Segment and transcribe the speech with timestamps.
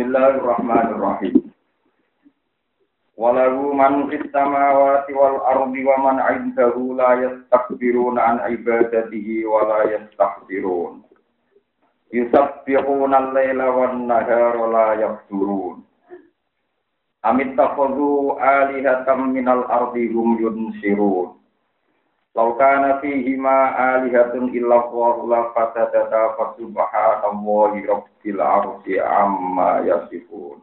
[0.00, 1.52] Bismillahirrahmanirrahim.
[3.20, 9.92] Walau man fis samawati wal ardi wa man 'indahu la yastakbiruna an ibadatihi wa la
[9.92, 11.04] yastakbirun.
[12.16, 15.84] Yusabbihuna al-laila wan nahara la yafturun.
[17.20, 21.39] Amit takhadhu alihatan minal ardi hum yunsirun.
[22.30, 30.62] Lau kana fihi ma alihatun illa Allahu la fasadata fa subhanallahi rabbil arsi amma yasifun.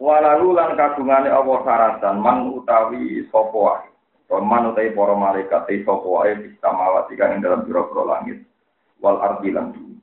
[0.00, 3.88] Walalu lan kagungane Allah saratan man utawi sapa wae.
[4.40, 8.44] Man utawi para malaikat e sapa wae bisa mawati kang dalam pira-pira langit
[9.00, 9.96] wal ardi lan bumi.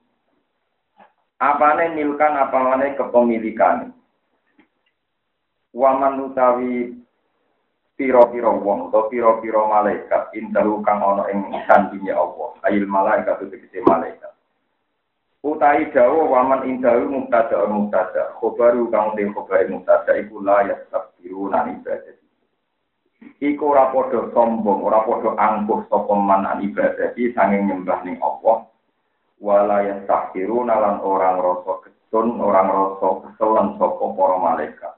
[1.42, 3.90] Apane milkan apane kepemilikan.
[5.74, 6.94] Waman utawi
[8.04, 12.52] piro-piro wong atau piro-piro malaikat indahu kang ana ing sandinge Allah.
[12.68, 14.36] Ayil malaikat tegese malaikat.
[15.40, 18.36] Utai dawa waman indahu mubtada mubtada.
[18.44, 22.20] Khobaru kang te khobar mubtada iku la yastabiru nan ibadah.
[23.40, 28.68] Iku ora padha sombong ora padha angkuh sapa man an ibadah sanging nyembah ning Allah.
[29.40, 34.94] Wala yastabiru lan orang rasa ketun orang rasa keselan sapa para malaikat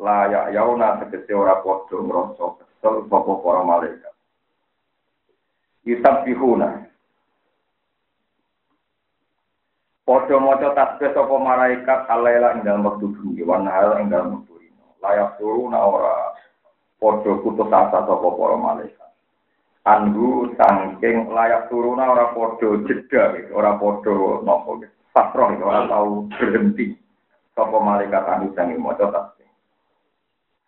[0.00, 4.14] layak yauna tegese ora padha ngrasa kesel sapa para malaikat.
[5.84, 6.88] Yusabbihuna
[10.08, 14.56] padha maca tasbih sapa malaikat alaila ing dalem wektu bengi wan hal ing dalem wektu
[15.04, 16.32] layak turuna ora
[16.96, 19.10] padha putus asa sapa para malaikat.
[19.84, 24.16] Anhu sangking layak turuna ora padha jeda ora padha
[24.48, 24.80] napa
[25.12, 26.96] pasrah ora tau berhenti.
[27.52, 29.39] Sapa malaikat anu sange maca tasbih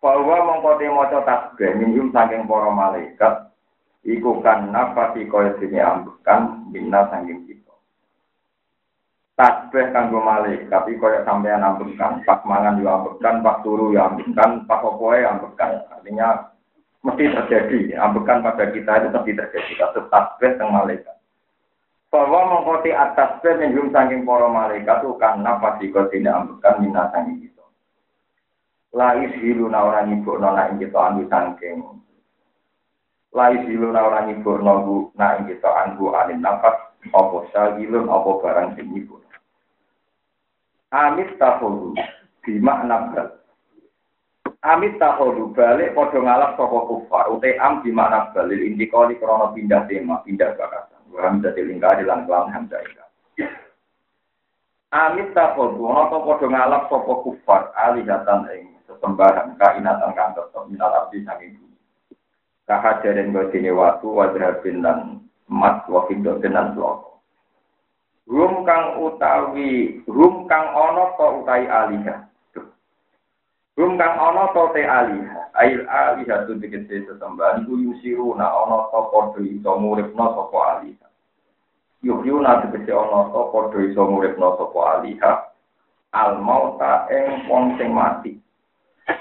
[0.03, 3.55] bahwa mengkoti moco tasbih minjum saking para malaikat
[4.03, 7.71] iku kan nafasi kaya dene ambekan minna saking kita.
[9.39, 12.19] Tasbih kanggo malaikat iku kaya sampean ambekan.
[12.27, 15.87] Pas mangan yo ambekan pas turu yo ambekan pas opoe ambekan.
[15.87, 16.51] Artinya
[16.99, 17.95] mesti terjadi.
[17.95, 19.71] Ambekan pada kita itu mesti terjadi.
[19.79, 21.15] Kasus tasbih teng malaikat.
[22.11, 27.07] Bahwa mengkoti atas tasbih minjum saking para malaikat itu kan nafasi kaya dene ambekan minna
[27.15, 27.52] saking kita
[28.93, 31.81] Lais hilu na orang ibu nona ing kita anu sangking.
[33.33, 36.93] Lais hilu na orang ibu nogu na ing kita anu anin nafas.
[37.09, 39.17] Opo sagilun opo barang sing ibu.
[40.93, 41.97] Amit tahodu
[42.45, 43.33] bima nabal.
[44.61, 47.33] Amit tahodu balik podo ngalap soko kufar.
[47.33, 48.45] Ute am bima nabal.
[48.53, 51.01] Inti kali krono pindah tema, pindah bakasan.
[51.17, 52.77] Orang jadi lingkari lan kelam hamzah
[54.93, 57.73] Amit tahodu, ono podo ngalap soko kufar.
[57.73, 58.72] Alihatan ing
[59.03, 61.75] sesembahan kainatan kang tetep minal abdi saking bumi.
[62.63, 67.19] Kahajaren godine watu wadrabin lan emas wa fiddatin lan loko.
[68.31, 72.23] Rum kang utawi rum kang ana to utai alihah.
[73.75, 75.51] Rum kang ana to te alihah.
[75.59, 81.11] Ail alihah tu dikete sesembahan iku yusiruna ana to padha iso muripna sapa alihah.
[82.07, 85.51] Yuhyuna tegese ana to padha iso muripna sapa alihah.
[86.15, 88.39] Al mauta ing wong sing mati.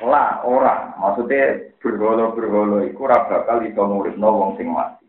[0.02, 5.06] Lah ora, maksudnya berholo-berholo iku ora bakal iso no wong sing mati.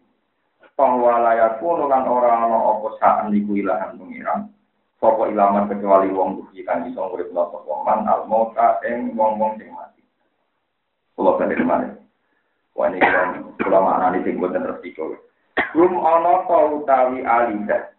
[0.73, 4.49] Bahwa layaku lan ora ana apa saen iku ilahan pengiran.
[4.97, 9.69] Sapa ilaman kecuali wong duki kan iso nguripno sapa man al mauta ing wong-wong sing
[9.69, 10.01] mati.
[11.13, 11.93] Kula bali mana?
[12.73, 12.97] Wah ini
[13.61, 15.13] kula maknani sing boten resiko.
[15.77, 17.93] Rum ana ta utawi alida.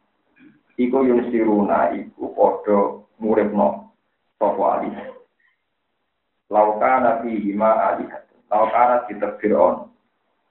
[0.74, 3.94] Iku yung siruna iku padha nguripno
[4.42, 5.14] sapa alida.
[6.52, 8.28] Laukana fi hima alihat.
[8.52, 9.88] Laukana diterbir on.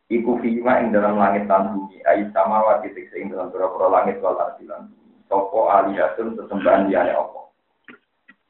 [0.10, 2.02] Iku fi hima ing dalam langit dan bumi.
[2.06, 4.90] Ais sama wa titik ing dalam pura-pura langit wal ardi lan.
[5.30, 7.46] Sopo alihatun sesembahan liane Allah.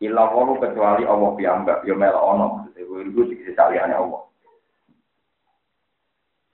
[0.03, 0.23] Illa
[0.59, 1.83] kecuali Allah piyambak.
[1.87, 2.67] Yo mel ono.
[2.75, 4.23] Itu dikisi liane Allah.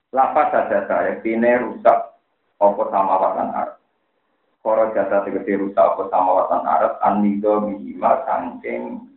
[0.09, 1.21] Lapas saja saya.
[1.21, 2.17] Pine rusak.
[2.59, 3.79] Opo sama watan arab.
[4.59, 6.97] Koro jasa tegesi rusak opo sama watan arab.
[6.99, 9.09] Anido bihima sangking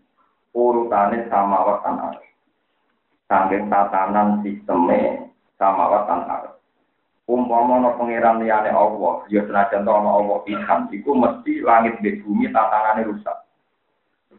[0.52, 2.24] urutane sama watan arep.
[3.28, 6.54] Sangking tatanan sisteme sama watan arep.
[7.24, 12.52] Umpama ana pangeran liyane Allah, ya senajan ana Allah pisan, iku mesti langit di bumi
[12.52, 13.38] tatanane rusak.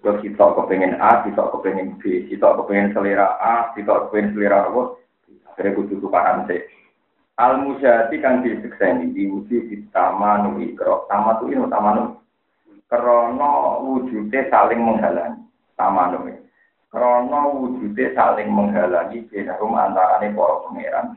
[0.04, 5.00] Kalau kita kepengen A, kita kepengen B, kita kepengen selera A, kita kepengen selera apa,
[5.48, 6.60] akhirnya kudu tukaran C.
[7.40, 12.20] Al musyati kang disekseni diuji di taman ikro, taman tu ini taman
[12.92, 15.44] krono wujudnya saling menghalangi
[15.78, 16.36] sama nomi.
[16.94, 21.08] Krono wujudnya saling menghalangi benahum antarane para pangeran.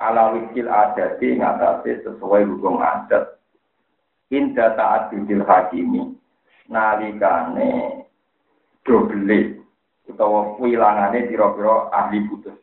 [0.00, 3.36] Ala wikil adati ngatasi sesuai hukum adat.
[4.32, 6.14] Indah taat bidil hakimi.
[6.68, 8.04] nalikane
[8.84, 9.60] dobele
[10.08, 12.56] utawa wilangane pira-pira ahli putus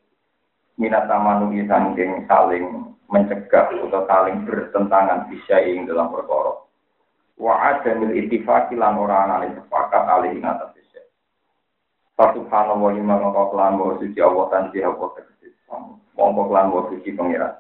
[0.77, 2.65] minat tamanu sangking saling
[3.12, 6.65] mencegah atau saling bertentangan bisa ing dalam perkara
[7.38, 10.80] wa adamil ittifaqi lan ora ana sepakat alih ing atas bisa
[12.19, 15.49] Subhanallah lima mongko kelan wa suci Allah tanji Allah tegesi
[16.17, 17.55] mongko kelan wa suci pengiran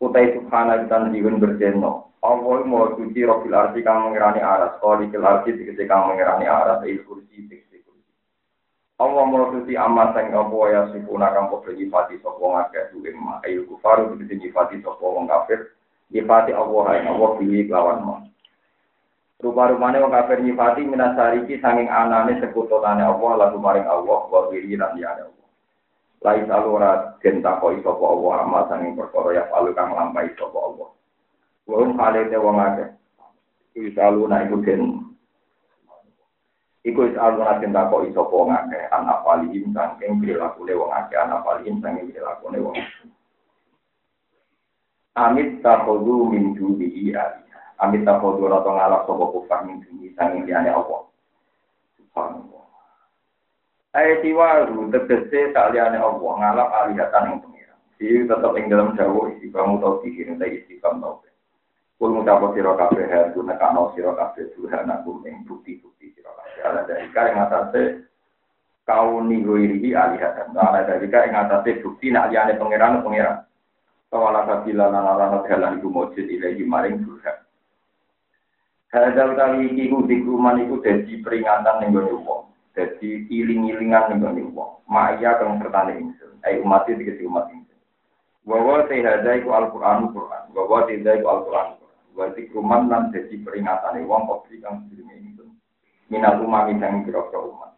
[0.00, 5.20] utai subhana dan diun berjeno Allah mau suci robil arti kang mengirani aras kali kil
[5.20, 8.10] arti dikece kang mengirani aras il kursi dikece kursi
[8.96, 13.44] Allah mau suci amat sang apa ya sipuna kang podo nyifati sopo ngake duwe ma
[13.44, 15.60] ayu kufaru dikece nyifati sopo wong Allah
[16.88, 18.14] hai Allah pilih lawan ma
[19.44, 24.96] Rupa-rupanya wong kafir nyifati minasariki sanging anane sekutotane Allah lalu maring Allah wa wiri lan
[24.96, 25.46] liyane Allah
[26.24, 30.88] Lai salura den takoi sopo Allah amat sanging perkara ya palu kang lampai sopo Allah
[31.64, 32.88] Wong kale te wong akeh.
[33.76, 34.82] Nak iku den.
[36.84, 41.40] Iku selalu nak den takok iso wong akeh anak paling saking perilaku wong akeh anak
[41.40, 42.76] paling saking perilaku wong
[45.14, 47.43] Amit takhudu min dunihi aliyah.
[47.82, 51.10] Amit takhudu rata ngalap sopo kufar min dunihi saking liyane Allah.
[51.98, 52.64] Subhanallah.
[53.94, 57.78] Ayat siwaru tegese tak liyane Allah ngalap alihatan yang pengiran.
[57.98, 61.22] Jadi tetap ing dalam jauh istiqam atau pikir, istiqam tau.
[61.94, 66.60] Kul ngucapo sira kabeh hadu nekano sira kabeh Tuhan aku ing bukti-bukti sira kabeh.
[66.66, 67.82] Ala dari ka ing atase
[68.82, 70.58] kauni goirihi alihatan.
[70.58, 73.46] Ala dari ka ing atase bukti nak liyane pangeran pangeran.
[74.10, 77.02] Kawala kabila lan ala dalan iku mujud ilahi maring.
[78.94, 82.46] Hadal kali iki ku dikruman iku dadi peringatan ning gone wong.
[82.78, 84.86] Dadi iling-ilingan ning gone wong.
[84.86, 86.38] Maya kang sertane ingsun.
[86.46, 87.80] Ai umat iki dikesi umat ingsun.
[88.46, 90.46] Wa te hadai ku Al-Qur'an Qur'an.
[90.54, 91.74] Wa te hadai ku Al-Qur'an
[92.14, 95.42] Berarti kuman lan jadi peringatan wong kopi kang sedurunge itu.
[96.06, 97.74] Minal umami sang kira-kira umat.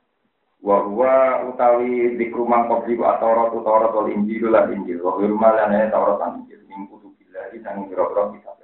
[0.61, 5.01] Wa huwa utawi dikruman kopi ku atarat utarat wal injil lan injil.
[5.01, 6.61] Wa hurma lan taurat lan injil.
[6.69, 8.56] Min kutubillah sang kira-kira.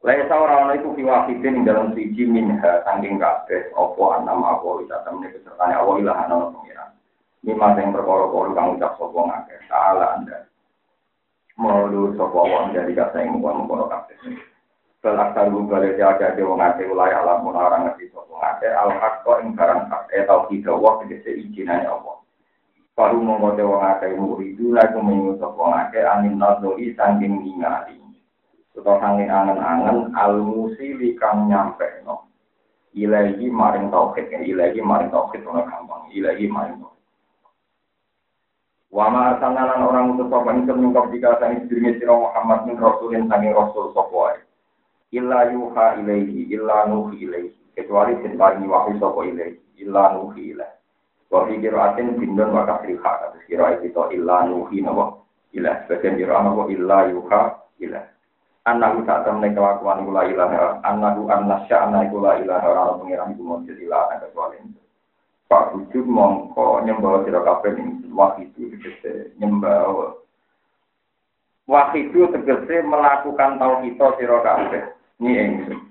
[0.00, 4.80] Laisa ora ana iku fi wahidin ing dalam siji minha saking kabeh apa anam apa
[4.80, 6.90] wisata meneh kesertane Allah ilah ana pengiran.
[7.44, 9.60] Lima sing perkara-perkara kang ucap sapa ngakeh.
[9.68, 10.48] Ta'ala anda
[11.60, 14.16] maulu sapa wong dari kata ing mungkon kabeh.
[15.04, 18.90] Kelak taru balik ya ada wong ate ulai alam mun orang ngerti sapa ngake al
[18.96, 22.24] hakko ing barang hak e tau kita wa tegese ijinane Allah.
[22.96, 27.99] Paru mongko te wong ate muridu la kumenyu sapa ngake anin nazori sanging ningali.
[28.78, 32.30] Utawa sanging angen-angen al musili kang nyampe no.
[32.94, 37.00] Ilahi maring tauhid, ilahi maring tauhid ora gampang, ilahi maring tauhid.
[38.90, 43.54] Wama arsalna orang untuk sapa ingsun mingkap jika sang sedurunge sira Muhammad min rasulin sange
[43.54, 44.42] rasul wae.
[45.14, 47.54] Illa yuha ilaihi illa nuhi ilaihi.
[47.78, 50.78] Kecuali sing paringi wahyu sapa ilaihi illa nuhi ilaihi.
[51.30, 55.22] Wa fi qiraatin bindun wa kasriha kados kira itu illa nuhi napa
[55.54, 57.42] ilah sebagian kira napa illa yuha
[57.78, 58.04] ilah.
[58.70, 63.74] Anahu tak temne kelakuan kula ilaha anahu annasya anahu kula ilaha ora pengiran iku mujud
[63.82, 64.80] ilah kecuali itu.
[65.50, 70.14] Pak Wujud mongko nyembah sira kabeh ing wahidu tegese nyembah.
[71.66, 74.82] Wahidu tegese melakukan tauhid sira kabeh.
[75.18, 75.90] Ni ingsun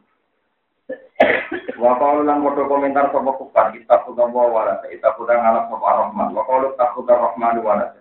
[1.75, 5.87] Wa qalu lan padha komentar sapa kufar kita kudu wa wala kita kudu ngalap sapa
[5.99, 7.91] rahman wa qalu takudu rahman wala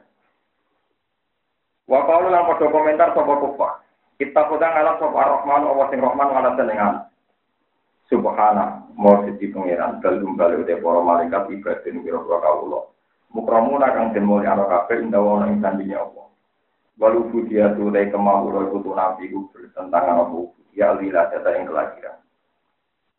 [1.91, 3.83] Wa qalu lan komentar sapa kufar
[4.19, 7.09] kita kudu ngalap sapa rahman Allah sing rahman wala senengan
[8.09, 12.97] Subhana, mau sisi pengiran, dalum balik udah para malaikat ibadin kira-kira kaulo.
[13.37, 16.33] Mukramuna kang den mulya ana kabeh indah ana ing sandinya Allah.
[16.97, 20.41] Walu budia turai kemaulo iku nabi bertentangan apa
[20.73, 22.17] ya lila data yang kelahiran.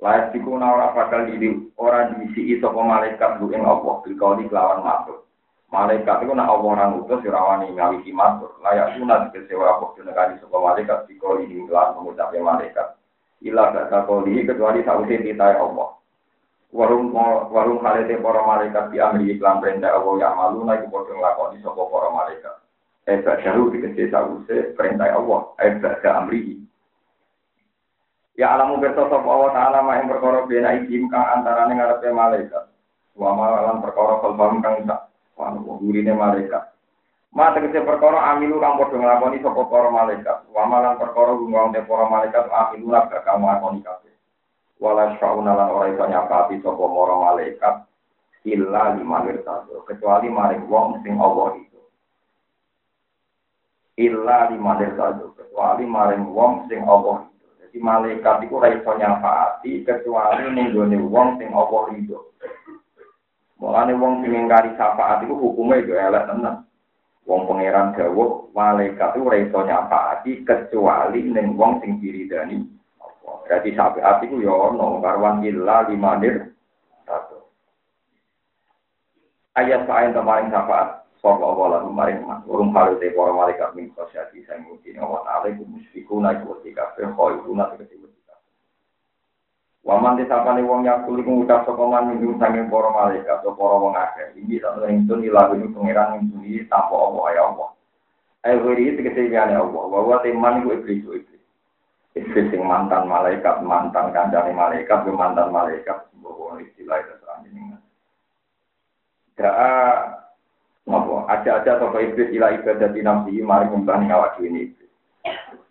[0.01, 4.81] Layak siku ora bakal diri ora diisi sapa malaikat lu ing Allah bil kauli kelawan
[4.81, 5.28] makhluk.
[5.69, 8.57] Malaikat itu nak Allah orang utus ora wani ngawisi matur.
[8.65, 12.88] Layak sunat kecewa apa jenengane sapa malaikat dikoli ing kelawan pengucapnya malaikat
[13.45, 15.95] ila kata koli kecuali sausi titai Allah.
[16.69, 17.09] Warung
[17.49, 21.89] warung halete para malaikat di amri iklan perintah Allah yang malu naik bodoh ngelakoni sopo
[21.89, 22.55] para malaikat.
[23.09, 25.49] Eba jauh dikecil sausi perintah Allah.
[25.57, 26.61] Eba ke amri.
[28.38, 32.65] Ya alamu berso sopo Allah taala main perkara bena ikim kang antarane ngarepe malaikat.
[33.17, 35.08] Wa malan perkara kalbam kang sak.
[35.39, 36.75] Wah, gurine malaikat.
[37.31, 40.38] Ma tegese perkara amilu kang padha nglakoni sapa para malaikat.
[40.51, 44.13] Wa malan perkara gungong te para malaikat amilu lan gak kamu lakoni kabeh.
[44.84, 47.75] Wala syauna lan ora iso nyapati sapa para malaikat
[48.43, 51.79] illa limanir satu kecuali maring wong sing Allah itu.
[53.96, 57.48] Illa limanir satu kecuali maring wong sing Allah itu.
[57.63, 62.28] Jadi malaikat itu ora iso nyafaati kecuali ning gone wong sing apa rido.
[63.59, 66.63] Mulane wong sing ngingkari syafaat itu hukumnya itu elek tenan.
[67.27, 72.63] Wong pangeran dawuh malaikat ora iso nyafaati kecuali ning wong sing diridani.
[73.43, 76.55] Berarti syafaat itu ya ono karwan illa limanir
[77.03, 77.43] satu.
[79.59, 83.91] Ayat paling kemarin syafaat Sopo Allah lalu maring mas, urung halu te para malaikat min
[83.91, 87.59] khosyati saya mungkin Allah ta'ala iku musfiku na iku wati kafe, koi iku
[89.88, 94.36] Waman disapani wong yakul iku ngucap sokoman minggu sanging para malaikat, so para wong akeh.
[94.36, 97.69] Ini tak ingsun ilahu ini pengiran ingsun tanpa Allah ya Allah.
[98.43, 101.43] Ayo beri tegesi liane Allah, bahwa teman iku iblis iblis.
[102.15, 107.15] Iblis sing mantan malaikat, mantan kancane malaikat, mantan malaikat, bahwa istilah itu
[107.48, 107.79] ini.
[109.39, 109.71] Da'a
[110.89, 114.91] Napa aja-aja sapa iblis ila ibadah di nafsi mari nyembah ning awak dhewe iblis.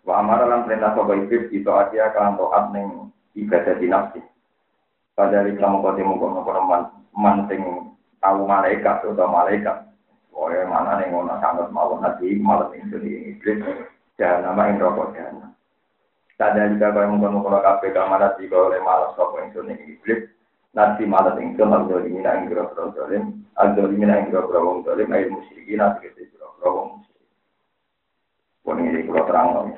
[0.07, 4.21] Wa amara lan perintah sapa iblis itu aja kan taat ning ibadah di nafsi.
[5.13, 6.81] Padahal kamu kau temu kau nopo man
[7.11, 7.59] man sing
[8.23, 9.89] tahu malaikat atau malaikat.
[10.31, 13.59] Oke mana nih ngono sangat mau nanti malah sing sini iblis
[14.15, 15.51] dan nama yang rokok dan.
[16.39, 19.75] Tadi juga kau yang mengkono kalau kafe kamar nanti kau oleh malas kau yang sini
[19.91, 20.31] iblis.
[20.71, 24.47] Nanti malah tinggal al dolim ina ing biro biro dolim, al dolim ina ing biro
[24.47, 27.29] biro wong dolim, air musyrikin nanti kita biro biro wong musyrik.
[28.63, 29.69] Pun ini kalau terang dong.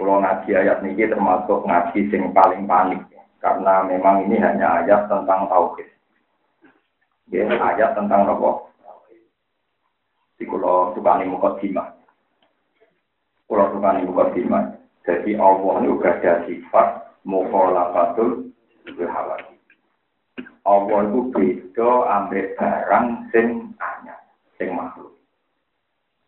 [0.00, 3.04] Kalau ngaji ayat ini termasuk ngaji sing paling panik,
[3.36, 5.92] karena memang ini hanya ayat tentang tauhid.
[7.28, 8.64] Ya, ayat tentang apa?
[10.40, 11.92] Di tukani mukadimah.
[13.44, 14.72] Kalau tukani mukadimah.
[15.04, 16.88] Jadi Allah ini juga ada sifat
[17.28, 18.56] mukhalafatul
[18.96, 19.56] berhawati.
[20.64, 24.20] Allah itu beda ambek barang sing anyar,
[24.56, 25.12] sing makhluk.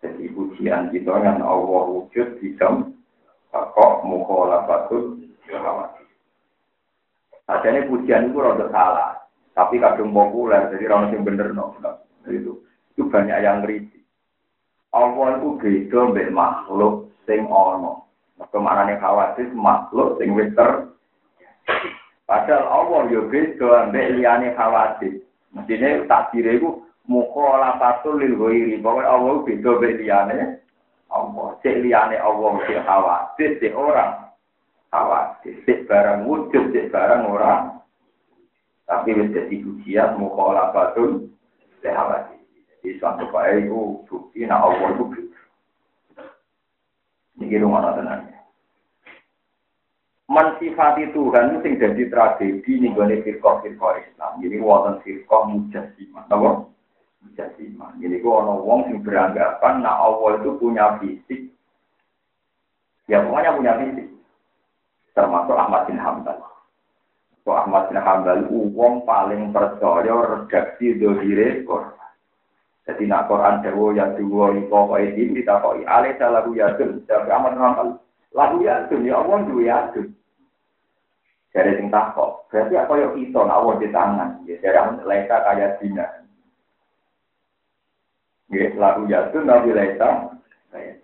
[0.04, 3.01] Jadi pujian kita yang Allah wujud di dalam
[3.52, 6.04] kok mukhalafatul berhawati.
[7.44, 9.12] Sajane pujian itu rada salah,
[9.52, 11.76] tapi kadung populer, jadi orang yang bener no.
[12.24, 12.64] Itu,
[12.96, 14.02] itu banyak yang kritik.
[14.92, 18.08] Allah itu beda ambek makhluk sing ono.
[18.52, 20.52] Kemana nih khawatir makhluk sing wis
[22.28, 25.20] Padahal Allah yo beda ambek liyane khawatir.
[25.52, 28.80] Mestine takdire iku mukhalafatul lil ghairi.
[28.80, 30.61] Pokoke Allah beda ambek liyane
[31.12, 31.54] Allah.
[31.60, 34.32] Cek liyane Allah sing khawatir, cek orang
[34.88, 35.54] khawatir.
[35.68, 37.84] Cek barang wujud, cek barang orang.
[38.88, 41.28] Tapi wis dadi ujian mukhalafatul
[41.84, 42.40] lil khawatir.
[42.82, 45.38] Jadi suatu kaya itu bukti, nah Allah itu bukti.
[47.38, 48.32] Ini rumah tenang
[50.32, 54.32] mensifati Tuhan sing jadi tragedi nih gue firqah firqah Islam.
[54.40, 56.50] Jadi wonten firqah mujasimah, apa?
[57.22, 57.96] Mujasimah.
[58.02, 61.54] Jadi gue ono wong sing beranggapan nah Allah itu punya fisik.
[63.06, 64.08] Ya pokoknya punya fisik.
[65.14, 66.38] Termasuk Ahmad bin Hambal.
[67.46, 72.10] So Ahmad bin Hambal wong paling percaya redaksi dohire Quran.
[72.82, 77.06] Jadi nak Quran dewo ya dua ipo kok ini ditakoi alih salah yadun.
[77.06, 77.88] Jadi Ahmad bin Hambal
[78.34, 80.10] lagu yadun ya Allah dua yadun.
[81.52, 85.76] Dari sing takok, berarti apa yang kita nak di tangan, ya dari amun leka kaya
[85.76, 86.21] dina.
[88.52, 90.36] Ya lagu nabi leka
[90.68, 91.00] kaya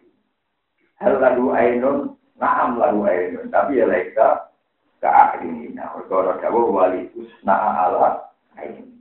[1.01, 4.53] Hal lagu ainun, naam lagu ainun, tapi ya leka
[5.41, 5.73] ini.
[5.73, 8.29] Nah, kalau dawa wali usna ala
[8.59, 9.01] ainun.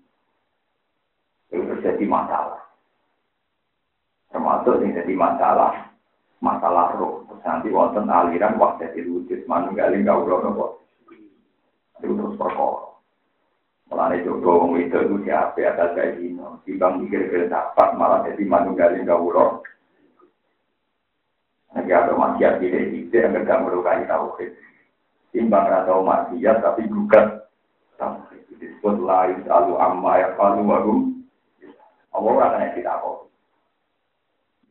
[1.51, 2.63] Itu terjadi masalah.
[4.32, 5.92] Termasuk yang jadi masalah,
[6.39, 7.27] masalah roh.
[7.48, 10.84] Nanti wonten aliran waktu itu wujud manunggaling kau nopo
[12.04, 12.87] itu terus perkara.
[13.88, 16.44] Mulane jodoh wong itu itu siapa atas kayak gini.
[16.67, 19.63] Timbang mikir ke dapat malah jadi manunggalin gawulo.
[21.72, 24.51] Lagi ada maksiat tidak tidak yang gak melukai tauhid.
[25.32, 27.48] Timbang atau maksiat tapi gugat
[27.96, 28.44] tauhid.
[28.60, 30.96] Disebut lain selalu amma ya palu waru.
[32.12, 33.17] Allah akan yang kita kok.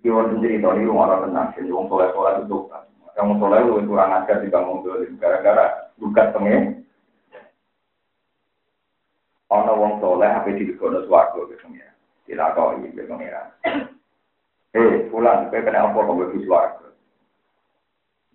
[0.02, 1.48] Di waktu cerita orang tenang.
[1.56, 2.84] Jadi wong soleh soleh itu kan.
[3.16, 4.84] Yang soleh itu kurang ajar di bangun
[5.16, 6.85] gara-gara gugat pengen
[9.50, 11.90] ana wong soleh ape dilegono swarga ke pengira.
[12.26, 13.42] Dilakoni ke pengira.
[14.76, 16.88] Eh, pulang, kowe kena apa kok mlebu swarga?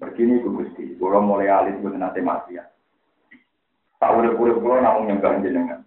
[0.01, 2.65] Begini ku Gusti, kula mulai alit mboten nate mati ya.
[4.01, 5.85] Tak urip-urip kula namung nyembah jenengan.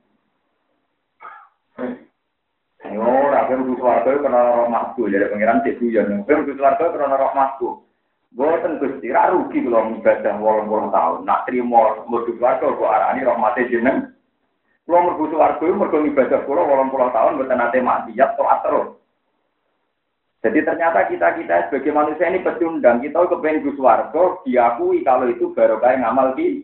[2.87, 6.07] Yo, ora mlebu swarga kena rahmatku dari pengiran cek yo.
[6.07, 7.83] Mlebu swarga kena rahmatku.
[8.31, 11.19] Boten Gusti, ra rugi kula ibadah 80 tahun.
[11.27, 14.14] Nak trimo mlebu swarga kok arani rahmate jenengan.
[14.85, 18.89] Kulo mergo swarga mergo ibadah kulo 80 tahun mboten nate maksiat taat terus.
[20.45, 23.01] Jadi ternyata kita-kita sebagai manusia ini pecundang.
[23.01, 26.61] Kita kepengen Gus Wargo diakui kalau itu baru kayak ngamal di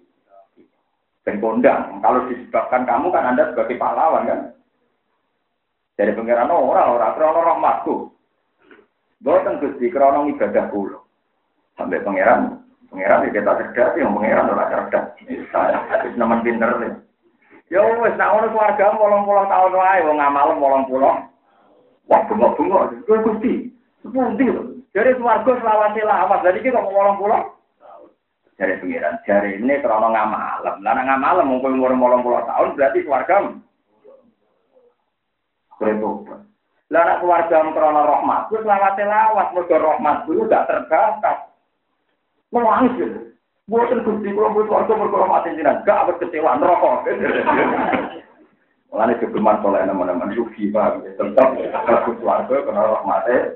[1.25, 2.05] dan.
[2.05, 4.41] Kalau disebabkan kamu kan Anda sebagai pahlawan kan.
[5.97, 7.95] Dari pengiran orang orang krono rahmatku.
[9.25, 11.01] Boten Gusti krono ibadah kula.
[11.81, 12.61] Sampai pangeran
[12.93, 15.05] pangeran ya kita cerdas yang pangeran ora cerdas.
[15.49, 16.93] Saya nama pinter nih.
[17.71, 21.31] Ya wis nak ono keluarga 80 tahun wae wong ngamal 80.
[22.11, 22.91] Wah, bunga-bunga.
[23.07, 23.71] Kowe Gusti,
[24.03, 24.83] sepundi lho.
[24.91, 26.43] Jadi swarga selawase lawas.
[26.43, 27.55] Jadi kita kok ngolong pulau.
[28.59, 30.83] Jadi pengiran, jari ini krono ngamalem.
[30.83, 33.37] Lah ngamalem kowe umur 80 tahun berarti swarga.
[35.79, 35.93] Kowe
[36.91, 41.39] Lah anak keluarga krono rahmat, kuwi selawase lawas, mergo rahmat dulu gak terbatas.
[42.51, 43.30] Nangis
[43.71, 47.07] Buatan gusti kalau buat warga berkorban jenengan, gak berkecewaan rokok.
[48.91, 51.55] Mulane kegeman soleh nama-nama sufi pak, tetap
[51.87, 53.55] bagus warga karena rahmatnya.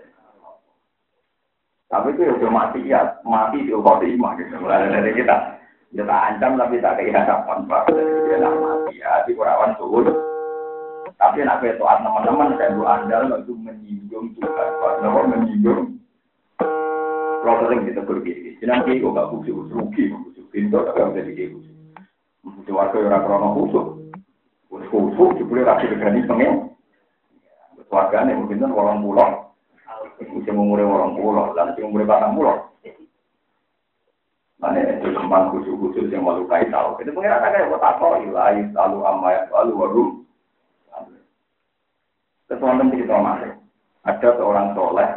[1.90, 4.54] Tapi itu udah mati ya, mati di ubah imah gitu.
[4.62, 5.58] Mulai dari kita,
[5.90, 7.90] kita ancam tapi tak kayak hadapan pak.
[7.90, 10.14] Dia nak mati ya, di kurawan turun.
[11.18, 14.92] Tapi nak toat teman-teman saya bu andal itu menyinggung Tuhan, pak.
[15.02, 15.98] Nama menyinggung.
[17.42, 21.74] Kalau sering kita pergi, nanti kok gak khusus, rugi, khusus, pintu, tapi gak bisa dikhusus.
[22.44, 23.86] Khusus warga yang krono khusus.
[24.94, 26.70] Kusuk jebule ra digani pengen.
[27.90, 29.30] Keluargane mungkin kan orang pulau.
[30.18, 32.70] Sing umure orang pulau, lan sing umure patang pulau.
[34.58, 36.98] Mana itu kembang khusus-khusus yang malu kai tahu.
[37.02, 40.10] Itu pengen ada kayak kota kok ilahi selalu amai selalu warum.
[42.46, 43.54] Teman kita masuk.
[44.04, 45.10] Ada seorang soleh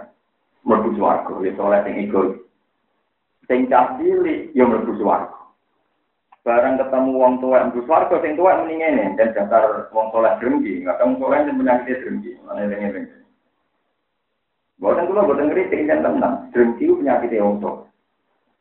[0.63, 2.46] merdu suarga, ya soleh yang egois.
[3.47, 5.39] Sing cah cilik ya merdu suarga.
[6.43, 10.79] Barang ketemu wong tua yang warga sing tua mending ini dan dasar wong soleh drengki,
[10.83, 13.19] kamu soleh yang penyakit drengki, yang ini.
[14.79, 17.59] Bukan kula bukan kritik dan tenang, drengki penyakit yang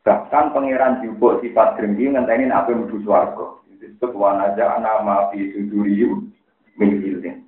[0.02, 3.58] Bahkan pangeran jubuk sifat drengki ngenteni apa mlebu swarga.
[3.78, 6.26] Disebut wanaja nama fi suduriyu
[6.78, 7.42] min.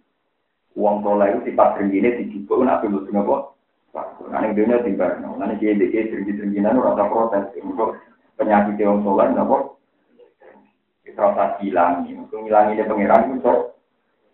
[0.78, 3.10] Wong soleh itu sifat drengki ini dijubuk nak mlebu
[3.94, 4.24] napa?
[4.28, 7.96] Nah, ini dunia tiba, nah, ini dia dia drengki-drengkinan rasa protes, untuk
[8.36, 9.78] penyakit yang soleh, napa?
[11.18, 13.74] rasa hilang untuk ngilangi dia pangeran itu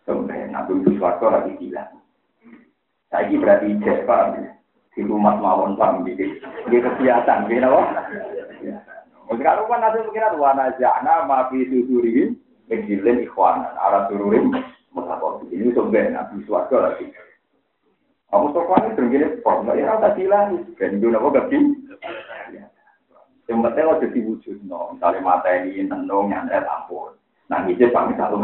[0.05, 2.05] sebenarnya nabi itu suatu lagi hilang
[3.15, 4.43] saya ini berarti ijek pak.
[4.99, 6.03] Di rumah mawon pak.
[6.03, 7.81] Dia kebiasaan gitu apa?
[9.31, 12.35] Sekarang kan nanti pikiran wana jana maafi susuri
[12.67, 13.71] menjilin ikhwanan.
[13.79, 14.51] Arah sururin
[14.91, 17.07] mutapok ini sebenarnya nabi suatu lagi
[18.35, 20.91] kamu sopan itu begini, kok nggak ya rasa hilang, gak
[23.45, 24.97] yang penting lo jadi wujud, no.
[24.99, 27.13] Mata ini tenung, nyantai ampun.
[27.53, 28.41] Nah, ngijib pamit satu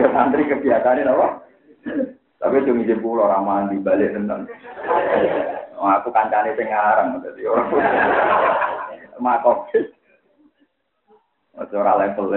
[0.00, 1.44] Ya santri kebiasaan apa?
[2.40, 4.48] Tapi itu ngijib pulau ramahan di balik tentang.
[5.76, 7.68] Oh, aku kancane sing ngarang dadi orang.
[9.20, 9.76] Makok.
[11.76, 12.32] Ora level.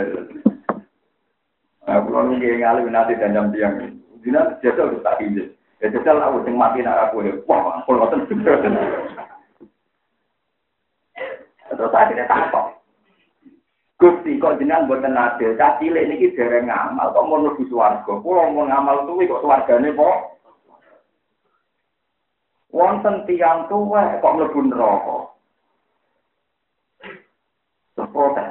[1.87, 3.95] Aku kalau nggak ngalih nanti dan jam tiang.
[4.19, 5.55] Dina jajal tak izin.
[5.79, 7.33] Ya jajal aku sing mati nak aku ya.
[7.47, 8.27] Wah, aku ngoten.
[11.69, 12.75] Terus akhirnya takut.
[13.99, 18.13] Gusti kok jenengan mboten adil, cah cilik niki dereng ngamal kok mau mlebu swarga.
[18.23, 20.39] Kula mau ngamal tuwi kok swargane kok
[22.71, 25.19] wonten tiyang tuwa kok mlebu neraka.
[27.99, 28.49] Protes.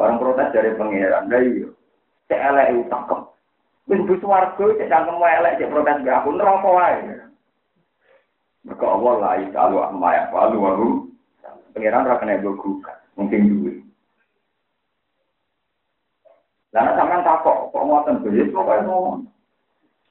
[0.00, 1.68] Barang protes dari pangeran, lha iya.
[2.32, 3.20] Cek elek utakem.
[3.86, 6.98] Wis mlebu swarga cek cangkem elek cek protes be aku neraka wae.
[8.66, 10.88] Mergo Allah la ilaha amma ya walu walu
[11.76, 13.84] Pengiran kena gugat, mungkin duwe.
[16.72, 19.28] Lah sampean takok, kok ngoten beli pokoke ngomong.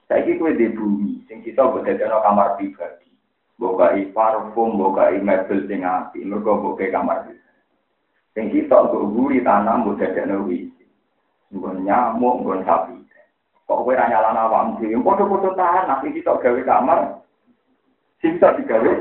[0.05, 3.09] Saiki kowe di bumi, sing kita mbok dadekno kamar pribadi.
[3.57, 7.61] Bokai parfum, bokai mebel sing apik, mergo bokai kamar pribadi.
[8.37, 10.85] Sing kita mbok guri tanam mbok dadekno wisi.
[11.49, 12.97] Mbok nyamuk, mbok sapi.
[13.65, 16.99] Kok kowe ra nyalana awakmu dhewe, padha-padha tanah sing kita gawe kamar.
[18.21, 18.93] Sing kita digawe.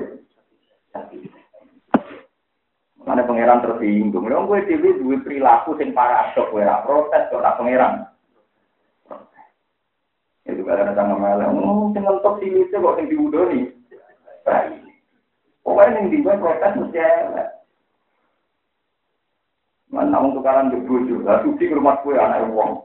[3.05, 4.25] Mana pangeran tersinggung.
[4.25, 7.95] Lha kowe dhewe duwe perilaku sing paradok kowe ora protes kok ora pangeran.
[10.45, 13.61] Itu kadang sama malah, oh, sing ngetok sini kok sing diudoni.
[14.45, 14.81] Baik.
[15.65, 17.49] Pokoknya yang dibuat protes mesti elek.
[19.89, 22.83] Mana untuk di bojo, lah suci ke rumah kue anak wong.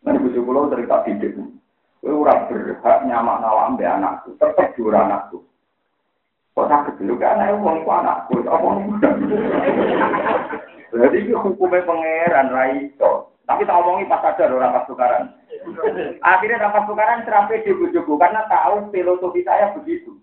[0.00, 1.36] Nanti bojo pulau cerita didik.
[2.00, 5.44] Kue ora berhak nyamak nawam be anakku, tetep diura anakku.
[6.56, 8.68] Kok sakit dulu kan anak uang itu anakku, apa
[10.90, 13.30] Jadi itu hukumnya pangeran Raito.
[13.44, 15.24] Tapi tak omongi pas sadar orang pas tukaran.
[16.22, 20.14] Akhirnya dapat tukaran serapi di bujuku karena tahu filosofi saya begitu.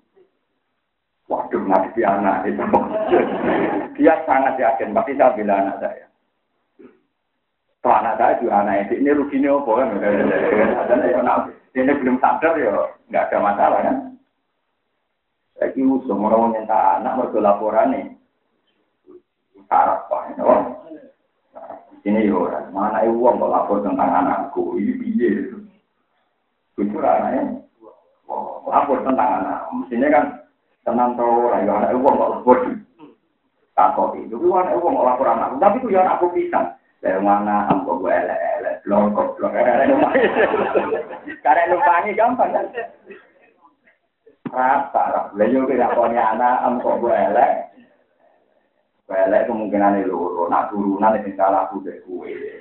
[1.27, 2.63] Waduh, ngadepi anak itu.
[3.99, 6.06] Dia sangat yakin, pasti saya bilang anak saya.
[7.87, 9.87] Kalau anak saya juga anak ini ruginya apa kan?
[11.71, 12.75] Ini belum sadar ya,
[13.07, 13.95] nggak ada masalah kan?
[15.55, 18.05] Kira semua orang nyentak anak mereka laporan nih.
[19.71, 20.35] Sarap pak,
[22.03, 25.47] ini yo, mana uang kok lapor tentang anakku, ini piye?
[26.75, 27.63] Jujur anaknya,
[28.67, 29.63] lapor tentang anak.
[29.71, 30.25] Mestinya kan
[30.83, 32.57] tenang tau ya anak uang kok lapor.
[33.79, 35.55] Takut itu, tapi anak uang kok lapor anakku.
[35.55, 36.75] Tapi itu ya anakku pisang.
[36.97, 39.85] Dari mana ambo gue elek-elek, blokok, karena
[41.69, 42.65] numpangi gampang kan.
[44.49, 45.29] Rata, rata.
[45.37, 47.67] Lalu kita punya anak, ambo gue elek,
[49.07, 52.59] Pelek kemungkinan loro, nak turunan itu salah aku deh kue.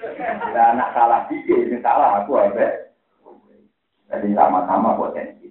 [0.55, 2.95] Dan nak salah tiga itu salah aku abe.
[4.07, 5.51] Jadi sama-sama potensi.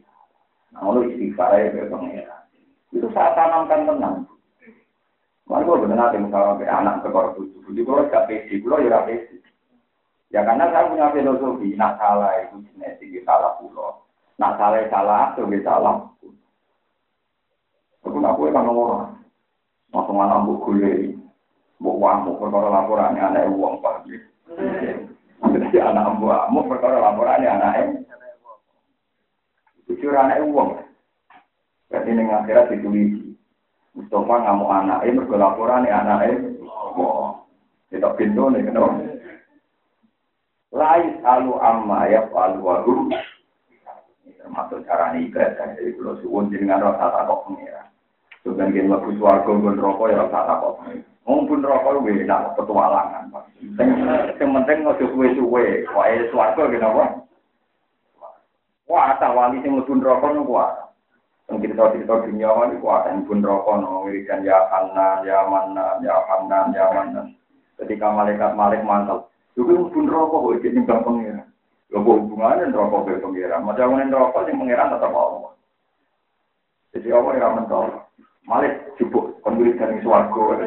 [0.72, 1.52] Nah, lu istighfar
[1.92, 2.48] pengira.
[2.96, 4.24] Itu saya tanamkan tenang.
[5.46, 9.38] Gue benar nanti misalnya anak ke korban tujuh, tujuh kalau gak pesi, kalau ya pesi.
[10.34, 14.04] Ya karena saya punya filosofi, nak salah itu genetik, ya salah pulau.
[14.42, 15.96] Nak salah salah, itu salah.
[18.06, 19.16] Aku nak kue kan orang.
[19.94, 21.16] Langsung anak bu gule,
[21.80, 24.18] bu wamu perkara laporannya anak uang pagi.
[25.40, 27.74] Jadi anak bu wamu perkara laporannya anak
[29.86, 30.84] Jujur anak uang.
[31.94, 33.15] Jadi ini akhirat ditulis.
[33.96, 36.28] Mustafa ngamuk anak ini mergo laporannya anak
[36.96, 37.44] Oh,
[37.92, 39.04] kita pintu nih kenapa?
[40.76, 43.08] Lais alu amma ya falu waru.
[44.28, 45.76] Termasuk cara ibadah.
[45.80, 47.88] Jadi kalau suwun jenengan rasa takut pengira.
[48.44, 50.68] Sudah kita lebu suarga pun rokok ya rasa apa.
[51.26, 53.32] Wong pun rokok lu enak petualangan.
[54.38, 55.88] Yang penting nggak suwe-suwe.
[55.96, 57.04] Wah, suarga kenapa?
[58.86, 60.85] Wah, tak wali sing lebu rokok nu kuat.
[61.46, 63.06] Yang kita cerita dunia ini kuat.
[63.06, 67.38] Yang pun rokok nu wiridan ya Hanan, ya Manan, ya Hanan, ya Manan.
[67.78, 69.30] Ketika malaikat malik mantel.
[69.54, 71.44] Juga pun rokok kok iki nimbang pengira.
[71.94, 73.62] Lho hubungannya rokok ke pengira.
[73.62, 75.54] Macam ngene rokok sing pengiran tetap Allah.
[76.98, 77.86] Jadi Allah yang mentol.
[78.46, 80.58] Malik jubuk kondulit dari suargo.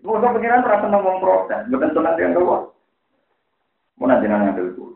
[0.00, 2.72] Masa pengiran rasa ngomong protes, bukan tenang dia doang.
[4.00, 4.89] Mau nanti nanya dulu.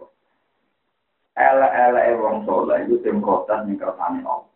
[1.35, 4.47] Ele-ele wong soleh itu tim protes nih kersane Allah.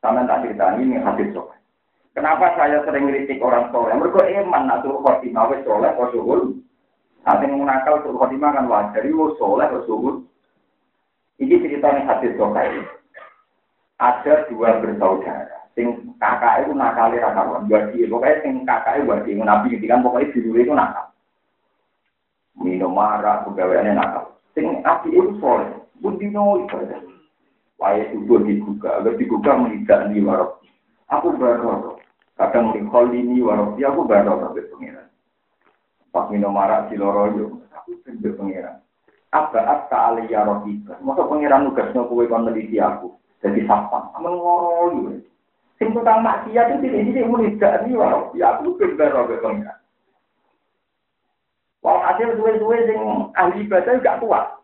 [0.00, 1.58] Sama tak cerita ini hadis soleh.
[2.16, 3.92] Kenapa saya sering kritik orang soleh?
[3.92, 6.56] Mereka iman nak suruh khotimah wes soleh kok suhul.
[7.28, 9.04] Nanti menakal suruh khotimah kan wajar.
[9.04, 10.24] Itu soleh kok suhul.
[11.36, 12.64] Ini ceritanya hadis soleh
[14.00, 15.68] ada dua bersaudara.
[15.76, 17.68] Sing kakak itu nakal ra karuan.
[17.68, 21.06] Wadi pokoknya sing kakak itu wadi nabi kan pokoknya dulu itu nakal.
[22.60, 24.40] Minum marah, pegawaiannya nakal.
[24.56, 25.68] Sing api itu soleh,
[26.00, 27.00] pun dino ibadah.
[27.80, 30.60] Waya subuh dibuka, agar dibuka melihat di warok.
[31.08, 31.96] Aku baru
[32.36, 35.08] kadang melihat ini warok, ya aku baru sampai pengiran.
[36.12, 38.76] Pas minum marah si loroyo, aku sampai pengiran.
[39.30, 40.66] Apa apa aliyah roh
[41.00, 43.14] Masa pengiran nugasnya kue kon meneliti aku.
[43.40, 45.16] Jadi sapa, aman ngoro
[45.80, 49.80] Sing tukang maksiat itu tidak jadi mulai dari walau ya aku bener roh pengiran.
[51.80, 53.00] Wah hasil suwe-suwe sing
[53.32, 54.59] ahli ibadah gak kuat.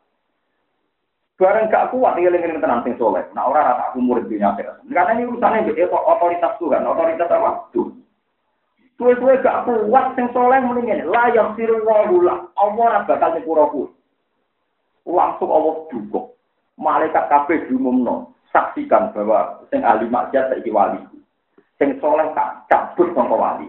[1.36, 3.20] Barang gak kuat lengan tenang sing soleh.
[3.36, 4.56] Nah orang rata aku murid dunia.
[4.56, 7.68] Karena ini urusannya itu otoritas Tuhan, otoritas apa?
[7.76, 7.92] Tuhan.
[8.96, 12.48] Suwe-suwe gak kuat sing soleh mendingin layak siru wahula.
[12.56, 13.92] Allah bakal nyepuraku.
[15.04, 16.32] Langsung Allah dukung.
[16.80, 21.04] Malaikat kabeh diumumno saksikan bahwa sing ahli maksiat saiki wali.
[21.76, 23.68] Sing soleh tak cabut sangka wali.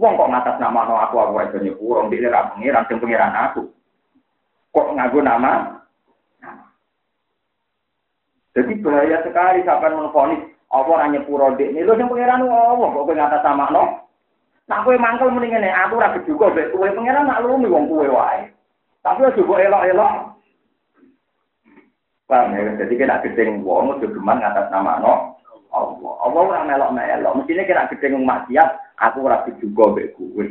[0.00, 3.68] Wong kok ngatas nama no aku aku ora nyepuro ndek ora pengiran sing pengiran aku.
[4.72, 5.81] Kok nganggo nama?
[8.52, 13.04] Jadi bahaya sekali sampai menfonis apa ora nyepuro ndek ini lho sing pengiran Allah kok
[13.04, 13.84] kowe ngatas nama no.
[14.68, 18.48] Nah kowe mangkel mendingan aku ora juga mbek kowe pengiran nak lumi wong kowe wae.
[19.04, 20.12] Tapi aja kok elok-elok
[22.30, 22.80] Paham ya?
[22.80, 25.36] Jadi kita gedeng wong udah geman ngatas nama no
[25.72, 26.12] Allah.
[26.24, 27.32] Allah ora melok-melok.
[27.40, 28.68] Mestinya kita gedeng maksiat,
[29.00, 30.44] aku ora juga mbek kowe.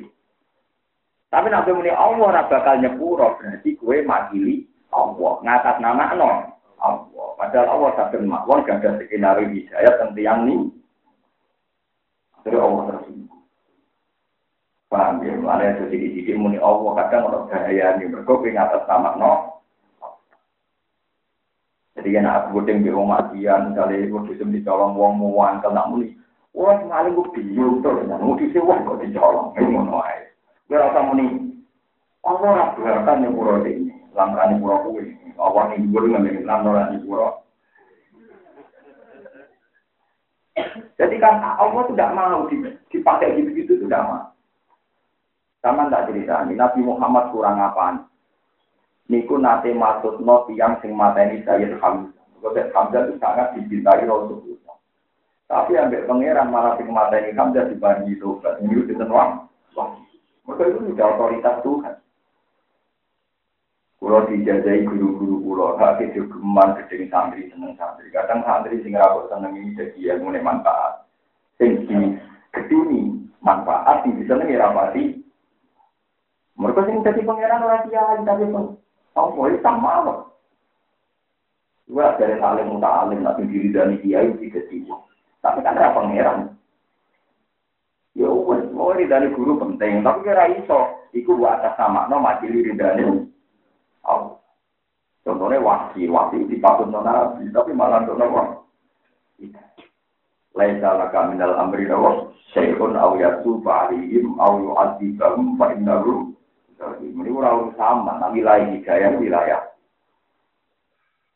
[1.34, 6.51] Tapi nak muni Allah ora bakal nyepuro, berarti kowe makili Allah ngatas nama no
[6.82, 7.28] Allah.
[7.38, 10.56] Padahal Allah sadar mawon gak ada skenario hidayat tentang yang ini.
[12.42, 13.42] Jadi Allah tersinggung.
[14.90, 15.34] Paham ya?
[15.38, 18.10] Mana itu sedikit-sedikit muni Allah kadang orang bahaya ini.
[18.10, 19.34] Mereka ngatas nama no
[21.92, 25.92] jadi kan aku gudeng di rumah dia, misalnya aku disem dicolong wong mau wangkel nak
[25.92, 26.16] muni.
[26.56, 30.26] Wah, sekali gue bingung mau disem wong kok dicolong, ini ngono aja.
[30.66, 31.28] Gue muni,
[32.24, 33.62] Allah yang pura
[34.12, 35.16] ini, lantaran pura kuwi.
[35.40, 37.30] Allah ning dhuwur ngambil lantaran pura.
[41.00, 42.46] Jadi kan Allah tidak mau
[42.92, 44.24] dipakai gitu-gitu tidak mau.
[45.62, 48.06] Sama tak cerita, Nabi Muhammad kurang apaan?
[49.10, 52.26] Niku nate maksud no tiang sing mateni Sayyid Hamzah.
[52.42, 54.78] Sayyid Hamzah itu sangat dicintai Rasulullah.
[55.46, 58.42] Tapi ambil pangeran malah sing mateni Hamzah dibanding itu.
[58.42, 59.46] Ini itu tenuang.
[60.50, 61.96] Maka itu sudah otoritas Tuhan.
[64.02, 68.10] Kulo dijajahi guru-guru kulo, hak kejogeman gedeng santri seneng santri.
[68.10, 71.06] Kadang santri sing rapor seneng ini jadi ilmu manfaat.
[71.62, 72.18] Sing di
[72.50, 73.14] geduni
[73.46, 75.22] manfaat, sing bisa nengi rapati
[76.62, 78.78] mereka sing jadi pangeran ora kiai tapi pun
[79.18, 80.14] apa itu sama apa?
[81.90, 84.96] Dua dari alim muta alim nanti diri dari kiai tidak tiba.
[85.42, 86.54] Tapi kan ada pangeran.
[88.14, 91.02] Ya wes mau dari guru penting, tapi kira iso.
[91.12, 93.31] Iku buat atas sama, no mati Allah.
[95.22, 99.52] Contohnya wasi, wasi di patut nabi, tapi malah untuk nabi.
[100.52, 106.32] Laisa laka minal amri nawa, syai'un aw yasufa alihim, aw yu'adzibahum, fa innahum
[107.02, 109.62] ini orang sama, nah wilayah hidayah wilayah.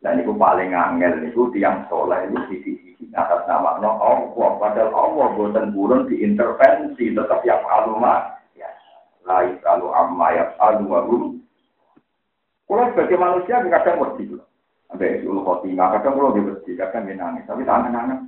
[0.01, 4.49] Dan itu paling angel itu tiang soleh itu sisi-sisi atas nama no Allah.
[4.61, 8.69] Padahal Allah buatan burun diintervensi tetap yang aluma ya
[9.25, 11.23] lain kalau amma ya alu warum.
[12.65, 14.45] Kalau sebagai manusia kadang mesti loh.
[14.89, 17.45] Sampai ulu khotimah kadang kalau dia kadang dia nangis.
[17.45, 18.19] Tapi tangan nangis.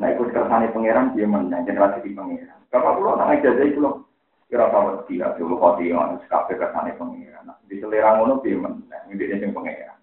[0.00, 2.58] Nah ikut kersane pangeran dia menang generasi di pangeran.
[2.72, 4.08] Kalau pulau nangis jadi itu loh.
[4.52, 7.48] Kira tahu tidak dulu khoti yang sekape kesane pengiran.
[7.64, 9.96] Di selera ngono piye men, ini dia sing pengiran.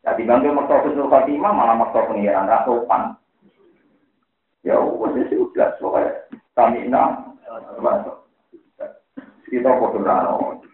[0.00, 3.20] Jadi bangga maksa Husnul Khotimah malah maksa pengiran ra sopan.
[4.64, 6.24] Ya wis sudah soalnya
[6.56, 7.36] kami nak
[9.46, 10.64] kita foto rano.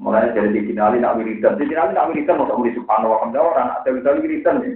[0.00, 3.88] Mulai dari dikenali nak wiridan, dikenali nak wiridan mau muli subhanahu wa ta'ala orang ada
[3.92, 4.74] wiridan wiridan nih.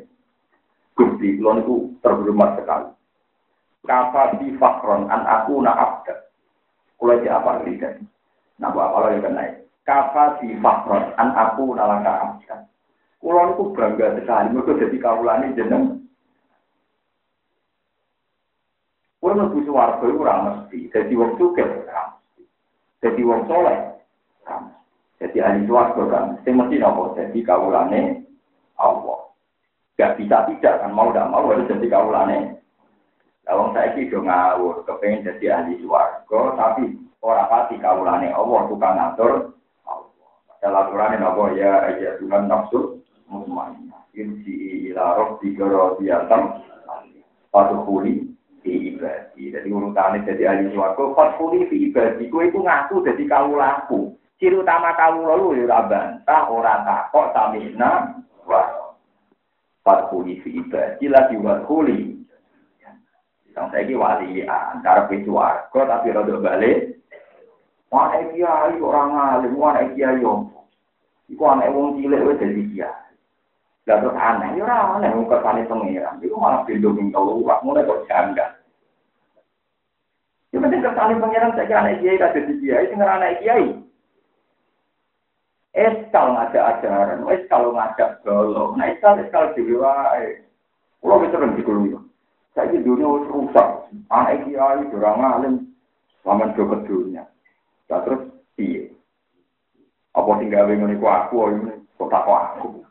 [0.99, 2.91] Gusti, lo niku terhormat sekali.
[3.87, 6.27] Kafa bi fakron an aku na abda.
[6.99, 8.03] Kulo aja apa kan?
[8.59, 9.43] Nah, buat apa lagi kena?
[9.87, 12.67] Kafa si fakron an aku nalaka amkan.
[13.23, 14.51] Kulo itu bangga sekali.
[14.51, 16.05] Mereka jadi kaulani jeneng.
[19.23, 20.91] Kulo mlebu swarga iku ora mesti.
[20.91, 22.19] Dadi wong sugih ora
[22.99, 23.23] mesti.
[23.23, 23.79] Wong soleh
[24.43, 24.78] ora.
[25.19, 28.23] Jadi ahli swarga kan sing mesti nopo dadi kaulane
[28.79, 29.35] Allah.
[29.99, 32.59] Gak bisa tidak kan mau tidak mau harus jadi kaulane
[33.49, 39.57] Wong saiki do ngawur, kepengen jadi ahli swarga, tapi ora pati kawulane Allah tukang ngatur
[39.89, 40.31] Allah.
[40.53, 43.01] Padahal aturane napa ya ya Tuhan nafsu
[43.33, 44.05] mutmainnah.
[44.13, 46.43] Insi ila rabbika radiyatan
[47.49, 48.29] Fatuhuli
[48.61, 49.49] di ibadi.
[49.49, 52.29] Jadi urutane jadi ahli swarga, fatuhuli di ibadi.
[52.29, 54.13] Kowe iku ngaku dadi kawulaku.
[54.39, 58.95] Ciri utama kawula lu ya bantah, ora takok, tamina, wa.
[59.83, 62.19] Fatuhuli di ibadi lagi wadhuli
[63.59, 67.03] yang saya wali antara pintu warga tapi rada balik.
[67.91, 70.47] Wah, kiai orang alim, wah kiai yo.
[71.27, 73.11] Iku anak wong cilik wis dadi kiai.
[73.89, 76.21] Lah terus aneh, yo ora aneh wong kersane pangeran.
[76.23, 78.47] Iku malah bendo ning keluar, mulai kok jangga.
[80.53, 83.88] Yang penting kersane pangeran saya kira anak kiai dadi kiai, sing anak kiai.
[85.79, 90.43] Eskal ngajak ajaran, eskal ngajak golo, nah eskal eskal dhewe wae.
[90.99, 91.95] Kulo wis sering dikulungi.
[92.59, 93.87] Saya dunia rusak.
[94.11, 95.55] Anak kiai, orang alim,
[96.27, 97.23] sama ke dunia.
[97.87, 98.27] Nah, terus,
[98.59, 98.91] iya.
[100.19, 102.83] Apa tinggal bingung iku aku, ini kok tak aku.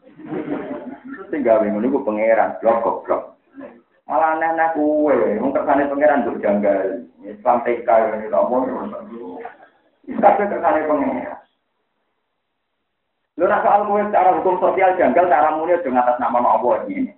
[1.28, 3.36] Tinggal bingung iku pangeran, blok goblok.
[4.08, 7.04] Malah aneh-aneh kue, mau kersane pangeran tuh janggal.
[7.28, 8.64] Islam TK ini tak mau.
[10.08, 11.37] Tapi kersane pangeran.
[13.38, 17.14] Lo rasa al secara hukum sosial janggal cara mulia dengan atas nama Allah ini.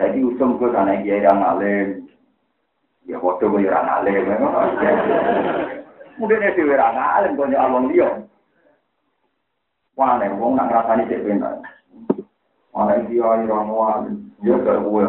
[0.00, 2.08] Jadi usung gue karena dia yang ngalim.
[3.04, 4.32] Ya foto gue yang ngalim.
[6.16, 7.36] Mungkin dia sih yang ngalim.
[7.36, 8.24] Gue nyala wong liya.
[9.92, 11.60] Wah, nih, wong nak rasani ini sih pindah.
[12.72, 14.16] iki nih, dia yang orang ngalim.
[14.40, 15.04] Dia gak gue.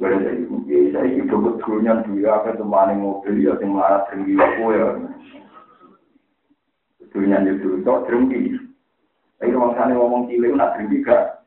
[0.00, 2.00] Gue jadi, dia jadi hidup betulnya.
[2.08, 3.36] Dia akan temani mobil.
[3.36, 4.40] Dia tinggal tinggi.
[4.40, 4.88] Gue ya.
[7.12, 8.56] Betulnya itu tuh tinggi.
[9.36, 11.44] Tapi orang sana ngomong cilik nak tinggi gak.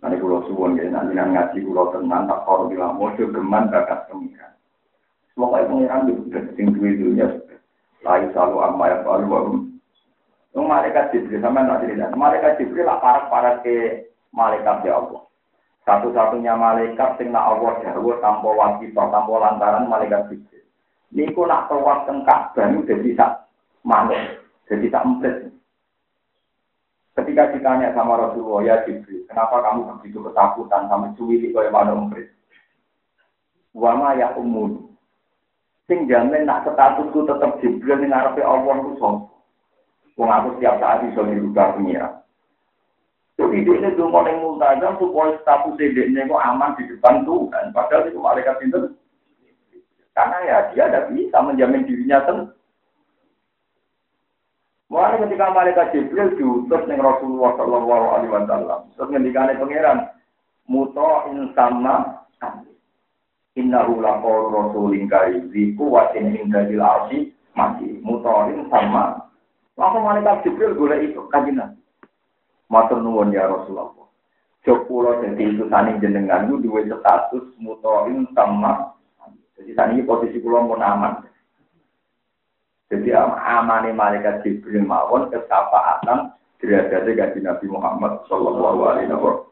[0.00, 4.56] Nanti pulau suwon ya, nanti ngaji pulau tenang, tak kor bilang, mojo geman bakat pengiran.
[5.36, 7.28] Semoga pengiran itu sudah sing duwe dunia.
[8.00, 9.54] Lain selalu amma yang baru baru.
[10.56, 15.26] Yang malaikat Jibril sama nak cerita, malaikat Jibril lah parah-parah ke malaikat ya Allah.
[15.84, 20.64] Satu-satunya malaikat sing nak Allah jauh tanpa wajib tanpa lantaran malaikat Jibril.
[21.08, 23.48] Niku nak tawaf teng Ka'bah niku dadi sak
[23.80, 24.20] manuk,
[24.68, 25.48] dadi sak emprit.
[27.16, 32.28] Ketika ditanya sama Rasulullah, ya Jibril, kenapa kamu begitu ketakutan sama cuwili kaya manuk emprit?
[33.72, 34.92] Wama ya umun.
[35.88, 39.38] Sing jamin nak statusku tetap Jibril ning ngarepe Allah ku sapa?
[40.18, 42.18] Wong aku setiap saat iso dirubah pengira.
[43.38, 47.70] Jadi dia ini dulu yang multazam supaya status dia kok aman di depan Tuhan.
[47.70, 48.97] Padahal itu malaikat itu
[50.18, 52.58] karena ya dia tidak bisa menjamin dirinya sendiri.
[54.88, 59.98] Mulai ketika malaikat Jibril diutus dengan Rasulullah Shallallahu Alaihi Wasallam, terus ngendikane pangeran,
[60.64, 62.24] muto insama
[63.54, 68.00] innahu laqaul rasulin karim di kuwatin indadil arsi mati.
[68.02, 69.28] Mutoin sama.
[69.78, 71.78] Langsung malaikat Jibril boleh itu kajian
[72.66, 73.94] matur nuwun ya Rasulullah.
[74.66, 74.90] Jok
[75.22, 78.97] jadi itu saning jenengan itu dua status mutoin sama
[79.58, 81.26] jadi saat ini posisi pulau pun aman.
[82.88, 89.46] Jadi amane malaikat Jibril mawon kesapaatan derajatnya gaji Nabi Muhammad Shallallahu Alaihi Wasallam.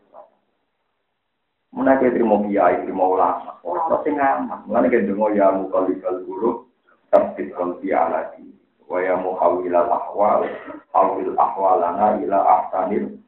[1.77, 4.61] Mana kita terima kiai, terima ulama, orang pasti ngaman.
[4.65, 6.65] Mana kita dengar ya mukalikal guru,
[7.13, 8.49] tapi kalbi aladi,
[8.89, 10.49] wa ya muhawil al ahwal,
[10.97, 13.21] hawil ahwalana ila ahsanil.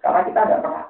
[0.00, 0.86] Karena kita ada pernah.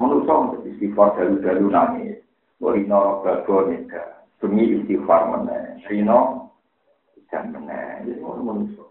[0.00, 2.24] Menurut saya, istighfar dalu-dalu nangis.
[2.60, 4.20] Rino bago nida.
[4.36, 5.80] Demi istighfar meneh.
[5.88, 6.52] Rino
[7.32, 8.04] dan meneh.
[8.04, 8.84] Jadi mau manusia.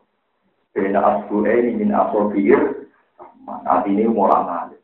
[0.74, 2.90] Bena asbu'e ini min asobir.
[3.46, 4.82] Nanti ini mulai ngalih.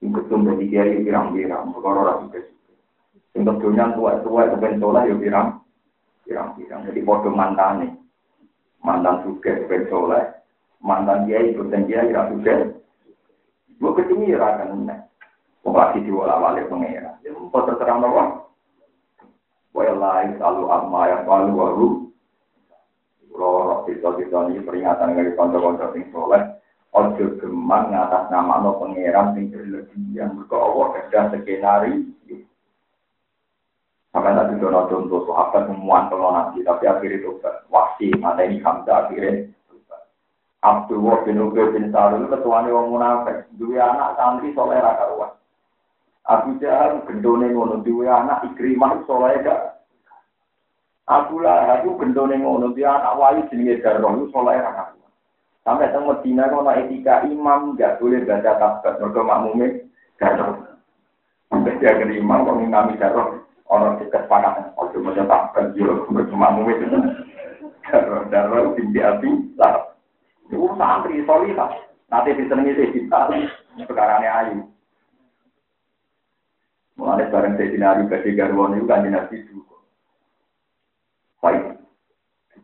[0.00, 1.76] Yang ketum dari kiai pirang-pirang.
[1.76, 2.74] Perkara rapi kesuka.
[3.36, 5.48] Yang ketunya tua-tua itu bentolah ya pirang.
[6.24, 6.80] Pirang-pirang.
[6.88, 7.96] Jadi bodoh mantan
[8.80, 10.24] Mantan suka bentolah.
[10.80, 12.80] Mantan kiai kiai rapi kesuka.
[13.80, 15.09] Gue ketemu ya rakan meneh.
[15.64, 17.20] Wong lagi diwala wali pengira.
[17.20, 18.48] Ya mau terserang nopo.
[19.76, 21.88] Wa lain selalu amma yang palu waru.
[23.30, 26.42] Loro kita-kita ini peringatan dari konco-konco sing soleh.
[26.90, 30.34] Ojo gemar ngatas nama no pengiran sing berlebihan.
[30.34, 32.10] Mereka Allah kerja skenario.
[34.10, 37.38] Sampai tadi dono contoh sahabat semuanya kalau nanti, tapi akhirnya itu
[37.70, 39.46] wasi mata ini Hamzah akhirnya
[40.60, 45.32] Abdullah bin Ubay bin Salul ketuanya wong munafik, dua anak santri soleh raka ruas.
[46.30, 49.82] Abu Jahal gendone ngono duwe anak Ikrimah soleh gak.
[51.10, 54.94] Abu Lahab itu gendone ngono dia anak wali jenenge Darroh itu soleh ra
[55.66, 59.90] Sampai teng Medina ono etika imam gak boleh baca tasbih mergo makmume
[60.22, 60.56] Darroh.
[61.50, 66.78] Sampai dia ke imam kok ngimami Darroh ono kesepakatan ojo maca tasbih yo mergo makmume
[67.90, 69.98] Darroh Darroh tinggi api lah.
[70.46, 71.74] Itu santri solihah.
[72.06, 73.34] Nanti disenengi sih kita
[73.82, 74.62] sekarang ayu.
[77.00, 79.80] Mulai bareng saya dinari kasih garwan itu kan dinasti juga.
[81.40, 81.80] Baik.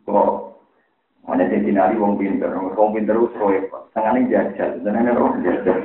[0.05, 0.29] Kok
[1.25, 3.65] mana saya dinari wong pinter, wong pinter itu proyek.
[3.97, 5.77] Ini jajal, ini orang jajal.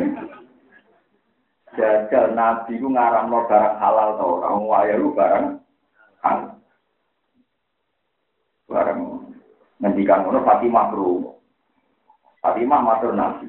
[1.72, 5.56] Jajal nabi itu ngaram no barang halal tau orang waya lu barang
[6.20, 6.60] halal.
[8.68, 9.00] Barang
[9.80, 11.32] ngendikan ngono Fatimah kru.
[12.44, 13.48] Fatimah matur nabi.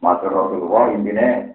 [0.00, 1.52] Matur Rasulullah intinya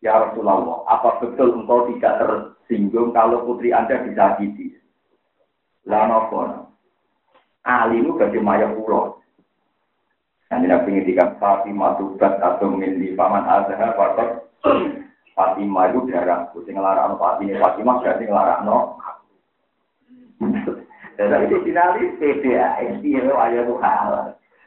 [0.00, 4.80] Ya Rasulullah, apa betul engkau tidak tersinggung kalau putri Anda disakiti?
[5.84, 6.72] Lah nopo?
[7.60, 9.20] Ali itu gak cuma yang pulau.
[10.48, 14.50] Nanti nabi ngintikan Fatimah tubat atau milih paman azhar faktor
[15.36, 16.48] Fatimah itu darah.
[16.50, 18.78] Kucing ngelarang Fatimah, Fatimah berarti ngelarang no.
[21.20, 23.76] Dan itu finali PDA, ini ayat itu.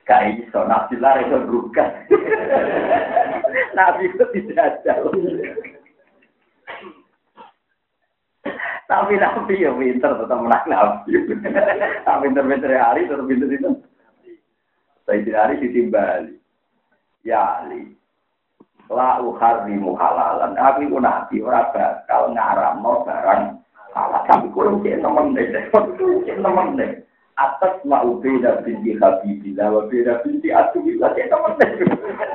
[0.04, 1.88] Gak iso, nabi lah itu berubah.
[3.78, 5.16] nabi itu tidak jauh.
[8.84, 11.24] Tapi nabi ya pinter tetap menang nabi.
[12.08, 13.72] Tapi pinter-pinter hari tetap pinter itu.
[15.08, 16.36] Saya tidak hari ditimbali.
[17.24, 17.96] Ya Ali.
[18.92, 20.60] La uharimu halalan.
[20.60, 23.56] Aku itu nabi, orang bakal ngaram no barang
[23.96, 24.22] halal.
[24.28, 25.48] Tapi kurang cek nemen deh.
[25.72, 25.96] Kurang
[26.28, 26.92] cek nemen deh
[27.36, 31.58] atas mau beda binti Habibillah wa beda binti Atubillah ya teman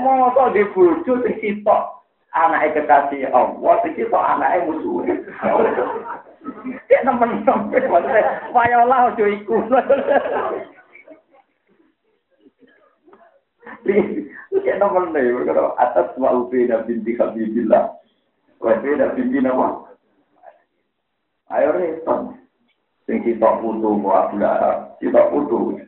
[0.03, 2.03] mau kok di bojo sing sitok
[2.35, 5.07] anake kekasih Allah sing sitok anake musuh
[7.09, 8.23] teman teman maksudnya
[8.53, 9.57] waya Allah ojo iku.
[14.65, 17.95] Ya teman deh, kalau atas mau beda binti Habibillah
[18.59, 19.87] wa beda binti Nawa
[21.55, 22.35] ayo repot
[23.09, 25.01] Sing kita putu mau Abu Lahab,
[25.33, 25.81] putu.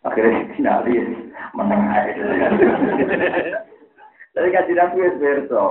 [0.00, 0.96] Akhirnya dinali
[1.52, 2.12] menang aja.
[4.32, 5.64] Tapi kan tidak tuh berso.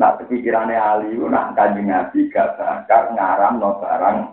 [0.00, 4.32] Nak pikirannya Ali, nak kaji nabi gak bakal ngaram no barang.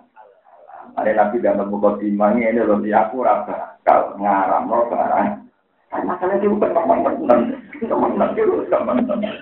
[0.95, 5.43] Ada nabi dalam buku timang ini loh, di aku rasa kalau ngaram no barang.
[5.91, 7.39] Kan masalahnya itu bukan teman-teman,
[7.83, 9.35] teman-teman itu teman-teman.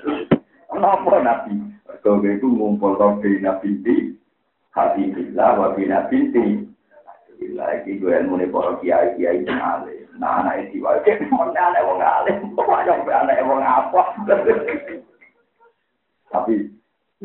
[0.66, 1.65] Kenapa nabi?
[2.06, 4.14] Kalau itu ngumpul robi nabi di
[4.78, 6.62] hati bila wabi nabi di.
[7.42, 10.06] Bila iki gue ilmu para kiai kiai alim.
[10.22, 11.02] Nah anak itu wae
[11.34, 14.02] mana anak wong alim, kok aja anak wong apa?
[16.30, 16.54] Tapi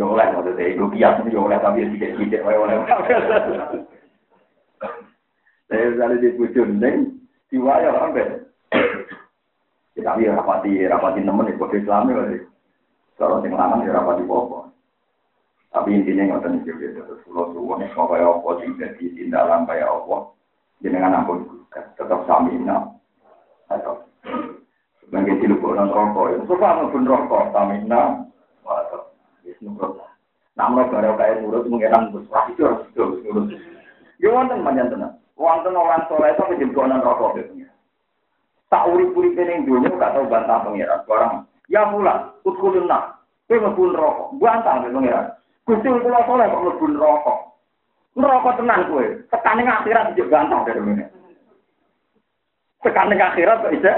[0.01, 2.81] yo oleh maksudnya itu kias yo oleh tapi wae oleh.
[5.69, 7.21] Saya selalu di bujun neng
[7.53, 8.33] diwaya sampai.
[10.09, 12.17] Tapi rapati rapati nemen kode Islami
[13.21, 14.73] Kalau sing lanang ya rapati popo.
[15.69, 19.93] Tapi intinya nggak tahu juga terus pulau suwon kau kayak apa sing jadi tindakan kayak
[19.93, 20.17] apa.
[20.81, 22.97] Jenengan ampun tetap samina
[23.69, 24.09] atau
[25.05, 26.41] sebagai tilu orang rokok.
[26.41, 28.25] Itu apa pun rokok samina
[28.65, 29.13] atau
[29.45, 30.09] Bismillah.
[30.57, 33.53] Namun baru kayak mulut mengenang bus, wah itu harus itu mulut.
[34.17, 35.21] Ya wonten panjang tenan.
[35.37, 37.69] Wonten orang soleh itu menjadi rokok gitu.
[38.71, 41.03] Tak urip-urip ini dunia gak tahu bantah pengiran.
[41.11, 43.23] Barang, ya pula, utkulun nak.
[43.47, 44.29] Kowe mlebu rokok.
[44.39, 45.27] Bantah ke pengiran.
[45.67, 47.39] Gusti kula soleh kok mlebu rokok.
[48.19, 49.07] Neraka tenan kowe.
[49.31, 51.05] Tekane akhirat juga bantah dari ini.
[52.83, 53.93] Tekane akhirat kok bisa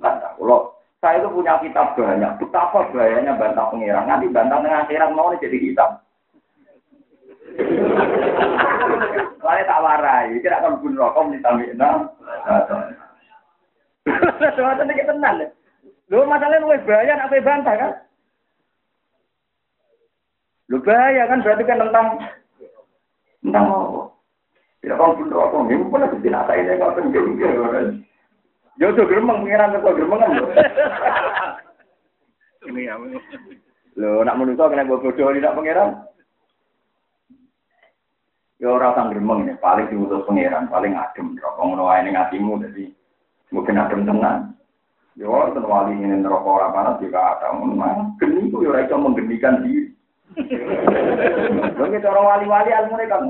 [0.00, 0.32] bantah.
[0.36, 2.32] Kalau saya itu punya kitab banyak.
[2.40, 4.04] Betapa bahayanya bantah pengiran.
[4.08, 5.90] Nanti bantah tengah akhirat mau jadi kitab.
[9.38, 11.80] Saya tak warai, kira akan pun rokok ditambahin.
[14.52, 15.48] Semacam ini tenang.
[16.08, 17.92] Lu masalahnya lu bahaya, nak bantah kan?
[20.72, 22.06] Lu bahaya kan berarti kan tentang
[23.44, 24.02] tentang apa?
[24.78, 28.06] Tidak kan pun rokok, ini pun ada tidak ini nggak penting
[28.78, 30.32] Yo tuh geremeng pengiran kok geremeng kan?
[32.68, 32.94] Ini ya.
[33.98, 36.06] Lo nak menungso kena bodoh tidak pengiran?
[38.58, 42.58] Ya ora sang gremeng ya, paling diutus pangeran, paling adem rokok ngono wae ning atimu
[42.58, 42.90] dadi
[43.54, 44.47] mungkin adem tenan.
[45.18, 48.94] Ya wonten wali ini neraka ora panas juga ada memang geni ku ya ora iso
[48.94, 49.90] menggenikan diri.
[51.74, 53.26] Lha cara wali-wali almune kan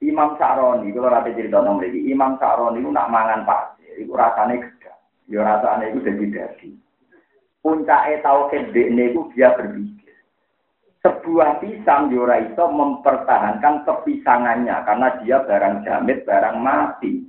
[0.00, 4.56] Imam Sa'roni, kalau rata cerita tentang mereka, Imam Sa'roni itu nak mangan pasir, itu rasanya
[4.56, 4.88] gede.
[5.28, 6.70] Ya rasanya itu jadi dadi.
[7.60, 10.00] Puncaknya tau kedek itu dia berpikir
[11.00, 17.24] sebuah pisang Yora itu mempertahankan kepisangannya karena dia barang jamit, barang mati.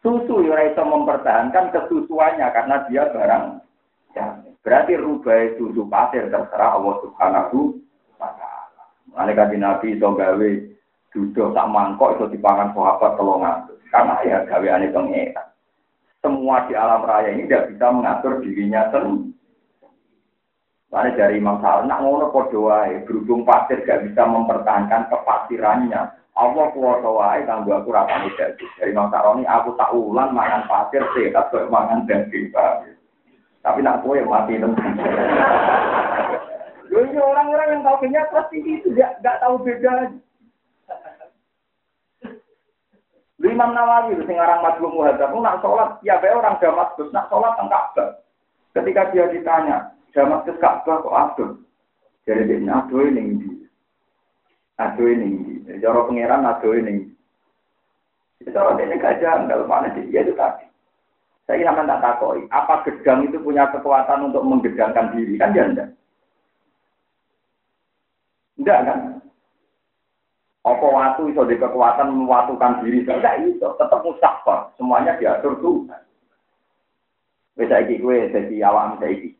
[0.00, 3.44] Susu Yora itu mempertahankan kesusuannya karena dia barang
[4.16, 4.56] jamit.
[4.64, 7.76] Berarti rubah susu pasir terserah Allah Subhanahu
[8.16, 8.84] wa taala.
[9.12, 10.50] Mulane Nabi itu gawe
[11.12, 13.56] duduk tak mangkok itu dipangan sahabat telongan.
[13.92, 15.46] Karena ya gaweane pengeran.
[16.20, 19.32] Semua di alam raya ini tidak bisa mengatur dirinya sendiri.
[20.90, 22.66] Karena dari Imam Sa'ad, nak ngono podo
[23.06, 26.18] berhubung pasir gak bisa mempertahankan kepasirannya.
[26.34, 28.70] Allah kuwasa wae kanggo aku rapane daging.
[28.74, 29.06] Dari Imam
[29.38, 32.90] ini aku tak ulang mangan pasir sehat kok mangan daging Pak.
[33.62, 34.94] Tapi nak kowe mati tenan.
[36.90, 40.10] Loh ini orang-orang yang tahu kenyat pasti itu gak, gak tahu beda.
[43.60, 47.52] Imam Nawawi itu sing aran Majmu Muhadzab, nak sholat ya be orang Damaskus, nak sholat
[47.60, 48.24] teng Ka'bah.
[48.72, 51.50] Ketika dia ditanya, Damaskus Ka'bah kok aduh.
[52.26, 53.48] Jadi dia ini ini.
[54.78, 55.28] Aduh ini
[55.66, 55.78] ini.
[55.78, 57.10] Cara pangeran aduh ini.
[58.50, 60.06] Cara ini gak janggal mana sih?
[60.10, 60.70] Ya itu tadi.
[61.50, 62.46] Saya ingin tak takoi.
[62.54, 65.34] Apa gedang itu punya kekuatan untuk menggedangkan diri?
[65.34, 65.90] Kan ya enggak.
[68.54, 68.98] Enggak kan?
[70.62, 73.02] Apa waktu itu di kekuatan mewatukan diri?
[73.02, 73.66] Enggak itu.
[73.66, 74.70] Tetap mustahfar.
[74.78, 76.02] Semuanya diatur Tuhan.
[77.58, 79.39] Bisa iki gue jadi awam saya iki.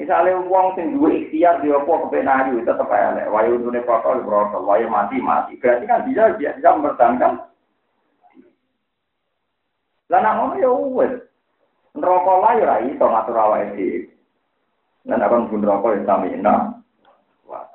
[0.00, 3.28] Misalnya uang sing duwe ikhtiar di opo kepenayu tetap elek.
[3.28, 5.60] Wayu dunia protol protol, wayu mati mati.
[5.60, 7.44] Berarti kan dia dia bisa mempertahankan.
[10.08, 11.12] Lah nak ngono ya wis.
[11.92, 14.08] Neraka lah ya ora iso ngatur awake dhewe.
[15.04, 16.54] Lan akan pun neraka ya samina.
[17.44, 17.68] Wah.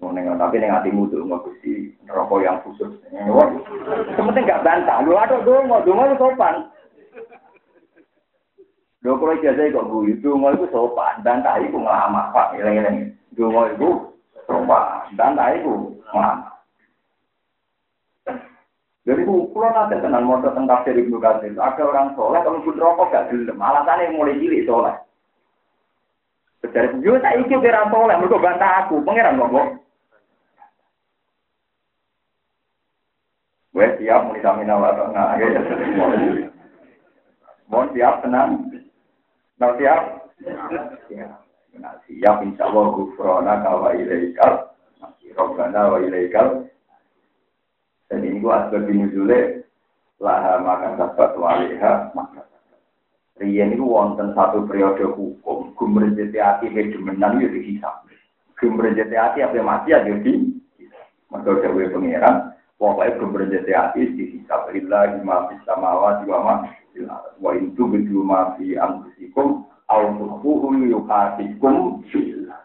[0.00, 2.88] Ngono tapi ning atimu tuh nggak Gusti neraka yang khusus.
[4.16, 5.04] Sementing gak bantah.
[5.04, 6.72] Lu aduh dongo, dongo sopan.
[9.06, 13.14] Lho kalau ijazah kok guyu, dungo itu sopan, dan tak iku ngelama, Pak, ileng-ileng.
[13.38, 13.88] Dungo itu
[14.50, 16.58] sopan, dan tak iku ngelama.
[19.08, 21.56] Jadi pulau nanti tenang mau tentang tafsir ibnu Katsir.
[21.56, 23.56] Ada orang soleh kalau pun rokok gak gelem.
[23.56, 24.92] Alasannya mulai cilik soleh.
[26.60, 29.80] Jadi yo tak ikut kira soleh, mereka bantah aku, pangeran ngomong.
[33.72, 35.56] Gue siap mulai samina wa nah, ya,
[37.72, 38.67] Mohon siap tenang.
[39.58, 40.02] Nah siap?
[41.10, 41.26] Ya.
[41.78, 44.70] Nah, siap insya Allah gufrona kawa ilaikal.
[45.38, 46.66] Robbana wa ilaikal.
[48.10, 49.68] Dan ini gua asbab nuzule
[50.18, 52.48] laha makan sabat waliha maka
[53.38, 58.02] Riyen itu wonten satu periode hukum, gumrejeti hati hedemenan itu dihisap.
[58.58, 60.58] Gumrejeti hati apa mati ya jadi.
[61.30, 62.50] Maka udah pengiran,
[62.82, 64.74] pokoknya gumrejeti hati dihisap.
[64.74, 65.14] Lima
[65.54, 66.54] bisa mawat wa ma
[67.38, 72.60] wa itu begitu ma fi anfusikum au tuhuhu yuhatikum fillah.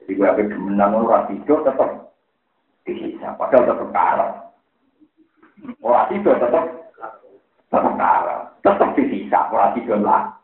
[0.00, 2.12] Jadi gue apa gemenan orang tidur tetap
[2.84, 4.32] dihisap, padahal tetap kalah.
[5.80, 6.64] Orang tidur tetap
[7.72, 10.36] tetap kalah, tetap dihisap, orang tidur lah.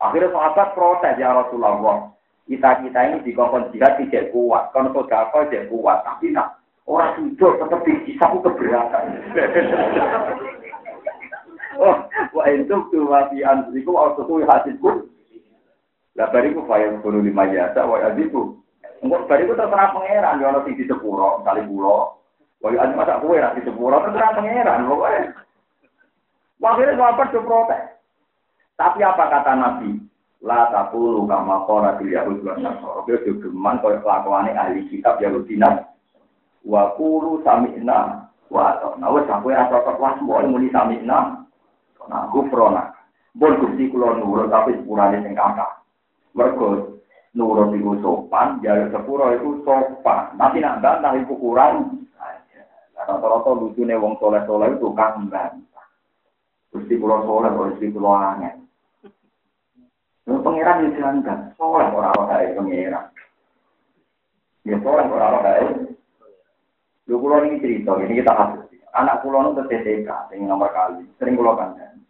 [0.00, 2.12] Akhirnya sahabat protes ya Rasulullah.
[2.46, 7.12] Kita kita ini di kongkong jihad tidak kuat, kalau sodako tidak kuat, tapi nak orang
[7.18, 9.04] tidur tetap dihisap itu keberatan.
[11.78, 15.06] wa entum tu wa fi anfusikum aw tutu hasibkum.
[16.16, 18.56] Lah bariku fayang kulo lima jasa wa azibu.
[19.04, 22.24] Engko bariku terserah pangeran yo ono sing di sepuro, kali pulo.
[22.64, 25.46] Wa yo masa kowe ra di sepuro terserah pangeran pokoke.
[26.66, 27.84] Akhirnya sahabat tuh protes.
[28.74, 30.02] Tapi apa kata Nabi?
[30.44, 33.04] La takulu kama qala bil yahud wa nasara.
[33.06, 35.60] Dia geman koyo kelakuane ahli kitab Yahudi
[36.66, 39.06] Wa qulu sami'na wa ata'na.
[39.14, 41.35] Wes sampe ora cocok wah muni sami'na
[42.06, 42.94] Nah, gufrona.
[43.36, 45.84] Bon gusti kula nurut tapi sepurane sing kakak.
[46.32, 46.96] Mergo
[47.36, 50.32] nurut iku sopan, jare sepuro iku sopan.
[50.40, 52.06] Nanti nak bantah iku kurang.
[52.96, 55.84] Rata-rata lucune wong soleh-soleh itu tukang bantah.
[56.72, 58.66] Gusti kula soleh, gusti kula angin.
[60.26, 63.06] Lu pangeran yang dilanggar, soleh orang-orang kayak pangeran.
[64.66, 65.70] Ya soleh orang-orang kayak.
[67.06, 68.65] Lu kula ini cerita, ini kita hasil.
[68.96, 72.00] Anak kula itu TTK, sing nomor kali, sering kula kandang.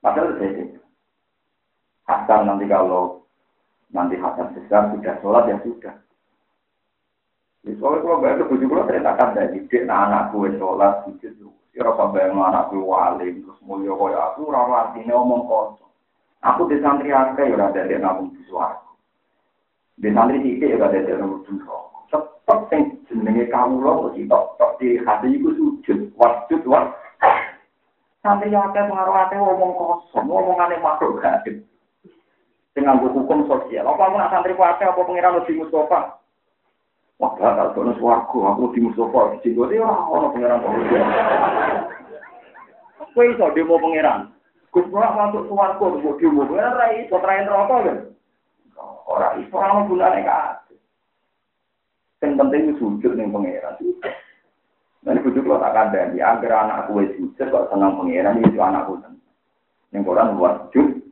[0.00, 0.72] Padahal jadi
[2.06, 3.26] Hasan nanti kalau
[3.92, 5.94] nanti Hasan besar sudah sholat ya sudah.
[7.66, 11.52] Di soalnya kalau bayar bujuk kalau ceritakan dari dik, nah anak gue sholat sujud tuh.
[11.74, 15.90] Si rasa bayang anak gue wali terus mulia kaya aku ramah artinya omong kosong.
[16.46, 18.94] Aku di santri akeh ya udah dari nabung di suaraku.
[19.98, 21.95] Di santri titik ya udah dari nabung di.
[22.06, 26.06] Tetap yang jenenge kamu loh, mesti tok tok di hati itu sujud.
[28.26, 31.62] Santri yang akeh pengaruh akeh ngomong kosong, ngomong aneh makhluk gaib.
[32.74, 33.86] Dengan hukum sosial.
[33.86, 36.18] Apa aku nak santri akeh apa pengiran lebih Mustafa?
[37.16, 37.32] Wah,
[37.96, 40.74] swargo, aku di Mustafa di Jenggot ya ono pengiran kok.
[43.56, 44.28] Demo pengiran.
[44.74, 46.42] Gus Bro masuk swargo kok demo.
[46.50, 48.10] Ora iso train rokok kan.
[49.06, 50.65] Ora iso ora gunane kabeh.
[52.26, 53.78] Sing penting sujud ning pengiran.
[55.06, 58.98] Dan itu juga tak ada di agar anak kue sujud kok senang pengiran itu anakku.
[59.94, 61.06] Yang koran wajib.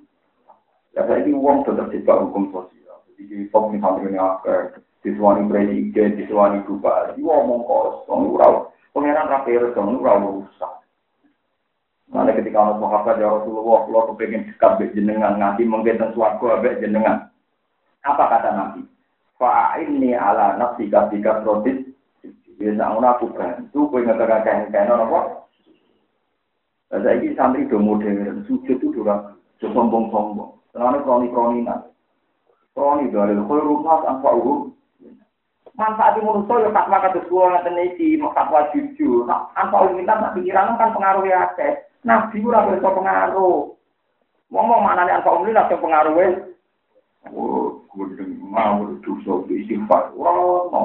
[0.98, 3.06] Ya saya ini uang sudah terjebak hukum sosial.
[3.06, 8.74] Jadi di pom misalnya agar disuani presiden, disuani bupati, ngomong kosong, urau.
[8.90, 10.82] Pengiran rapi resong, urau rusak.
[12.10, 17.30] Mana ketika orang sahabat ya Rasulullah, kalau kepengen dekat jenengan, nganti mungkin sesuatu abek jenengan.
[18.02, 18.82] Apa kata Nabi?
[19.38, 21.18] fa'ini ala nafsi ka fi
[22.58, 25.20] ya sauna aku bantu kowe ngatakan kan kan apa?
[26.94, 30.54] Ada iki santri do modern sujud itu ora sombong-sombong.
[30.70, 31.90] Tenane kroni-kroni nak.
[32.72, 34.70] Kroni do ale kok ora pas apa uru
[35.74, 39.26] manfaat imun ya takwa tak makan ngeten iki mok takwa jujur.
[39.26, 43.74] Apa uru minta tak pikiran kan pengaruh ya teh nabi ora bisa pengaruh.
[44.54, 46.53] Ngomong mana nih apa uru lah pengaruhnya
[47.32, 50.12] Oh, gue mau dosa istighfar.
[50.18, 50.82] Wah, no.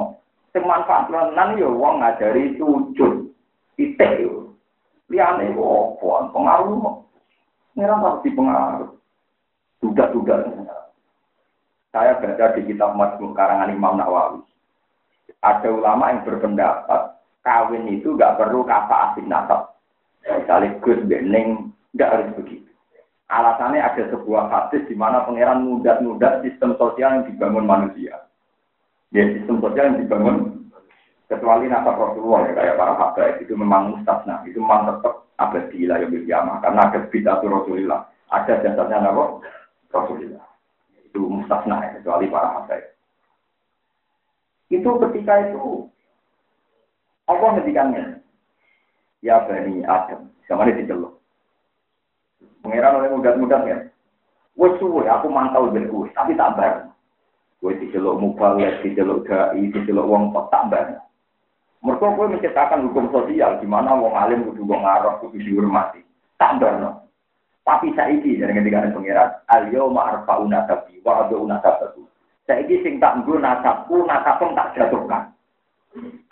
[0.50, 3.28] Sing manfaat tenan yo wong ngajari sujud.
[3.76, 4.56] Titik yo.
[5.12, 7.04] Liyane opo pengaruh.
[7.76, 8.90] Ngira pasti pengaruh.
[9.84, 10.48] Duga-duga.
[11.90, 14.46] Saya baca di kitab Majmu karangan Imam Nawawi.
[15.42, 19.74] Ada ulama yang berpendapat kawin itu nggak perlu kata asing nasab.
[20.22, 22.69] Misalnya Gus Bening nggak harus begitu.
[23.30, 28.26] Alasannya ada sebuah hadis di mana pangeran mudah-mudah sistem sosial yang dibangun manusia.
[29.14, 30.66] Ya sistem sosial yang dibangun
[31.30, 36.02] kecuali nasab Rasulullah ya kayak para habaib itu memang mustasna itu memang tetap abadi lah
[36.02, 38.00] yang kiamah karena ada Rasulullah
[38.34, 39.38] ada jasanya nama
[39.94, 40.42] Rasulullah
[41.06, 42.86] itu mustasna ya kecuali para habaib
[44.74, 45.86] itu ketika itu
[47.30, 48.18] Allah ngedikannya
[49.22, 50.34] ya bani Adam.
[50.50, 51.19] Sama ini diceluk
[52.60, 53.78] pengiran oleh mudah-mudah ya
[54.60, 56.92] Wes suwe aku mantau ben tapi tak bareng.
[57.60, 61.00] Kowe diceluk mubalek, diceluk dai, diceluk wong tak banyak.
[61.80, 66.04] Mereka kowe menciptakan hukum sosial di mana wong alim kudu wong arab kudu dihormati.
[66.36, 67.08] Tak barno.
[67.64, 72.02] Tapi saiki dari ketika ada pengiran, alio ma'arfa unadabi wa adu unadabaku.
[72.48, 75.32] Saiki sing tak nggo nasabku, nasabku tak jatuhkan.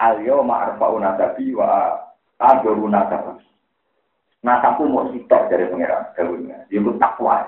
[0.01, 1.97] Alio ma'arfa unadabi wa
[2.41, 3.45] adu unadabaku.
[4.39, 6.15] Nasabku mau sitok dari pengiran.
[6.71, 7.43] Dia pun takwa.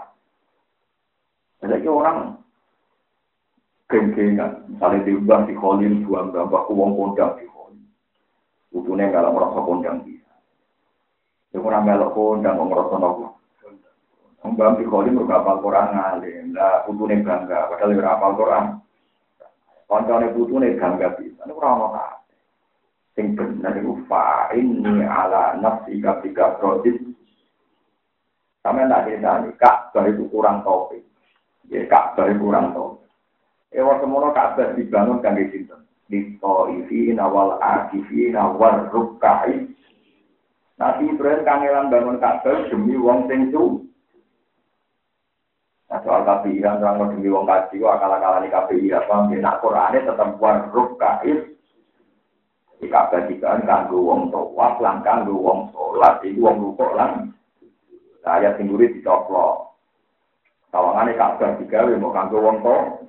[1.63, 2.35] Jadi orang
[3.87, 7.85] geng-gengan, misalnya diubah di kholim, buang gambar, uang kondang di kholim.
[8.75, 10.35] Utune kalau merasa kondang bisa.
[11.53, 13.27] Dia kurang melok kondang, merasa nopo.
[14.41, 18.65] Mbak di kholim juga apal Quran ngalim, lah putune bangga, padahal ora apal Quran.
[19.85, 22.20] Koncone putune bangga bisa, ini kurang apa
[23.19, 26.99] Sing bener itu fa'inni ala nafsi ketika prodit.
[28.61, 31.01] Sampai tak cerita nih, kak, itu kurang topik.
[31.73, 33.01] Ya, kak, itu kurang topik.
[33.71, 35.87] Ewa semono Ka'bah dibangun kangge sinten?
[36.11, 39.63] Di Taifin awal akifin awal rukai.
[40.75, 43.55] Nabi Ibrahim kangelan bangun Ka'bah demi wong sing
[45.91, 50.95] Nah, soal kafiran terang demi wong kaji, akal-akalan di KPI apa, nak Qurannya tetap warruk
[51.03, 51.59] kait.
[52.81, 57.29] Di Ka'bah dikan kanggo wong tawaf, lan kanggo wong sholat, itu wong rukuk lan.
[58.25, 59.77] Ayat singguri dicoplok.
[60.73, 63.05] Tawangannya Ka'bah digawe mau kanggo wong tawaf.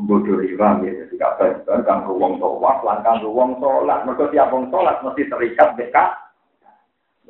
[0.00, 4.02] Bodoh riba, ya, jadi Ka'bah dikan kanggo wong tawaf, lan kanggo wong sholat.
[4.02, 6.10] Mereka tiap wong sholat mesti terikat dekat.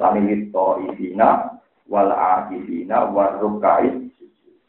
[0.01, 1.61] Lami itu ibina,
[1.93, 4.11] wal akifina, warruk kait,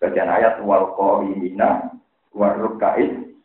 [0.02, 1.94] Bagian ayat wal qawimina
[2.34, 3.38] wal rukait.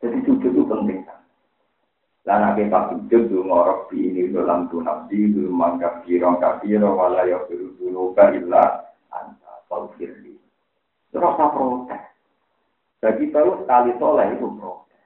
[0.00, 1.04] Jadi sujud itu penting
[2.28, 2.36] kan.
[2.36, 7.40] Dan nanti pas sujud tuh ngorok di ini dalam tuh nafsi mangkap kirong kafiro walaya
[7.48, 8.02] dulu dulu
[8.36, 9.64] illa anta
[9.96, 10.36] firli.
[11.08, 12.02] Terus protes?
[13.00, 15.00] Jadi tahu sekali soleh itu protes.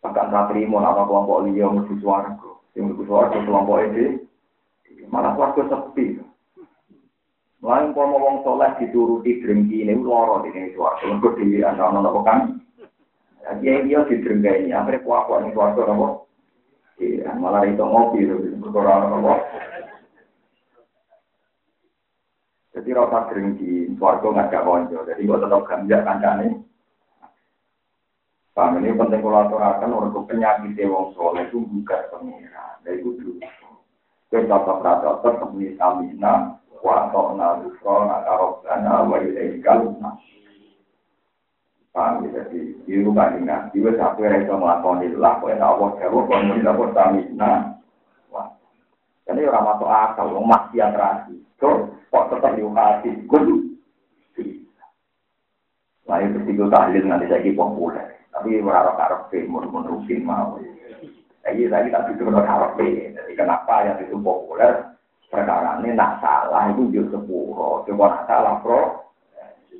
[0.00, 2.56] Bahkan tak terima nama kelompok liya menuju suaraku.
[2.72, 4.04] Yang menuju suaraku kelompok ini
[5.12, 6.06] malah suaraku sepi.
[7.60, 11.04] Lain mau wong soleh dituruti drengki ini loro di sini suarga.
[11.12, 12.65] Untuk di antara kan.
[13.62, 14.74] Dia dia di drengki ini.
[14.74, 16.26] Akhirnya kuat nih suarga nopo.
[16.98, 18.26] Iya, malah itu ngopi
[18.58, 19.34] berkorban nopo.
[22.74, 24.98] Jadi rasa drengki suarga nggak ada konco.
[25.06, 26.48] Jadi gua tetap ganjak kancane.
[28.56, 32.80] Paham ini penting kalau aturakan orang penyakit wong soleh itu bukan pengira.
[32.80, 33.36] Dari dulu.
[34.32, 39.92] Kita tetap tetap stamina wa ta'na bufra na karobana wa ilaikal
[41.96, 44.12] Paham ya, jadi di rumah ini nanti, tiba yang
[44.44, 47.52] bisa melakukan lah, kalau tidak apa, jauh, kalau tidak apa, kita minta.
[48.28, 48.46] Wah,
[49.24, 51.40] jadi orang masuk akal, orang masih yang terakhir.
[52.12, 53.40] kok tetap di rumah hati, gue
[56.06, 58.04] Nah, itu sih gue tahlil nanti saya kipong pula.
[58.30, 60.60] Tapi berharap-harap sih, menurut-menurutin mau.
[61.48, 64.84] Jadi tadi tadi itu berharap sih, jadi kenapa yang itu populer,
[65.32, 67.82] perkara ini tidak salah, itu juga sepuluh.
[67.88, 68.80] Coba tidak salah, bro.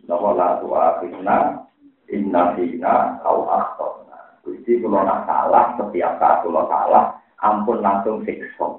[0.09, 0.65] Nah, kalau tidak
[1.21, 1.67] salah,
[2.11, 4.39] inna fina au akhtona.
[4.47, 7.05] Jadi kalau nak salah, setiap saat kalau salah,
[7.43, 8.79] ampun langsung siksa.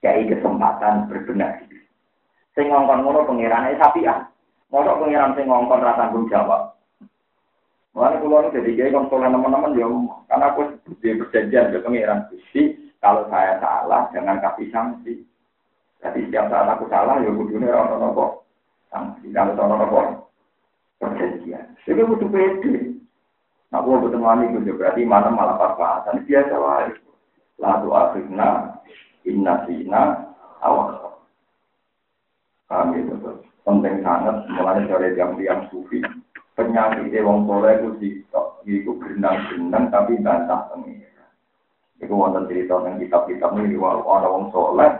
[0.00, 1.78] Kayak kesempatan berbenah diri.
[2.56, 4.26] Sing ngongkon ngono pengirannya sapi ah.
[4.72, 6.74] Mosok pengiran sing ngongkon rasa tanggung jawab.
[7.92, 9.84] Mulane kula ini jadi kiai konsolan teman-teman ya
[10.32, 10.64] karena aku
[11.04, 12.72] di perjanjian ke pengiran Gusti
[13.04, 15.14] kalau saya salah jangan kasih sanksi.
[16.00, 18.48] Jadi setiap saat aku salah, ya kudune orang nopo.
[18.88, 20.31] Sanksi kalau orang nopo
[21.02, 21.74] perjanjian.
[21.82, 22.94] Jadi butuh pede.
[23.74, 26.92] Nah, aku betul wani itu berarti mana malah pas-pasan biasa lah.
[27.58, 28.48] Lalu akhirnya
[29.26, 30.30] inna sina
[30.62, 31.18] awal.
[32.70, 33.16] Kami itu
[33.66, 35.98] penting sangat mulai dari jam-jam sufi.
[36.52, 38.08] Penyakit wong soleh itu di
[38.68, 41.24] itu berenang-berenang tapi bantah pengira.
[41.96, 44.92] Itu wonten cerita yang kitab-kitab ini orang wong soleh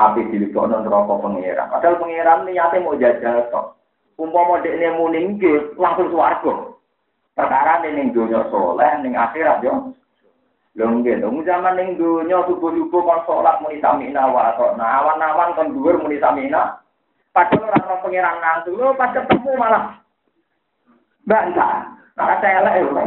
[0.00, 1.68] api dilebokno neraka pangeran.
[1.68, 3.79] Padahal pangeran niate mau jajal tok.
[4.18, 6.70] Umpama dekne muni nggih langsung swarga.
[7.36, 9.94] Perkara ning donya soleh ning akhirat yo.
[10.78, 15.02] Lho dong zaman ning donya subuh-subuh kon salat muni samina wa atona.
[15.02, 16.78] Awan-awan kon dhuwur muni samina.
[17.30, 18.74] Padahal ora ono pangeran langsung.
[18.76, 19.98] Lho pas ketemu malah
[21.24, 21.90] bantah.
[22.14, 23.02] Saya elek lho.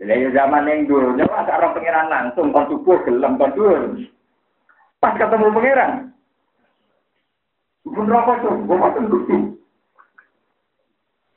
[0.00, 3.80] Jadi zaman ning donya ora ono pangeran langsung kon subuh gelem kon dhuwur.
[4.98, 6.10] Pas ketemu pangeran.
[7.90, 9.10] Gue makan.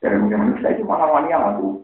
[0.03, 1.81] Jadi mungkin itu wani aku.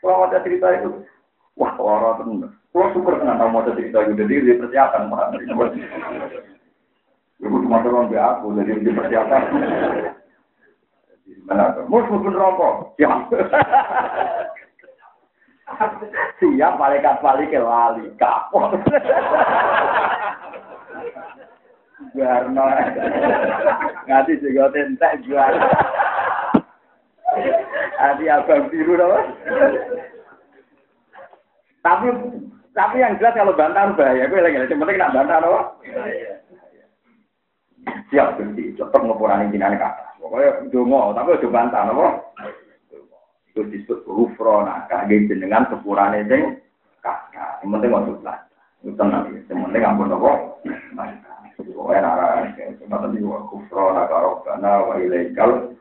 [0.00, 0.90] Kalau cerita itu,
[1.60, 5.10] wah orang tuh, Gue syukur tahu cerita itu, jadi dia persiapan.
[7.40, 9.42] Ibu cuma aku, jadi dia persiapan.
[11.90, 12.06] Mus
[12.98, 13.10] ya.
[16.40, 18.74] Siap malaikat balik ke lali kapok.
[22.16, 22.64] Garno.
[24.08, 25.52] Ngati juga tentek jual.
[28.00, 29.36] Adi abang biru dong.
[31.80, 32.06] Tapi
[32.70, 34.26] tapi yang jelas kalau bantah bahaya.
[34.26, 35.66] Gue lagi yang penting nak bantah dong.
[38.10, 40.10] Siap berarti tetap ngepurani jinan kata.
[40.20, 42.06] Pokoknya dongo, tapi udah bantah nopo.
[43.50, 46.60] Itu disebut hufrona, kage jenengan sepurane sing
[47.00, 47.64] kakak.
[47.64, 48.58] Yang penting waktu belajar.
[48.84, 49.40] Itu tenang ya.
[49.48, 50.32] Yang penting ampun nopo.
[51.80, 52.44] Pokoknya nara,
[52.76, 55.72] semacam itu hufrona karobana wa ilaikal.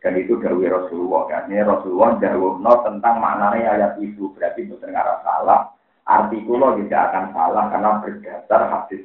[0.00, 1.52] Dan itu dawi Rasulullah kan.
[1.52, 2.16] Ini Rasulullah
[2.56, 4.32] no tentang maknanya ayat itu.
[4.32, 5.68] Berarti itu terdengar salah.
[6.08, 9.04] Artikulnya tidak akan salah karena berdasar hadis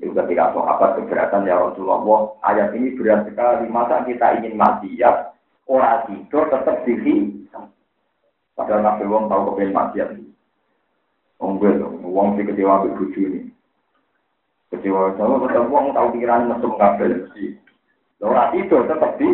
[0.00, 3.68] itu ketika sahabat keberatan ya Rasulullah, ayat ini berat sekali.
[3.68, 5.36] Masa kita ingin mati ya,
[5.70, 7.44] orang tidur tetap diri.
[8.56, 10.06] Padahal Nabi Wong tahu kepengen mati ya.
[11.38, 13.53] Wong gue Wong si kecewa ke buju
[14.72, 17.44] Jadi wong Jawa tetep wong tau pikiran mesum kabel mesti.
[18.24, 19.28] Ora itu tetep di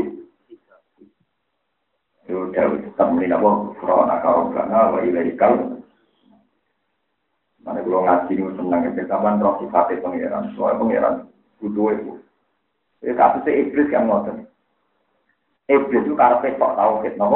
[2.31, 5.35] Yo dawuh tetep menina wong corona karo kana wa ilahi.
[7.61, 11.29] Mane kula ngaji niku seneng kabeh kapan roh sifate pangeran, soal pangeran
[11.61, 12.13] kuduwe ku.
[13.05, 14.47] Ya kabeh se iblis kang ngoten.
[15.69, 17.27] Iblis itu karena pesok tahu kita.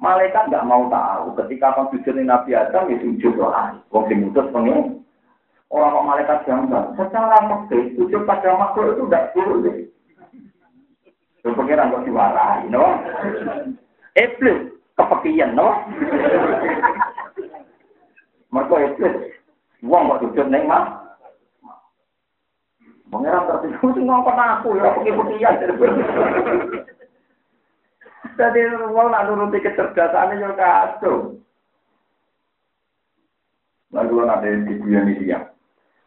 [0.00, 3.76] Malaikat nggak mau tahu ketika konfusi Nabi Adam itu sujud lah.
[3.92, 4.99] Wong dimutus pengen.
[5.70, 6.84] Orang kok malaikat gambar.
[6.98, 9.76] Secara fakta sujud pada makhluk itu tidak boleh.
[11.38, 12.98] Itu pengiran kok diwarai, no?
[14.18, 15.70] Iblis kepekian, no?
[18.50, 19.14] Mereka iblis.
[19.86, 21.00] Wong kok sujud neng mah.
[23.10, 25.58] Pangeran tertidur sing ngongkon aku ya putih-putihan.
[28.38, 28.60] Jadi
[28.94, 31.16] wong nak nuruti kecerdasannya yo kacau.
[33.90, 35.49] Lalu ada di bulan ini dia.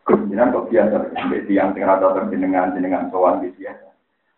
[0.03, 3.07] Kemudian kok biasa sampai tiang tengah rata terjenengan jenengan
[3.39, 3.87] di biasa.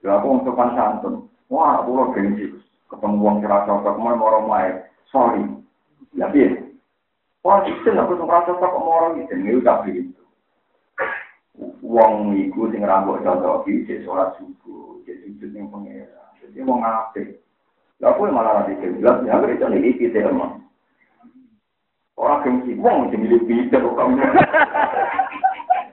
[0.06, 1.16] Lalu aku untuk santun.
[1.50, 2.54] Wah, aku lo gengsi.
[2.86, 4.46] Ketemu wong kira cocok, mau mau
[5.10, 5.42] Sorry.
[6.14, 6.62] Ya, biasa.
[7.42, 10.22] Wah, itu nggak perlu merasa kok mau itu, ini udah begitu.
[11.86, 16.34] Wong iku sing rambut cocok iki sholat subuh, jadi sujud ning pengira.
[16.42, 17.38] Jadi wong apik.
[18.02, 20.66] Lah aku malah nanti jelas ya itu nih kita emang.
[22.18, 24.18] Orang gengsi, wong sing milih kok kamu.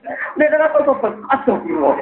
[0.03, 1.95] Nek ora kok kok astagfirullah.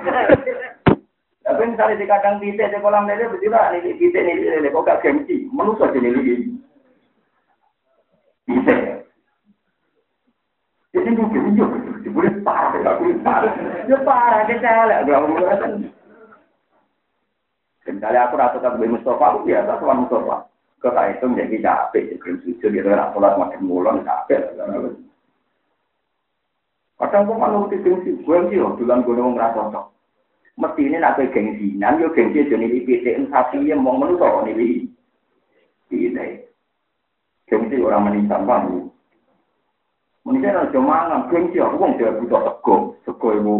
[1.41, 5.01] Tapi misalnya di kadang titik di kolam lele, lah, ini titik ini lele, kok gak
[5.01, 6.53] gengsi, manusia jadi ini.
[8.45, 8.79] Titik.
[10.93, 13.53] Jadi jadi itu boleh parah, boleh parah.
[13.89, 15.71] Ya parah, kita elek, gak kan.
[17.89, 20.35] Misalnya aku rasa tak boleh Mustafa, aku biasa tuan Mustafa.
[20.81, 24.49] Kau tak itu menjadi capek, jadi sujud, gitu, rasa sholat makin mulon, capek.
[27.01, 29.89] Kadang kok malah mesti sing sing iki lho dolan gone wong ra cocok.
[30.61, 34.45] Mesti ini nak gengsi, nang yo gengsi jane iki pitik sapi ya mong menungso kok
[34.45, 34.85] iki.
[35.89, 36.45] Iki.
[37.49, 38.85] Gengsi ora meni tambah.
[40.21, 42.75] Mungkin ada cuma nggak gengsi, aku kan tidak butuh sego,
[43.09, 43.55] sego ibu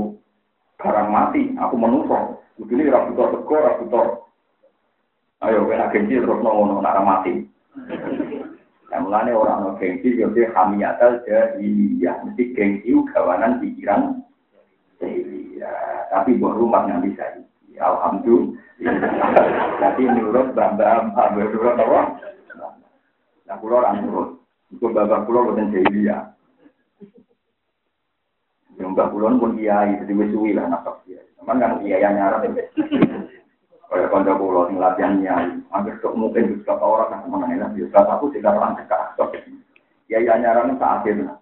[0.78, 2.38] barang mati, aku menungso.
[2.62, 4.06] Begini tidak butuh sego, tidak butuh.
[5.42, 7.50] Ayo, kena gengsi terus nongol, nara mati.
[8.92, 11.56] Yang mulane orang no gengsi yo dia hamiyatal ya
[12.28, 14.20] mesti gengsi gawanan pikiran.
[15.00, 15.72] Iya,
[16.12, 17.24] tapi buat rumah yang bisa.
[17.80, 18.60] Alhamdulillah.
[19.82, 22.02] Jadi nurut bambam, nurut apa?
[23.48, 24.30] Nah, kulo orang nurut.
[24.70, 26.32] Itu bapak kulo bukan jahiliyah.
[28.80, 31.22] Yang mbak kulon pun kiai, jadi wis suwi lah nasab kiai.
[31.38, 32.46] Cuman kan kiai yang nyarap.
[33.92, 37.70] Kayak konco kulon latihan kiai, hampir sok mungkin juga orang kan mengenai lah.
[37.76, 39.20] Biasa aku tidak orang cekak.
[40.08, 41.38] Yang nyarap itu akhir lah.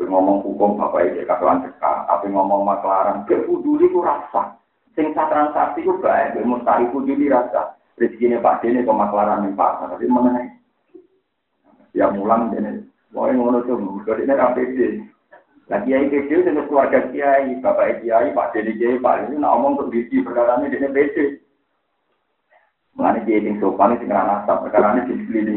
[0.00, 4.60] ngomong hukum bapak itu kakalan cekak, tapi ngomong maklaran, ke kuduli ku rasa.
[4.92, 7.76] Sing transaksi ku baik, mustahil kuduli rasa.
[7.96, 10.52] Rezekinya Pak Dene kok maklaran ning pasar, tapi mengenai.
[11.96, 12.88] Ya mulang dene.
[13.12, 14.64] Mau ngono kok ini rapi
[15.70, 19.78] Nah kiai kecil dengan keluarga kiai, bapak kiai, pak jadi kiai, pak ini nak omong
[19.78, 21.24] untuk bisi perkara ini dia beda.
[22.98, 25.54] Mengenai kiai yang sopan itu dengan nasab perkara ini ini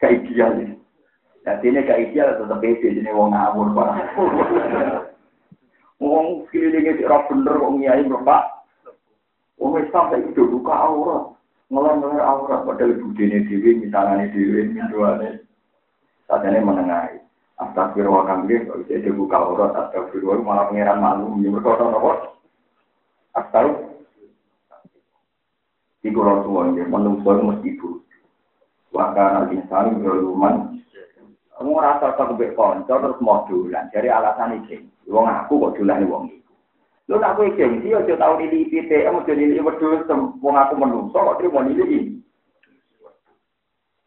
[0.00, 0.74] Kayak ideal ini.
[1.42, 3.88] Jadi ini kayak ideal tetap beda, jadi wong ngawur pak.
[6.02, 8.66] Wong sekelilingnya roh bener, wong kiai bapak.
[9.54, 11.30] Wong sampai itu buka aurat,
[11.70, 15.46] ngelar-ngelar aurat, padahal dini dewi, misalnya dewi, minduannya.
[16.26, 17.22] Saat ini menengahi.
[17.62, 22.12] Astagfirullah kambing, kalau bisa dibuka aurat, astagfirullah malah pengiran malu, ya berkata apa?
[23.38, 23.91] Astagfirullah.
[26.02, 28.02] Iku rasul wajib, menung suar mesti buruk.
[28.90, 30.82] Waka nanti sari berluman,
[31.56, 33.86] kamu rasa tak kebek konco terus mau dulan.
[33.94, 36.52] Jadi alasan ini, wong aku kok dulan wong itu.
[37.06, 40.02] Lu tak kue gengsi, ojo tau ini ipite, emu jadi ini wadus,
[40.42, 42.18] wong aku menungso suar, kok terima ini ini.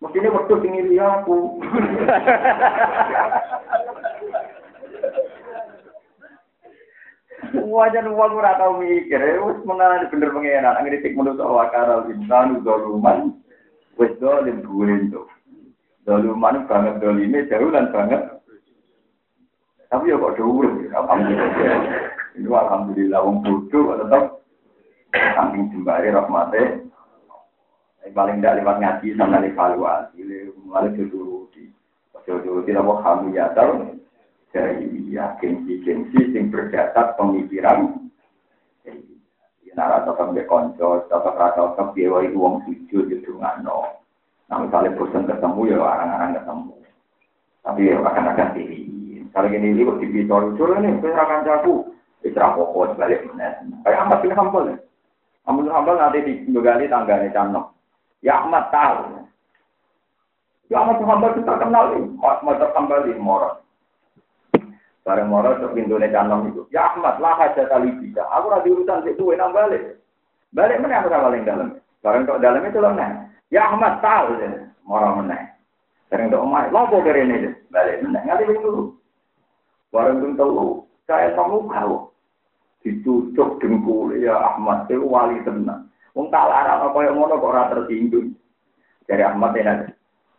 [0.04, 1.64] Mesti ini ini aku.
[7.56, 13.36] Wajan uang ora tau mikir, wis mengalami bener pengenan, ngritik menungso wakaral insan zaluman
[14.00, 15.28] wis dolim buin tuh.
[16.08, 18.22] Doluman banget dolime jauh dan banget.
[19.92, 21.80] Tapi ya kok dhuwur, alhamdulillah.
[22.36, 24.24] Ini alhamdulillah wong bodoh tetap
[25.14, 26.88] saking jembari rahmate.
[28.16, 30.24] Paling tidak lewat ngaji sama evaluasi,
[30.62, 31.74] mulai dituruti.
[32.24, 34.05] Dituruti apa kamu ya tahu
[34.56, 38.06] dari ya gengsi-gengsi sing berdasar pemikiran
[39.76, 44.00] nara tetap be konco, tetap rasa tetap dia wai uang sujud di dungano.
[44.48, 46.74] Nah misalnya bosan ketemu ya orang-orang ketemu.
[47.60, 48.82] Tapi ya akan akan diri.
[49.36, 51.76] Kalau gini ini kok dibicara lucu nih, saya akan jago.
[52.24, 53.60] Isra pokok balik mana?
[53.84, 54.66] Kayak Ahmad bin Hambal.
[55.44, 57.76] Ahmad bin Hambal nanti digali tangga nih cano.
[58.24, 59.28] Ya Ahmad tahu.
[60.72, 62.04] Ya Ahmad bin Hambal kita kenal nih.
[62.24, 63.65] Hambal di Morat.
[65.06, 66.66] Bareng moro sok pintune canom itu.
[66.74, 68.26] Ya Ahmad, lah aja tali bisa.
[68.26, 70.02] Aku ora diurusan sik duwe nang balik.
[70.50, 71.78] Balik meneh aku paling dalam.
[72.02, 73.30] Bareng tok dalam itu meneh.
[73.54, 74.66] Ya Ahmad tahu ya.
[74.82, 75.38] Moro meneh.
[76.10, 78.22] Bareng tok omah, lopo kerene Balik meneh.
[78.26, 78.98] Ngali dulu.
[79.94, 82.10] Bareng tung telu, saya kamu kau.
[82.82, 85.86] Ditutup dengkul ya Ahmad itu wali tenang.
[86.18, 88.34] Wong tak apa yang ngono kok ora tersinggung.
[89.06, 89.95] Dari Ahmad enak.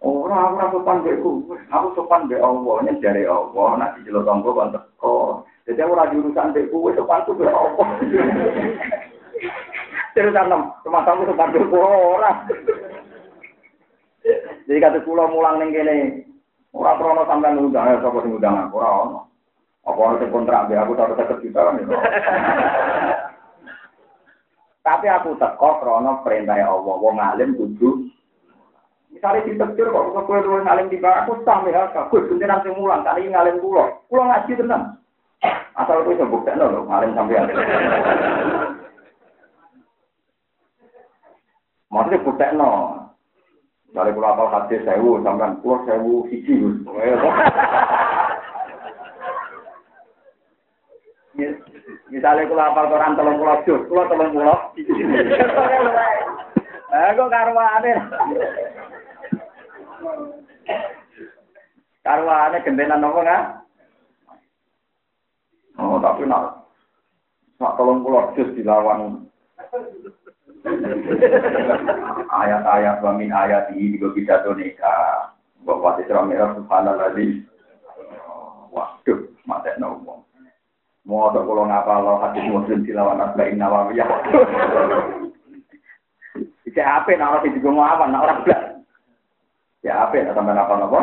[0.07, 4.71] Ora ora sopan beku, aku sopan be Allah, nek dari Allah, nek dijelo tanggo kon
[4.71, 5.43] teko.
[5.67, 7.87] Dadi ora jurusan beku, wis sopan ku be Allah.
[10.15, 12.47] Terus tanam, rumah tangga sopan beku ora.
[14.71, 16.23] Jadi kata kula mulang ning kene,
[16.71, 19.19] ora krono sampean ngundang sapa sing ngundang aku ora ono.
[19.91, 21.83] Apa sing kontrak be aku tak seket juta kan.
[24.87, 28.06] Tapi aku teko krono perintah Allah, wong alim kudu
[29.17, 32.21] misalnya di tegur kok, kok gue dulu ngalim di bawah, aku sampe hal kak, gue
[32.29, 35.01] bintin nanti mulang, kali ngalim pulau, pulau ngaji tenang.
[35.73, 37.49] Asal gue sembuh tak nol, ngalim sampe hal.
[41.89, 43.09] Maksudnya gue tak nol,
[43.89, 46.55] misalnya pulau apal hadir sewu, sampean pulau sewu siji.
[52.13, 54.57] Misalnya kalau apal koran telung pulau jur, kalau telung pulau,
[56.93, 57.85] aku karuan.
[62.07, 63.43] Karwane gentenan nopo nggak?
[65.77, 66.71] Oh, tapi nak
[67.59, 69.27] nak tolong pulau jus dilawan
[72.31, 75.35] ayat-ayat wamin ayat ini juga bisa donika.
[75.67, 77.11] Bapak Sisra Merah Subhanallah
[78.71, 80.27] Waduh, mata nopo.
[81.07, 84.07] Mau ada kalau ngapa lo hadis muslim dilawan asbain nawawiyah.
[86.67, 88.76] Isi apa nak orang itu mau apa nak orang belas.
[89.87, 90.99] Ya apa ya sampai apa nopo?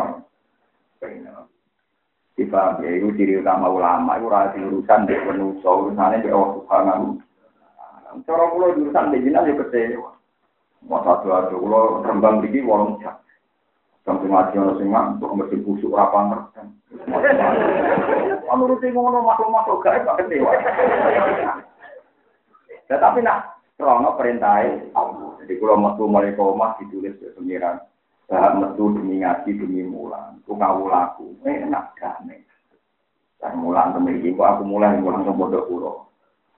[2.35, 7.05] Tiba ya itu ciri utama ulama itu rasa urusan di manusia urusannya di Allah Subhanahu.
[8.27, 10.11] Cara pulau urusan di jinak ya kecewa.
[10.83, 13.15] Mau satu aja pulau rembang lagi warung jam.
[14.03, 16.61] Kamu ngaji orang sing untuk mesti busuk rapan ngerti.
[18.43, 20.51] Kamu rutin ngono makhluk-makhluk gaib gak kecewa.
[22.91, 24.59] Tetapi nak krono perintah
[24.91, 25.39] Allah.
[25.39, 27.79] Jadi kalau metu mulai koma ditulis ke pengiran.
[28.31, 30.39] Bahak metu demi ngaji demi mulang.
[30.47, 32.39] Ku laku, enak damai.
[33.43, 36.07] Dan mulang memiliki, aku mulang ke bodoh pulau.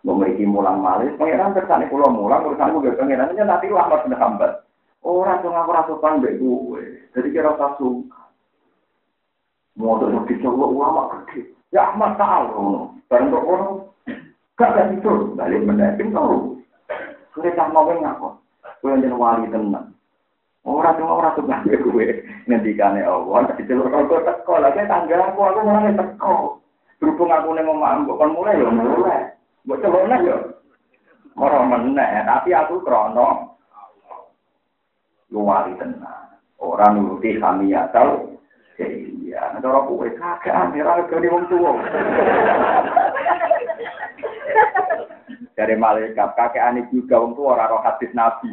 [0.05, 4.53] Memiliki mulang malis, pengiran tersani pulau mulang, urusan gue aja nanti lambat sudah hambat.
[5.01, 8.21] Orang tuh ngaku rasa pandai gue, jadi kira rasa suka.
[9.81, 13.85] Mau tuh dicoba ulama gede, ya Ahmad tahu, bareng kok orang
[14.57, 16.61] gak ada itu, balik mendamping tahu.
[17.33, 18.29] Kita mau ngaku,
[18.85, 19.94] gue yang wali tenang.
[20.65, 25.39] Ora cuma ora tuh nggak gue ngendikane Allah, tapi celur kalau teko lagi tangga aku
[25.45, 26.57] aku mulai teko.
[26.97, 29.29] Berhubung aku nih mau mbok kon mulai ya mulai.
[29.61, 30.37] Mbok coba meneh ya.
[31.37, 33.53] Ora meneh, tapi aku krono
[35.29, 36.33] luari tenang.
[36.57, 38.33] Ora nuruti kami ya tau.
[38.81, 41.77] Iya, nek ora kowe kakean ora gede wong tuwa.
[45.53, 48.49] Dari malaikat kakean juga wong tuwa ora roh hadis nabi.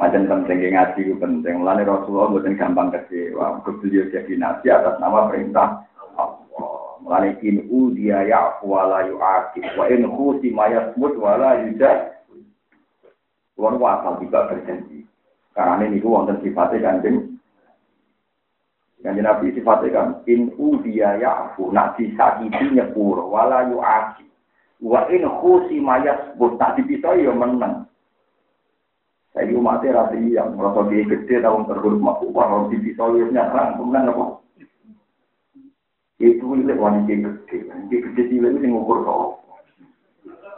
[0.00, 1.60] Macam penting ngaji itu penting.
[1.60, 3.60] Mulanya Rasulullah bukan gampang kecewa.
[3.60, 6.96] Beliau jadi nabi atas nama perintah Allah.
[7.04, 12.16] Mulane in udiya ya'fu wa la yu'aqib wa in khusima yasmut wa la yujad.
[13.52, 15.04] Kulo wasal tiba berjanji.
[15.52, 17.36] Karena ini wonten sifatnya kanjeng.
[19.04, 24.32] Kanjeng Nabi sifatnya kan in udiya ya'fu nak disakiti nyepuro wa la yu'aqib.
[24.80, 27.89] Wa in khusima yasmut tak dipisah ya menang.
[29.40, 34.12] Saya umatnya rasi yang merasa dia gede tahun terhormat mampu kalau dipisah ya nyerang kemudian
[34.12, 34.36] apa?
[36.20, 39.40] Itu ini wanita gede, wanita gede sih itu ngukur kau.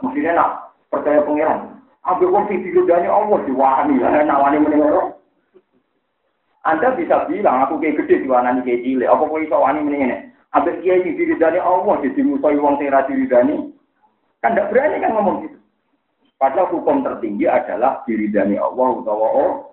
[0.03, 5.15] Maksudnya nak percaya pengiran, Ambil uang sing digodani Allah diwani nak wani loro.
[6.67, 10.17] Anda bisa bilang aku kayak gede diwanani kayak cilik, apa kok iso wani muni ngene?
[10.59, 13.71] Ambil kiai sing diridani Allah jadi musuh wong sing ra diridani.
[14.43, 15.52] Kan ndak berani kan ngomong gitu.
[16.43, 19.63] Padahal hukum tertinggi adalah diridani Allah utawa orang.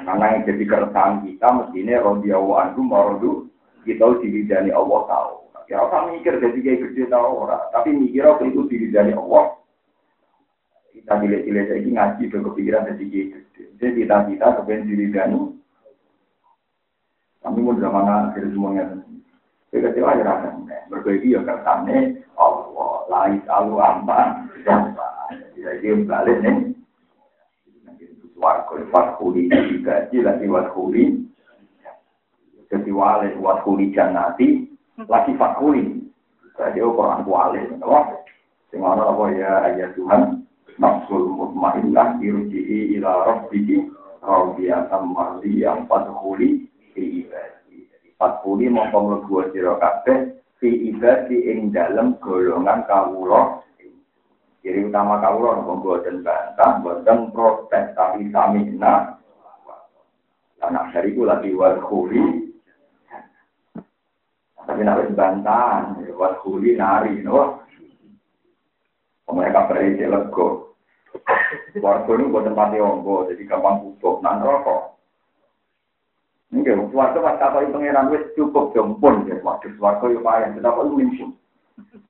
[0.00, 3.32] Karena yang jadi keresahan kita mestinya radhiyallahu anhu marodu
[3.84, 5.32] kita diridani Allah tahu.
[5.68, 9.60] Ya orang mikir jadi kayak gede tahu orang, tapi mikir apa itu diridani Allah
[10.96, 13.38] kita cilik-cilik saya ini ngaji ke kepikiran jadi gitu.
[13.76, 15.40] Jadi kita-kita kepengen diri gani.
[17.44, 19.04] Kami mau zaman akhir semuanya.
[19.68, 20.48] Saya kecewa aja rasa.
[20.88, 22.92] Berbagi ya kersane Allah.
[23.12, 24.48] Lais alu aman.
[25.60, 26.56] Jadi balik nih.
[28.40, 31.20] Warga wakhuli digaji lagi wakhuli.
[32.72, 34.64] Jadi wale wakhuli janati
[35.04, 36.00] lagi fakhuli.
[36.56, 37.60] Jadi orang wale.
[38.70, 40.46] Sing ana apa ya ayat Tuhan
[40.78, 43.90] nafsul mutmainnah dirji'i ila rabbiki
[44.22, 47.90] radiyatan mardiyah fadkhuli fi ibadi.
[48.14, 53.58] Fadkhuli mongko mlebu sira kabeh fi ibadi ing dalem golongan kawula.
[54.60, 59.16] Jadi utama kawula nopo boten bantah, boten protes tapi samina.
[60.60, 62.50] Anak dari itu lagi wadkhuli
[64.68, 67.64] tapi nak bantahan, wadkhuli nari, no.
[69.26, 70.78] Mereka berisi lego.
[71.80, 74.94] Warga ini buat tempat ombo, jadi gampang butuh, nan rokok.
[76.54, 79.38] Ini warga pas kakak pengiran wis cukup jempun, ya.
[79.42, 81.34] Waduh, warga yuk payah, kita perlu minum.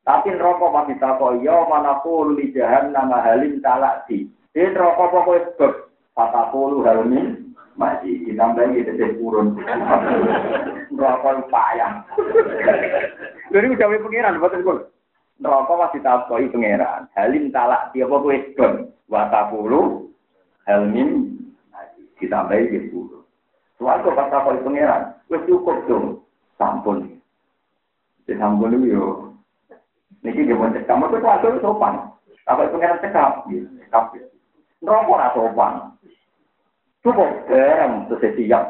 [0.04, 4.26] Tapi rokok masih takoi, ya mana pun li jahan nama halim talakti.
[4.56, 5.72] Ini rokok pokoknya sebab,
[6.18, 9.54] kata puluh halmin, masih ditambahin gitu deh turun.
[11.00, 12.04] Rokok payah.
[13.48, 14.90] Jadi udah pengiran, buat
[15.40, 17.08] neraka masih takoi pangeran.
[17.16, 18.74] Halim talak dia apa kowe don.
[19.08, 20.12] Wa taqulu
[20.68, 21.40] halmin
[22.20, 23.24] ditambahi di sepuluh.
[23.80, 26.06] Suatu pas takoi pangeran, wis cukup dong.
[26.60, 27.16] Sampun.
[28.28, 29.29] Di sampun yo.
[30.20, 31.94] Niki dia mau cekam, itu suatu sopan.
[32.44, 34.04] Takoi pangeran cekap, cekap.
[34.84, 35.72] Neraka ora sopan.
[37.00, 38.68] Cukup garam terus siap.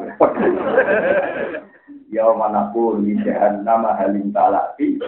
[2.11, 3.15] Ya mana pun di
[3.63, 4.99] nama halim talati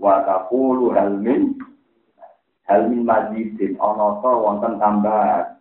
[0.00, 1.56] wa taqulu hal min
[2.68, 5.56] hal min mazidin wonten tambahan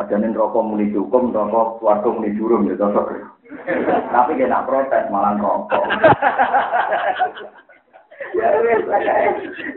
[0.00, 3.20] Padahal rokok muni cukup, rokok suatu muni jurum ya cocok.
[4.08, 5.84] Tapi kena protes malah rokok.
[8.40, 8.80] ya wes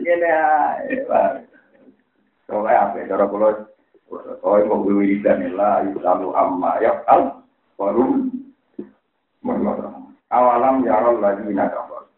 [0.00, 0.48] ini ya.
[2.48, 3.04] Soalnya apa?
[3.04, 3.52] Cara kalau
[4.40, 7.44] oh mau wiridan lah, lalu amma ya al
[7.76, 8.24] baru
[9.44, 12.08] menurut awalam yarol lagi nakafar.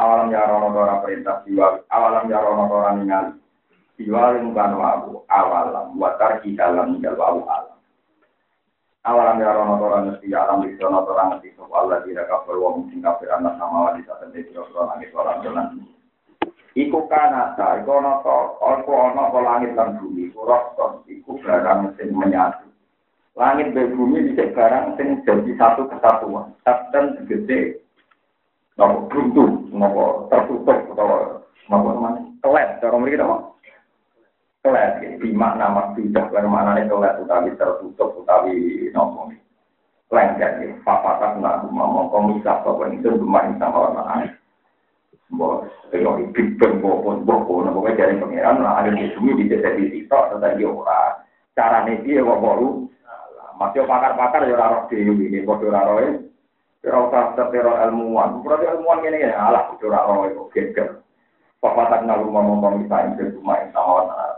[0.00, 3.43] Awalam yarol orang perintah siwa, awalam yarol orang ningali.
[3.94, 7.78] Siwa bukan wabu, awalam, watar dalam tinggal wabu alam.
[9.06, 13.28] Awalam yarol orang mesti alam di sana orang mesti soal lagi nakafar wa mungkin kafir
[13.30, 15.66] anak sama wanita terdiri orang langit orang jalan.
[16.74, 18.38] Iku kanata, iku ono to,
[18.82, 22.66] iku ono to langit dan bumi, iku roston, iku barang sing menyatu
[23.34, 26.54] langit dan bumi bisa barang sing jadi satu kesatuan.
[26.64, 27.82] Dan segede
[28.78, 32.68] nopo buntu, nopo tertutup atau nopo namanya kelet.
[32.78, 33.53] Cara mereka apa?
[34.64, 35.20] Kelet.
[35.20, 39.28] Di makna maksudah, karena maknanya kelet utawi tertutup utawi nopo.
[40.08, 44.32] Lengket ya, papatak nak mau komisah apa itu bermain sama orang.
[45.34, 49.84] Bos, kalau Big Bang bopon bopon, nopo dari pangeran, lah ada di bumi bisa jadi
[49.90, 50.64] sitok, tetapi.
[51.54, 52.88] Cara dia kok baru
[53.54, 56.08] masih pakar-pakar ya ora roh dhewe iki padha ora roe.
[56.82, 58.42] Ora usah tertero ilmuwan.
[58.42, 60.88] Berarti ilmuwan ngene ya alah padha ora roe kok geger.
[61.62, 64.33] Papatak nalu ngomong pemisahin ke rumah sama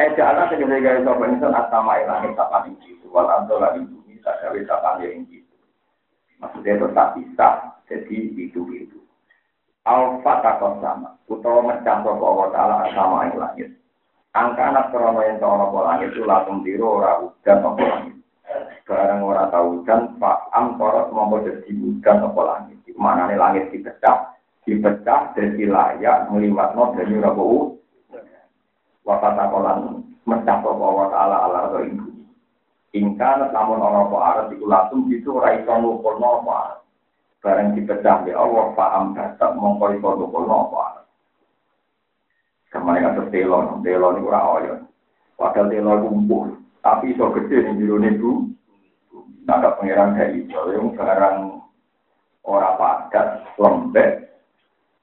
[0.00, 3.04] Eh jalan segede gaya sopo insan asama ilangi sapan ing itu.
[3.12, 5.56] Wal antola ing bumi sadawi sapan ing itu.
[6.40, 7.48] Maksudnya tetap bisa.
[7.84, 8.96] Jadi itu-itu.
[9.84, 11.20] Alfa takon sama.
[11.28, 13.76] Utawa mencampur Allah Ta'ala asama ing.
[14.32, 18.16] Angka anak krono yang tahu nopo langit itu langsung biru ora udan nopo langit.
[18.88, 22.78] Barang ora tahu dan Pak Am korot mau jadi hujan apa langit.
[22.96, 24.32] Mana nih langit dipecah,
[24.64, 27.16] dipecah dari layak meliwat no dari
[29.04, 32.10] wakata kolan mencap apa wa ta'ala ala rada ibu
[32.94, 36.82] ingka namun ono apa arat iku langsung gitu raita nukono apa
[37.40, 41.06] bareng dipecah di Allah fa'am datang mongko kono kono apa arat
[42.70, 44.78] kemarin ada telon, telon itu rakyat
[45.38, 46.46] padahal telon kumpul
[46.80, 48.30] tapi iso gede nih biru nebu
[49.50, 51.58] ada pengiran dari jauh yang sekarang
[52.46, 54.30] orang padat lembek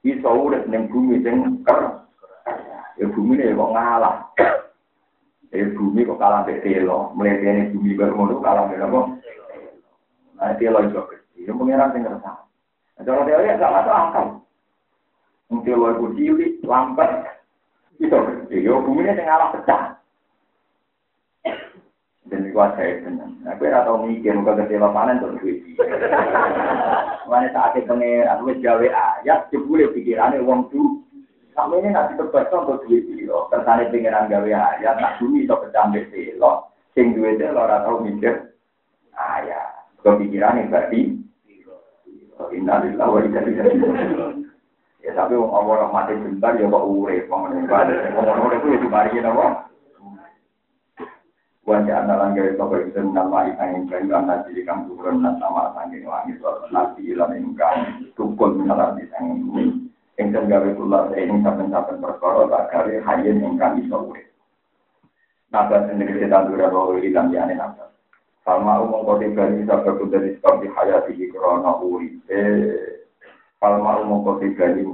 [0.08, 2.07] iso urut neng bumi sing keras
[2.98, 4.16] Ya bumi ini kok ngalah.
[5.54, 9.00] Ya bumi kok kalah mbek telo, mletene bumi baru ngono kalah mbek apa?
[10.38, 12.32] Nah, telo iso gede, yang pangeran sing ngerasa.
[12.98, 14.26] Nah, cara teori gak masuk akal.
[15.50, 17.12] Mungkin lo ibu cilik, lambat,
[17.98, 18.56] itu gede.
[18.62, 19.82] Ya bumi ini sing ngalah pecah.
[22.28, 23.39] Dan itu saya tenang.
[23.39, 25.64] Nah, gue atau mikir muka kecewa panen tuh duit.
[27.24, 31.07] Mana saat itu pengen aku gawe ayat, jebule pikirannya uang tuh.
[31.58, 33.49] Sampai ini nanti terbaca untuk duit lo.
[33.49, 36.70] Kersane pengiran gawe ayat, nak bumi itu kecambek lo.
[36.93, 38.53] Sing duit lo ora tau mikir
[39.18, 39.89] ayat.
[40.05, 41.18] Kepikirannya berarti.
[42.53, 43.41] Innalillah wa inna
[45.01, 48.14] Ya tapi wong Allah mati bentar ya kok urip wong ngene.
[48.14, 49.66] Wong urip ya dibari napa?
[51.66, 56.08] Wajah analan gawe sopo itu nama itangin kayu anak jadi kang turun dan nama sangin
[56.08, 59.03] wangi suatu nabi ilan ingkang tukul minalar di
[60.18, 64.26] Ingkang gawe kulat ini saben-saben perkara tak gawe hayen ingkang iso urip.
[65.53, 67.93] Nabas sendiri kita dura bahwa ilang jane nabas.
[68.41, 72.18] Falma umum kode gani sabda dari sebab di hayati di korona urip.
[73.61, 74.89] Falma umum kode gani.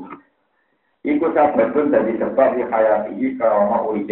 [1.07, 4.11] Ikut sabda dari sebab di hayati di korona urip.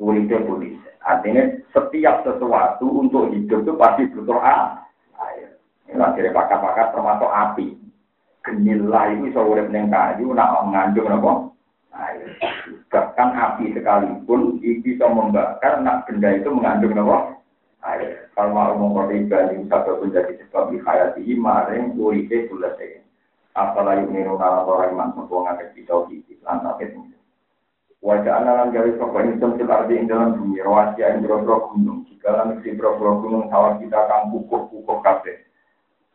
[0.00, 0.88] Urip polisi.
[1.04, 4.80] Artinya setiap sesuatu untuk hidup itu pasti butuh air.
[5.90, 7.66] Ini akhirnya pakar-pakar termasuk api.
[8.40, 11.32] Genilah itu bisa urip neng kayu, nak mengandung apa?
[11.92, 12.40] Air.
[12.88, 17.36] Bahkan api sekalipun itu bisa membakar, nak benda itu mengandung apa?
[17.84, 18.32] Air.
[18.32, 23.04] Kalau mau mengkori ini satu pun jadi sebab di hayati maring uripe selesai.
[23.52, 26.38] Apalagi meniru nalar orang iman sebuah ngakit kita gitu.
[26.46, 27.02] Lantas itu.
[28.00, 32.08] Wajah analan gawe sopa insun fil ardi ing dalam bumi rawasia ing bro gunung.
[32.08, 35.36] Jika lan si bro gunung sawah kita kang kukuh-kukuh kabeh.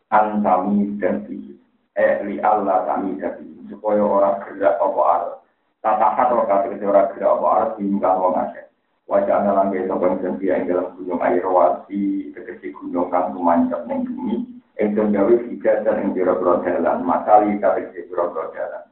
[0.09, 1.54] Antami dadi.
[1.95, 3.47] Eh li Allah kami dadi.
[3.71, 5.35] Supaya orang gerak apa arah.
[5.81, 8.65] Tata atau kata kata orang gerak apa arah diingkang wong akeh.
[9.05, 12.29] Wajah analan gawe sopa insun fil ing dalam gunung air rawasi.
[12.35, 14.45] Tegesi gunung kang tumancap ning bumi.
[14.77, 17.05] Insun gawe hijau dan ing biro-biro jalan.
[17.05, 18.85] Masali kata biro-biro jalan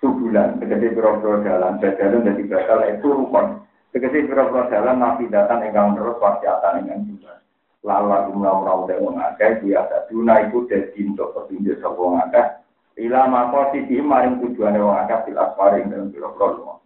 [0.00, 3.46] subulan, tegesi biro-biro jalan, jalan dari bakal itu rukun.
[3.90, 6.84] Tegesi biro-biro jalan nabi datang engkang terus wasiatan
[7.86, 8.02] engkang juga.
[8.02, 12.46] Lala jumlah orang udah mengakai biasa duna itu jadi untuk petunjuk sebuah ngakak.
[12.96, 16.80] Ila mako sisi maring tujuannya wong akeh bil asfari dalam biro-biro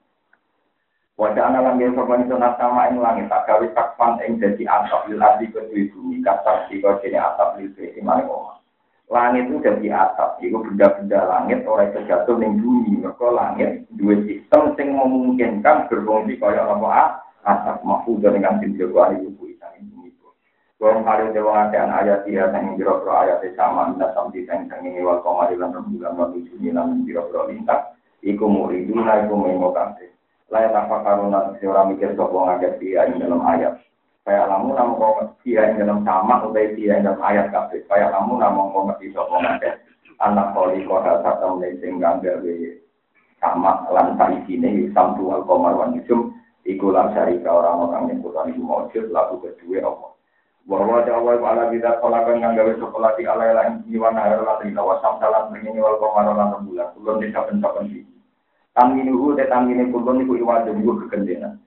[1.21, 5.93] Wajah anak langit itu sama ing langit tak gawe takfan ing jadi atap ardi kedui
[5.93, 8.57] bumi kasar si kau sini atap bumi maring omah
[9.11, 13.05] langit itu jadi atap, itu benda-benda langit oleh terjatuh di bumi.
[13.05, 19.53] Maka langit dua sistem yang memungkinkan berfungsi kaya apa atap mahfud dengan tinjauan itu bu
[19.53, 20.00] isang bumi
[20.81, 25.21] Kalau kali dewa akan ayat dia yang biro ayat sama minta sampai yang ini wal
[25.21, 27.93] komari lan rembulan wal tujuh lan biro lintas.
[28.25, 30.09] Iku muriduna iku mengokante.
[30.49, 33.77] Layak apa karuna seorang mikir sopong ngajak dia dalam ayat.
[34.25, 37.85] Kayak lamu namun kau ngerti ya dalam sama atau dia dalam ayat kafe.
[37.85, 39.85] Kayak lamu namun kau ngerti sopo ngake.
[40.17, 42.57] Anak koli kau rasa nih sehingga gawe
[43.37, 45.93] sama lantai sini samtu al komar wan.
[46.65, 50.20] Iku lan syarika orang-orang yang kutan ibu maujud lalu kedua apa.
[50.69, 54.83] Bahwa Jawa ala kita kolakan yang gawe sekolah di alai lain jiwa nahar lan rina
[54.85, 56.93] wasam salam begini wal komar lan rembulan.
[56.95, 58.13] Kulon di saben-saben sini.
[58.77, 61.59] Taminuhu te tamine kulon iku iwajib iku kegendenan.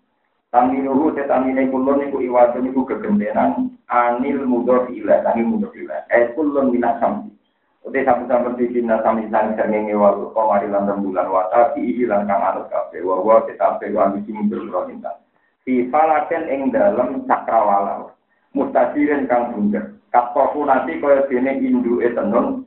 [0.53, 6.06] Taminuhu tetamine kulon niku iwadun niku kegendenan anil mudor ilah, anil mudor ilah.
[6.14, 7.34] Eh kulon minat samsi.
[7.82, 12.40] Uti sabu-sabu di bina sami sang sernenge walu komari lan rembulan wata di lan kang
[12.40, 13.02] anut kafe.
[13.02, 15.18] Wawa tetape wa misi mundur minta.
[15.65, 18.14] Di falaken ing dalem cakrawala.
[18.53, 19.97] Mustasirin kang bunder.
[20.13, 22.61] Katoku nanti kaya dene indu etenon.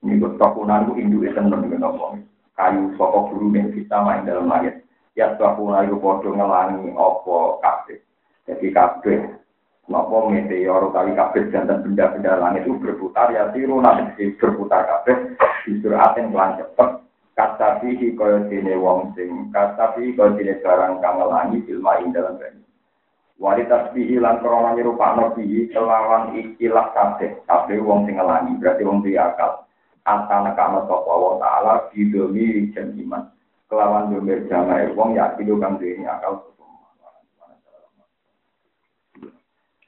[0.00, 1.76] Niku tokunan ku indu etenon niku
[2.56, 4.80] Kayu sokok guru ning kita main dalam langit
[5.12, 8.00] ya bahwa itu bodoh ngelangi opo kafe.
[8.48, 9.28] Jadi kafe,
[9.92, 15.36] nopo meteor kali kafe dan benda-benda langit itu berputar ya tiru nanti berputar kafe
[15.68, 16.90] justru aten pelan cepet.
[17.36, 21.04] Kata fihi kaya dene wong sing kata fihi kaya dene barang
[21.68, 22.65] ilma ing dalam banyu.
[23.36, 27.36] Wali tasbihi lan krana nyerupakno bihi kelawan ikilah kabeh.
[27.44, 29.68] Kabeh wong sing ngelangi, berarti wong duwe akal.
[30.08, 33.28] Ata nekano sapa wa taala bidomi jan iman.
[33.68, 36.48] Kelawan domir jamae wong ya kido kang duwe akal.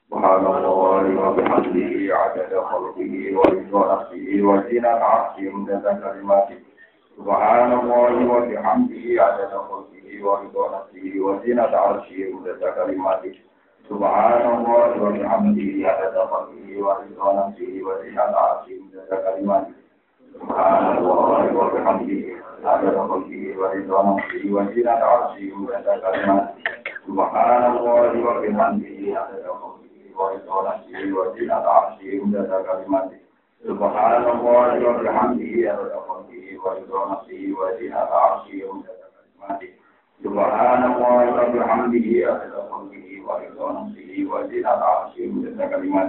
[0.09, 6.68] Subhanallah wa bihamdihi adada khalqihi wa ridha nafsihi wa zinata arsyih
[7.18, 7.84] mudada kalimatihi.
[7.88, 13.34] Subhanallah wa bihamdihi adada khalqihi ورضا نفسه وزينة عرشه مدد كلماته
[13.88, 19.74] سبحان الله وبحمده عدد خلقه ورضا نفسه وزينة عرشه مدد كلماته
[20.34, 22.22] سبحان الله وبحمده
[22.64, 26.54] عدد خلقه ورضا نفسه وزينة عرشه مدد كلماته
[27.06, 29.84] سبحان الله وبحمده عدد خلقه
[30.18, 33.18] ورضا نفسه وزينة عرشه مدد كلماته
[33.64, 39.72] سبحان الله وبحمده عدد خلقه ورضا نفسه وزينة عرشه مدد كلماته
[40.24, 46.08] Subhanallah wa bihamdihi adada khalqihi wa ridha nafsihi wa zinata arsyihi wa kalimat.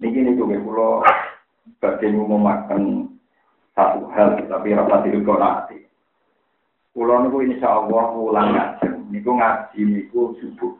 [0.00, 1.04] Niki niku kula
[1.76, 3.12] badhe ngumumaken
[3.76, 5.84] satu hal tapi rapat itu kok nanti.
[6.96, 8.88] Kula niku insyaallah ulang ngaji.
[9.12, 10.72] Niku ngaji niku subuh.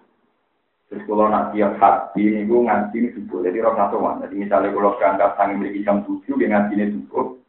[0.92, 3.40] Terus kalau nak tiap hati niku ngaji ini subuh.
[3.48, 3.96] Jadi roh satu
[4.28, 7.40] Jadi misalnya kalau berangkat sangi memiliki jam tujuh, dia ngaji ini subuh.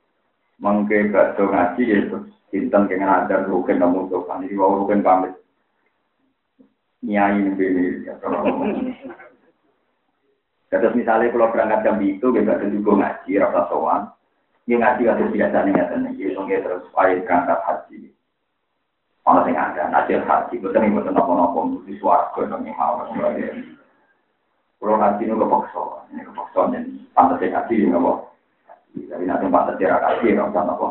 [0.62, 4.46] Mengke bakso ngaji ya terus Sinten kengen ajar rugen namun sopan.
[4.46, 5.34] Jadi mau rugen pamit.
[7.02, 8.14] Nyai ini ya
[10.70, 14.02] Terus misalnya kalau berangkat jam itu, kita ada juga ngaji, rasa soan.
[14.64, 17.96] Ini ngaji kasus biasa nih, ya, ini nggak terus supaya berangkat haji.
[19.22, 23.06] Ono sing ada, najil haji, tadi gue tenang nopo di suarga, dong yang mau
[24.82, 26.78] Kalau ngaji ini kepaksa, ini kepaksa, ini
[27.14, 28.02] pantas ngaji, ini nggak
[29.14, 30.86] Tapi nanti pantas haji, nggak usah nopo.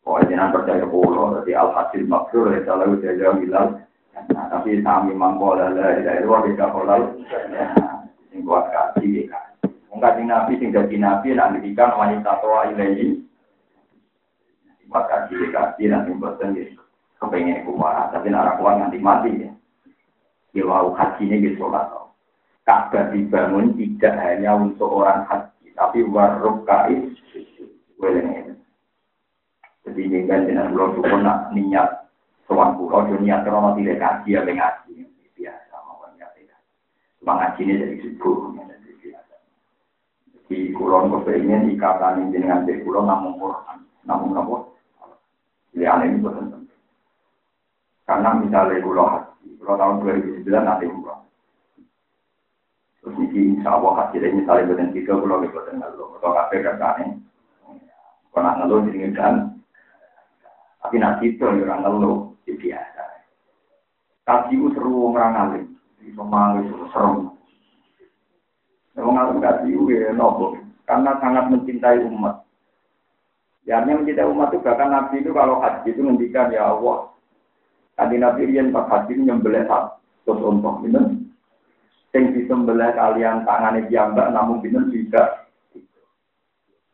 [0.00, 0.84] Pokoknya jangan percaya
[1.44, 3.68] jadi al-hasil maksur, ya kalau udah jauh bilang,
[4.32, 7.02] tapi sami mangkola lah, tidak itu bisa kolal,
[8.32, 9.38] yang buat kasih, ya
[9.92, 13.20] Mungkin nabi, sing jadi nabi, nanti dikan wanita tua ilahi,
[14.90, 16.82] buat kasih, kasih, nanti bosan gitu,
[17.22, 19.50] kepengen kuat, tapi nara kuat nanti mati ya.
[20.50, 21.86] Ya wow, haji ini gitu sholat.
[22.66, 27.14] Ka'bah dibangun tidak hanya untuk orang haji, tapi waruk kais,
[28.02, 28.50] weleng
[29.90, 32.06] jadi ini kan dengan pulau suku nak niat
[32.46, 34.92] soal pulau, jadi niat kalau tidak kaji ya ngaji
[35.34, 36.56] biasa mau niat ya.
[37.18, 38.54] Cuma ngaji ini jadi subuh.
[40.50, 44.56] Jadi pulau kepengen ikatan ini dengan di pulau namun Quran, namun apa?
[45.70, 46.80] Pilihan ini betul penting.
[48.06, 51.20] Karena misalnya pulau haji, pulau tahun 2009 nanti umroh.
[53.00, 57.06] Terus ini insya Allah hasilnya misalnya betul tiga pulau betul ngeluh, atau kafe kerjanya.
[58.30, 59.14] Kalau ngeluh jadi
[60.80, 63.04] tapi nanti itu orang ngeluh, itu biasa.
[64.24, 65.64] Kaji itu seru orang ngalim,
[66.00, 67.36] itu malu seru.
[68.96, 70.56] Memang ngalim kaji itu ya nopo,
[70.88, 72.42] karena sangat mencintai umat.
[73.70, 77.06] Ya, mencintai umat itu bahkan Nabi itu kalau haji itu ngendikan ya Allah.
[77.94, 81.30] Tadi Nabi yang pas haji itu nyembelih satu untuk minum.
[82.10, 85.46] Yang disembelih kalian tangannya diambak namun minum tidak.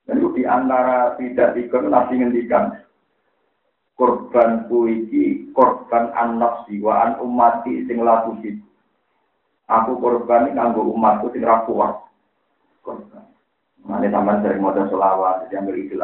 [0.04, 2.84] Dan itu di antara tidak ikut Nabi ngendikan
[3.96, 8.36] korban iki korban anak siwa an umati sing laku
[9.66, 12.04] Aku korban ini nganggo umatku sing ra kuat.
[12.84, 13.24] Korban.
[13.88, 16.02] Mane sampean sering maca selawat, jadi ambil idul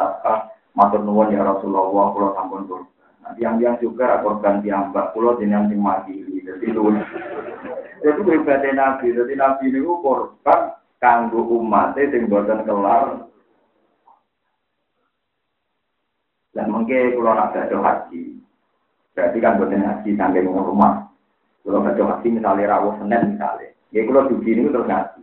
[0.73, 2.89] matur nuwun ya Rasulullah, kula sampun korban.
[3.23, 6.25] Nah, yang-yang juga korban mbak kula jenengan sing mati.
[6.43, 6.91] Jadi lu.
[8.03, 13.31] Itu ibadah Nabi, jadi Nabi niku korban kanggo umat sing boten kelar
[16.53, 18.37] Dan mungkin kalau nak ada haji,
[19.17, 21.09] berarti kan buat haji sampai rumah.
[21.65, 25.21] Kalau ada haji misalnya rawuh senin misalnya, ya kalau di sini terus ngaji.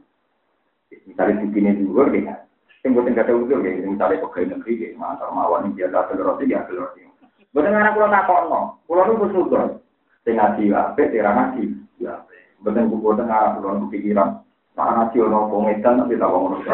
[1.07, 2.50] Misalnya juga deh kan.
[2.81, 6.65] Yang buat nggak ada udur ya, pegawai negeri ya, mantar mawon ini biasa telur ya
[6.65, 7.05] telur roti.
[7.53, 9.85] Bukan anak kalau nak kono, kalau nu bersyukur.
[10.25, 11.77] Sing ngaji apa, tira ngaji.
[12.01, 12.25] Ya,
[12.65, 14.41] bukan buku tengah, kalau pikiran.
[14.81, 16.65] Nah ngaji ono pengetan tapi tak ngomong.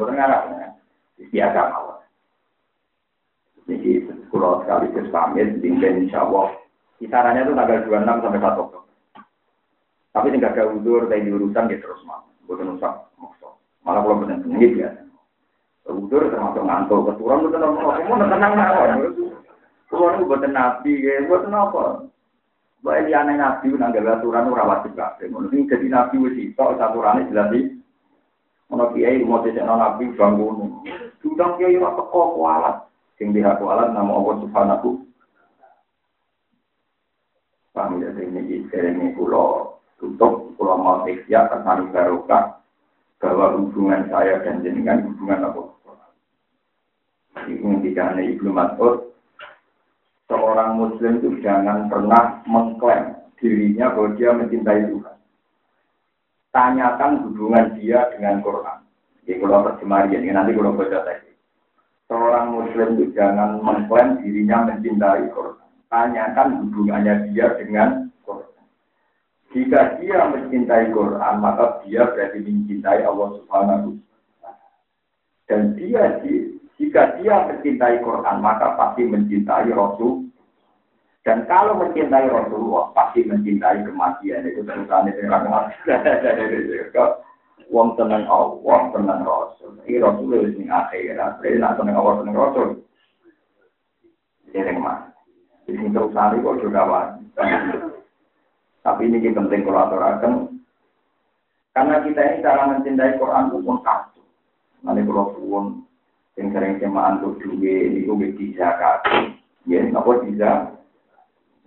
[0.00, 0.72] Bukan anak,
[1.28, 2.00] biasa mawon.
[3.68, 3.90] Jadi
[4.32, 6.24] pulau sekali pamit, tinggal insya.
[6.96, 8.92] Kisarannya itu tanggal 26 sampai 1 Oktober.
[10.10, 12.28] Tapi tidak ada udur, dari diurusan ya terus mau.
[12.44, 13.08] Bukan usah.
[13.90, 15.02] Malah kalau benar benar biasa.
[15.90, 18.90] Udur termasuk ngantuk, keturun itu tenang, mau tenang mawon.
[19.90, 22.06] Pulau itu buatan nabi, ya buatan apa?
[22.86, 25.26] Baik di aneh nabi, nanggal aturan ora wajib kabeh.
[25.26, 27.74] Mungkin jadi nabi wis iso aturannya jelas di
[28.70, 30.86] Ono kiai mau jadi nabi bangun.
[31.18, 32.76] Sudah kiai ora teko kualat
[33.18, 35.10] sing dihaku alat nama Allah subhanahu
[37.74, 42.59] Paham ya ini ini pulau tutup, pulau mau ikhya, kesan barokah,
[43.20, 45.62] bahwa hubungan saya dan jenengan hubungan apa?
[47.50, 49.12] Tidak hanya Ibnu Mas'ud,
[50.30, 55.16] seorang muslim itu jangan pernah mengklaim dirinya bahwa dia mencintai Tuhan.
[56.50, 58.78] Tanyakan hubungan dia dengan Quran.
[59.24, 61.30] Jadi kalau terjemah ini nanti kalau baca teks.
[62.10, 65.68] Seorang muslim itu jangan mengklaim dirinya mencintai Quran.
[65.90, 68.09] Tanyakan hubungannya dia dengan.
[69.50, 73.98] Jika dia mencintai Quran, maka dia berarti mencintai Allah Subhanahu
[75.50, 76.22] Dan dia
[76.78, 80.30] jika dia mencintai Quran, maka pasti mencintai Rasul
[81.20, 84.48] dan kalau mencintai Rasulullah, pasti mencintai kematian.
[84.48, 85.68] Itu terusan itu orang
[87.70, 89.78] Wong tenang Allah, tenang Rasul.
[89.86, 91.38] Ini Rasul itu ini akhirat.
[91.38, 92.68] Jadi nak tenang Allah, tenang Rasul.
[94.50, 95.06] Jadi mas.
[95.70, 97.99] Ini terusan itu juga wajib.
[98.80, 100.32] Tapi ini penting kalau aturakan.
[101.70, 104.22] Karena kita ini cara mencintai Quran itu pun satu.
[104.82, 105.64] Nanti kalau pun
[106.40, 109.36] yang sering semaan untuk ini gue bisa kasih.
[109.68, 110.50] Ya, apa bisa?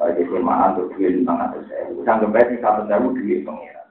[0.02, 2.02] Saya SMA untuk duit lima ratus ribu.
[2.03, 3.88] Sanggup bayar satu ribu duit pengiran.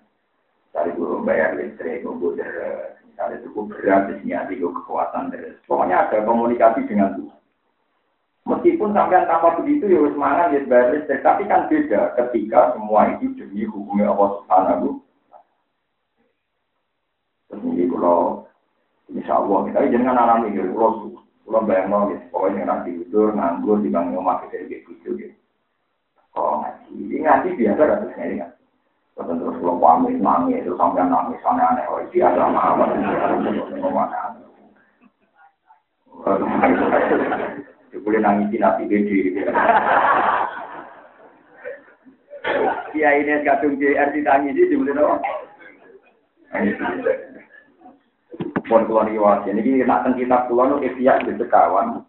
[0.74, 2.48] Dari guru bayar listrik, komputer,
[3.06, 5.30] misalnya cukup berat, di sini ada kekuatan.
[5.68, 7.41] Pokoknya ada komunikasi dengan Tuhan.
[8.42, 13.30] Meskipun sampai tanpa begitu ya semangat ya bayar listrik, tapi kan beda ketika semua itu
[13.38, 14.98] demi hukumnya Allah Subhanahu.
[17.46, 18.42] Terus ini kalau
[19.14, 21.14] Insya Allah kita jangan alami gitu, kalau
[21.46, 25.30] kalau bayang mau gitu, pokoknya nanti tidur nganggur di bangun rumah kita gitu gitu.
[26.34, 28.50] Oh ngaji, ini ngaji biasa kan terus ngaji kan.
[29.12, 32.90] Terus terus kalau pamit nangis, terus sampai nangis aneh-aneh, oh biasa mawar,
[38.02, 39.46] boleh nangis nabi gede.
[42.92, 45.18] Iya ini kadung JR boleh dong.
[48.68, 49.14] Pun kulon.
[49.48, 52.04] Ini nak tentang kitab kulon di sekawan.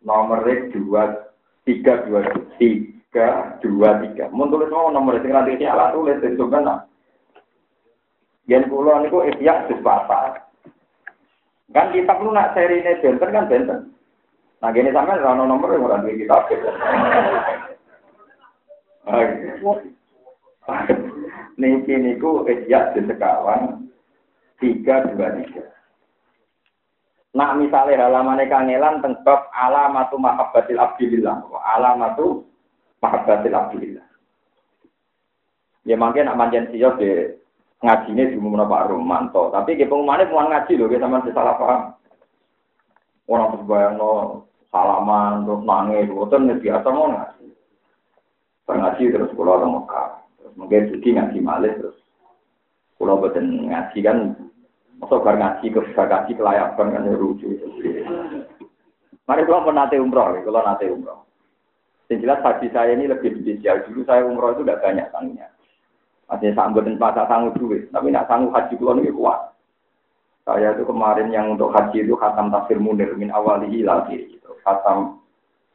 [0.00, 1.28] Nomor dua
[1.68, 2.24] tiga dua
[2.56, 4.24] tiga tiga dua tiga.
[4.30, 6.86] Mau tulis mau nomor itu nanti ini alat tulis itu kan.
[8.46, 10.40] Yang pulau niku ihya sesuatu.
[11.70, 13.80] Kan kita perlu nak seri ini benten kan benten.
[14.60, 16.36] Nah gini sampai rano nomor yang orang kita.
[21.56, 23.88] Niki niku ihya sekawan
[24.60, 25.64] tiga dua tiga.
[27.32, 31.40] Nah misalnya halaman kangelan tentang alamatu mahabbatil abdillah.
[31.64, 32.44] Alamatu
[33.00, 34.06] mahabbatil abdillah.
[35.88, 37.32] Ya mungkin nak manjen siap di
[37.80, 39.48] ngajinya di umum Pak Romanto.
[39.48, 41.82] Tapi ke pengumumannya pengumuman ngaji loh, kita masih salah paham.
[43.24, 47.46] Orang terus bayang no, salaman, terus nangis, itu biasa mau ngaji.
[48.70, 50.08] Ngaji terus pulau orang Mekah.
[50.38, 51.98] Terus mungkin suci ngaji malih terus.
[52.94, 54.18] Pulau betul ngaji kan,
[55.02, 57.50] masa bar ngaji ke ngaji kelayakan kan ya lucu.
[59.26, 61.22] Mari kalau pernah umroh, kalau nanti umroh.
[62.10, 63.86] Yang jelas haji saya ini lebih spesial.
[63.86, 65.46] Dulu saya umroh itu tidak banyak tangnya.
[66.26, 67.86] Masih sanggup dan masa sanggup duit.
[67.94, 69.54] Tapi nak sanggup haji kulo ini kuat.
[70.42, 74.26] Saya itu kemarin yang untuk haji itu khatam tafsir munir min awalihi lagi.
[74.26, 74.39] Gitu.
[74.62, 75.20] Khatam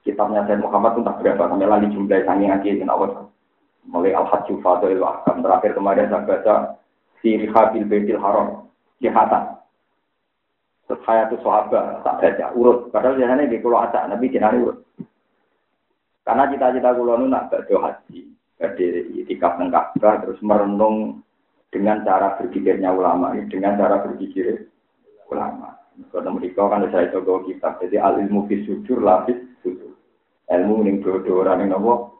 [0.05, 1.43] kitabnya Sayyid Muhammad itu tak berapa.
[1.49, 3.29] Sampai lagi jumlah sangi ngaji dan awal.
[3.85, 5.45] Mulai al-hajju fadil ahkam.
[5.45, 6.55] Terakhir kemarin saya baca
[7.21, 8.69] si Habil Baitil Haram.
[8.97, 9.55] Si khatam.
[10.85, 12.93] Terus saya itu sahabat tak baca urut.
[12.93, 14.85] Padahal biasanya di kalau ada Nabi jenari urut.
[16.25, 18.25] Karena cita-cita kulo nu nak berdoa haji,
[18.57, 19.69] jadi itikaf nang
[20.01, 21.21] terus merenung
[21.69, 24.65] dengan cara berpikirnya ulama dengan cara berpikir
[25.29, 25.84] ulama.
[25.95, 29.95] Kalau mereka kan saya coba kitab, jadi al ilmu fi sujur lapis sujur.
[30.51, 32.19] Ilmu ning dodo ora ning nopo.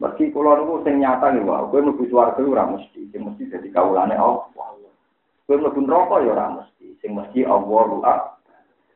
[0.00, 3.68] Meski kulo niku sing nyata nih wah, kowe mlebu swarga ora mesti, sing mesti dadi
[3.70, 4.48] kawulane Allah.
[5.46, 8.32] Kowe mlebu neraka ya ora mesti, sing mesti Allah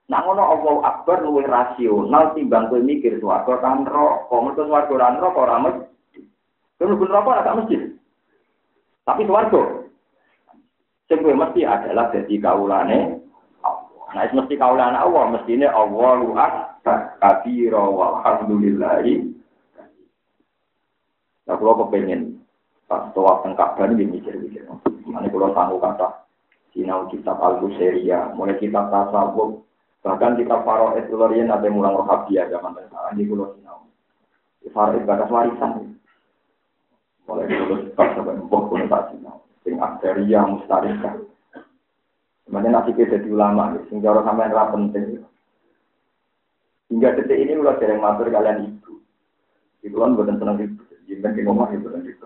[0.06, 4.32] Nah ngono Allah Akbar luwih rasional timbang kowe mikir swarga kan neraka.
[4.32, 6.20] Mergo swarga ora neraka ora mesti.
[6.80, 7.76] Kowe mlebu neraka ora mesti.
[9.04, 9.75] Tapi swarga
[11.06, 13.22] sing kowe mesti adalah dadi kawulane
[13.62, 14.04] Allah.
[14.14, 19.14] Nah, mesti kawulane Allah, mestine Allahu Akbar kabira walhamdulillahi.
[21.46, 22.42] Nah, kalau kepengen
[22.86, 24.66] pas tawaf tengkap dan mikir-mikir.
[25.06, 26.26] Mana kalau sanggup kata
[26.74, 29.66] sinau kitab Al-Busairiyah, mulai kitab tasawuf,
[30.06, 33.90] Bahkan kita faro itu lorian ada mulang rohabia zaman sekarang di Pulau Sinau.
[34.70, 35.98] Faro batas warisan.
[37.26, 39.25] Mulai dulu pas sampai empuk Sinau.
[39.66, 41.18] Sing akteria mustarika.
[42.46, 45.26] Sebenarnya nanti kita jadi ulama, sing jauh sampai yang penting.
[46.86, 49.02] Hingga detik ini udah sering matur kalian itu.
[49.82, 50.86] Itu kan bukan senang itu.
[51.10, 52.22] Jimben di rumah itu dan itu.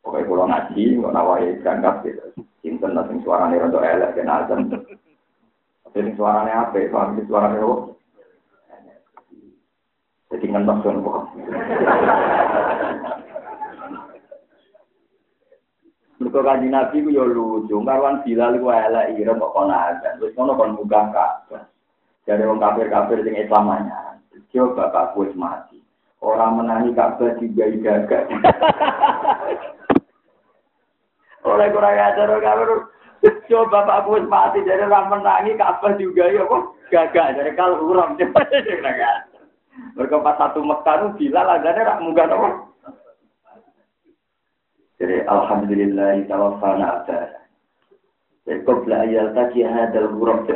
[0.00, 2.24] Pokoknya kalau ngaji, nggak nawai berangkat gitu.
[2.64, 4.60] Cinten lah sing suarane rada elek ben azan.
[5.84, 7.76] Tapi sing suarane apik, paham sing suarane apa?
[10.32, 11.20] Jadi ngentos kan kok.
[16.18, 20.18] Mereka kanji Nabi ku ya lucu, karwan Bilal ku elek ira kok kono azan.
[20.18, 21.62] Terus kono kon muga kabeh.
[22.26, 24.18] Jadi wong kafir-kafir sing Islam anyar.
[24.50, 25.78] Coba bapak wis mati.
[26.18, 28.26] Orang menangi Ka'bah juga gagak.
[31.48, 32.68] Oleh kurang ajar kafir.
[33.46, 37.38] Coba bapak wis mati jadi orang menangi Ka'bah juga ya kok gagak.
[37.38, 38.42] Jadi kalau urang coba
[39.94, 42.67] Mereka pas satu Mekah Bilal azannya rak munggah nopo.
[44.98, 47.46] Jadi alhamdulillah tawafana ada.
[48.42, 50.42] Jadi qabla ayal taqi hadal ghurab.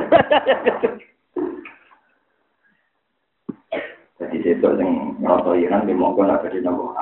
[4.23, 6.95] Jadi itu yang ngerasa Iran di mongko nak jadi nopo.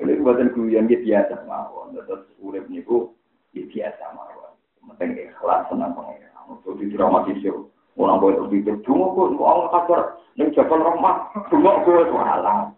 [0.00, 1.92] Ini buatan guyon gitu biasa mawon.
[1.94, 3.12] Terus urip niku
[3.52, 4.56] biasa mawon.
[4.96, 6.32] Penting ikhlas senang pengen.
[6.48, 7.52] Untuk didramatisir.
[7.92, 12.72] Orang boleh berpikir, cuma kok mau kabar, nih jabal rumah, cuma gue salah.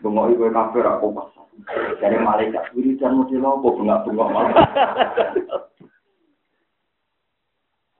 [0.00, 1.28] Bunga ibu kafir aku pas.
[1.98, 3.96] Dari malaikat dan model apa bunga
[4.28, 4.46] malah.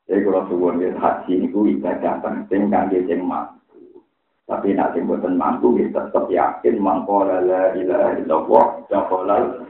[0.06, 4.00] Jadi kalau suwon ya haji itu ibadah penting kan dia yang mampu.
[4.46, 9.66] Tapi nak yang buatan mampu kita tetap yakin mangko la ilaha illallah jaholal.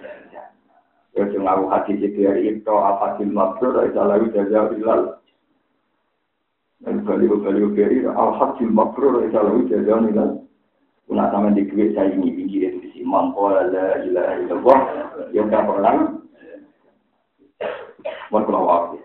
[1.17, 5.17] Ya cuma aku haji jadi itu apa sih mabrur itu lalu jaga bilal.
[6.85, 10.46] Dan balik balik beri al haji mabrur itu lalu jaga bilal.
[11.07, 14.79] Kuna sama di duit saya ini pinggir itu di simang pola la ilaha illallah
[15.31, 15.95] yang tak pernah.
[18.35, 18.99] Mohon kalau waktu.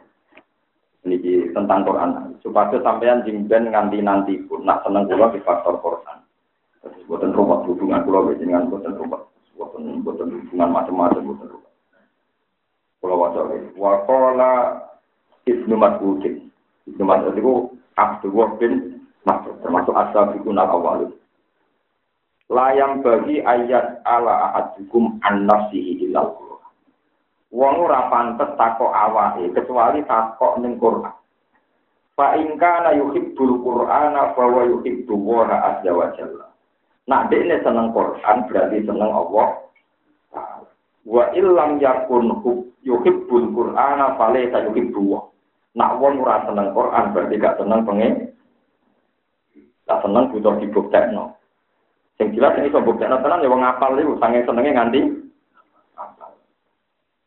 [1.05, 2.41] Ini tentang Quran.
[2.41, 6.25] Supaya sampean jingben nganti nanti pun nak seneng kula di faktor Quran.
[6.81, 9.21] Terus buatan rumah hubungan kula dengan buatan rumah.
[9.53, 11.73] Buatan buatan hubungan macam-macam buatan rumah.
[12.97, 13.41] Kula waca
[13.77, 14.53] Wakola
[15.45, 16.49] Ibnu Mas'udin.
[16.89, 17.53] Ibnu Mas'ud itu
[17.93, 21.13] Abdullah bin Mas'ud termasuk asal al awalin
[22.51, 26.75] layang bagi ayat ala ahadukum an nafsihi ilal Qur'an.
[27.55, 31.15] Wong ora pantes takok awake kecuali takok ning Qur'an.
[32.19, 36.51] Fa in kana yuhibbul Qur'ana fa wa yuhibbu wa azza wa jalla.
[37.07, 39.47] Nak dekne seneng Qur'an berarti seneng Allah.
[41.07, 42.35] Wa illam yakun
[42.83, 45.23] yuhibbul Qur'ana fa laysa yuhibbu wa.
[45.79, 48.35] Nak wong ora seneng Qur'an berarti gak seneng pengen.
[49.87, 51.40] Tak seneng butuh dibuktekno.
[52.21, 55.01] Yang jelas ini pembuktian tenan ya wong apal itu sange senenge nganti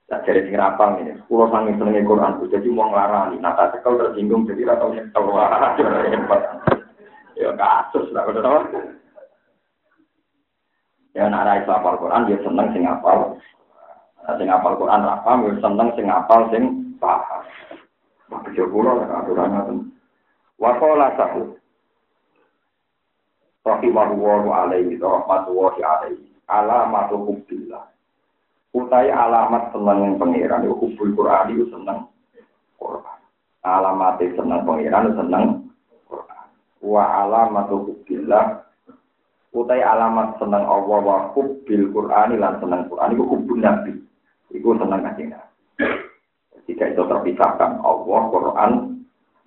[0.04, 3.74] Tak jadi sing rapal ini, pulau sange senenge Quran itu jadi mau ngelarani, nah tak
[3.74, 5.74] cekel tersinggung jadi rata wah
[6.12, 6.42] hebat.
[7.34, 8.62] Ya kasus lah tau.
[11.18, 13.40] Ya nak rai apal Quran dia seneng sing apal.
[14.22, 16.64] Nah, sing apal Quran rapal dia seneng sing apal sing
[17.02, 17.42] paham.
[18.30, 19.90] Maka pulau lah aturannya.
[20.62, 21.58] Wakola satu
[23.64, 26.30] rahimahullahu alaihi rahmatullahi alaihi.
[26.44, 27.88] Alamatu hubbillah.
[28.76, 32.04] Utai alamat seneng pangeran itu hubbul Quran itu seneng
[32.76, 33.18] Quran.
[33.64, 35.44] Alamat seneng pangeran seneng
[36.04, 36.46] Quran.
[36.84, 38.60] Wa alamatu hubbillah.
[39.54, 43.14] Utai alamat seneng Allah wa hubbil Quran lan seneng Quran.
[43.16, 43.94] Itu hubbun nabi.
[44.52, 45.32] Itu seneng kanjeng
[46.64, 48.72] tidak itu terpisahkan Allah Quran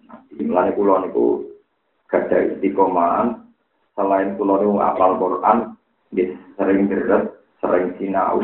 [0.06, 0.34] Nabi.
[0.46, 1.50] Mulane kula niku
[2.08, 3.47] gadah istiqomahan
[3.98, 5.74] selain kulo nu apal Quran,
[6.54, 8.40] sering deret, sering sinau.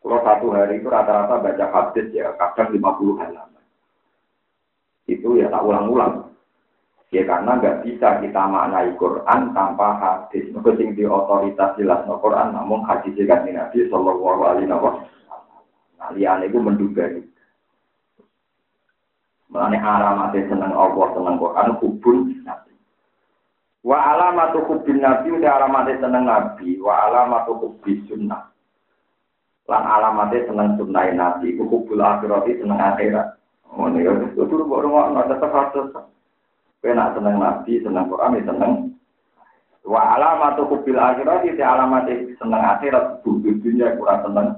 [0.00, 3.64] Kalau satu hari itu rata-rata baca hadis ya kadang 50 halaman.
[5.08, 6.32] Itu ya tak ulang-ulang.
[7.08, 10.50] Ya karena nggak bisa kita maknai Quran tanpa hadis.
[10.50, 15.08] Sing di otoritas jelas no Quran, namun hadis kan Nabi Shallallahu Alaihi Wasallam.
[16.04, 17.24] Nah, liane itu menduga itu.
[19.48, 22.73] Mengenai alamatnya seneng Allah, seneng Quran, hubun Nabi.
[23.84, 28.48] Wa alamatu hubbin nabi udah alamatnya seneng nabi, wa alamatu hubbi sunnah.
[29.68, 33.36] Lan alamatnya seneng sunnah nabi, ku hubbul akhirati seneng akhirat.
[33.76, 35.92] Oh nih, itu dulu baru mau ada terhasil.
[36.80, 38.72] Kena seneng nabi, seneng Quran, ya seneng.
[39.84, 44.48] Wa alamatu hubbil akhirati di alamatnya seneng akhirat, hubbi dunia kurang seneng.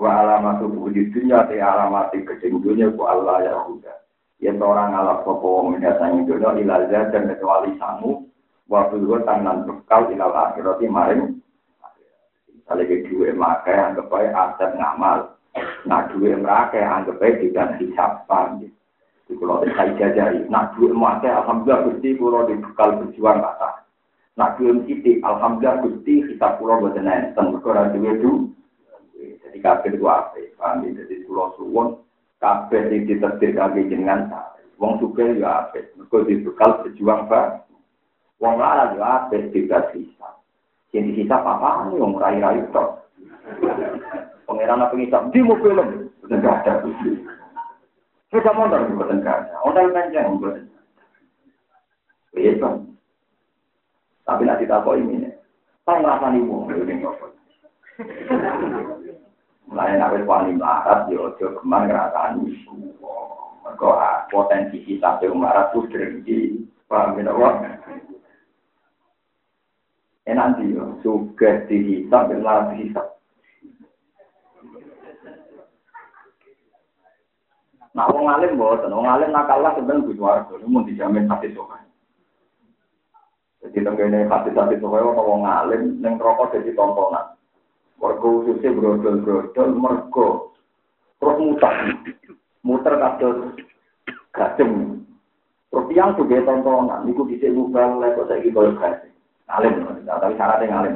[0.00, 3.99] Wa alamatu hubbi dunia di alamatnya kecil dunia ku Allah ya udah
[4.40, 8.24] yang orang ngalap sopo wong mendatangi dunia ilal dan kecuali sangu
[8.72, 11.36] waktu itu tangan bekal ilal akhirati maring
[12.56, 15.36] misalnya ke dua makai anggap baik aset ngamal
[15.84, 18.64] nah dua merake anggap baik tidak hisapan
[19.28, 23.80] di pulau saya jajari nah dua makai alhamdulillah gusti pulau di bekal berjuang kata
[24.38, 28.32] Nak belum sidik, alhamdulillah gusti kita pulau buat nenten, berkoran duwe du.
[29.20, 30.32] Jadi kabeh itu apa?
[30.40, 30.80] Ya?
[30.80, 32.00] Jadi pulau suwon,
[32.40, 34.32] kabeh yang ditertir kabeh jenengan
[34.80, 35.76] Wong suka ya apa?
[35.92, 37.68] Mereka dibekal berjuang pak.
[38.40, 39.36] Wong lara ya apa?
[39.36, 40.28] Tidak sisa.
[40.88, 41.92] Jadi sisa apa?
[41.92, 43.04] Wong rai-rai tok.
[44.48, 45.28] Pangeran apa ngisap?
[45.36, 45.44] Di.
[46.32, 46.80] Enggak ada.
[48.32, 49.54] Sudah motor di enggak ada.
[49.68, 50.64] Ondal panjang buatan.
[52.30, 52.56] Iya,
[54.30, 55.26] tapi nanti tak kok ini,
[55.82, 56.70] saya ngerasa nih mau
[59.70, 59.76] ini.
[59.78, 62.58] Mulai nabi wali melarat, yo ya jo kemana ngerasa nih.
[63.62, 63.90] Mereka
[64.34, 67.48] potensi kita tuh melarat tuh berhenti, paham ya apa?
[70.26, 73.06] Eh nanti yo, juga dihisap, melarat dihisap.
[77.90, 81.82] Nah, wong alim boten, wong alim nakalah sebenarnya butuh warga, ini mau dijamin hati sokan.
[83.66, 87.39] Jadi tenggene hati-hati supaya orang wong alim neng rokok jadi tontonan.
[88.00, 90.28] Warga khususnya brodol-brodol mergo
[91.20, 91.74] terus muter,
[92.64, 93.38] muter kados
[94.32, 95.04] gajeng.
[95.70, 98.74] Terus yang juga tontonan, niku bisa mubal lek kok saiki koyo.
[99.50, 100.94] Alim, tapi syaratnya ngalim.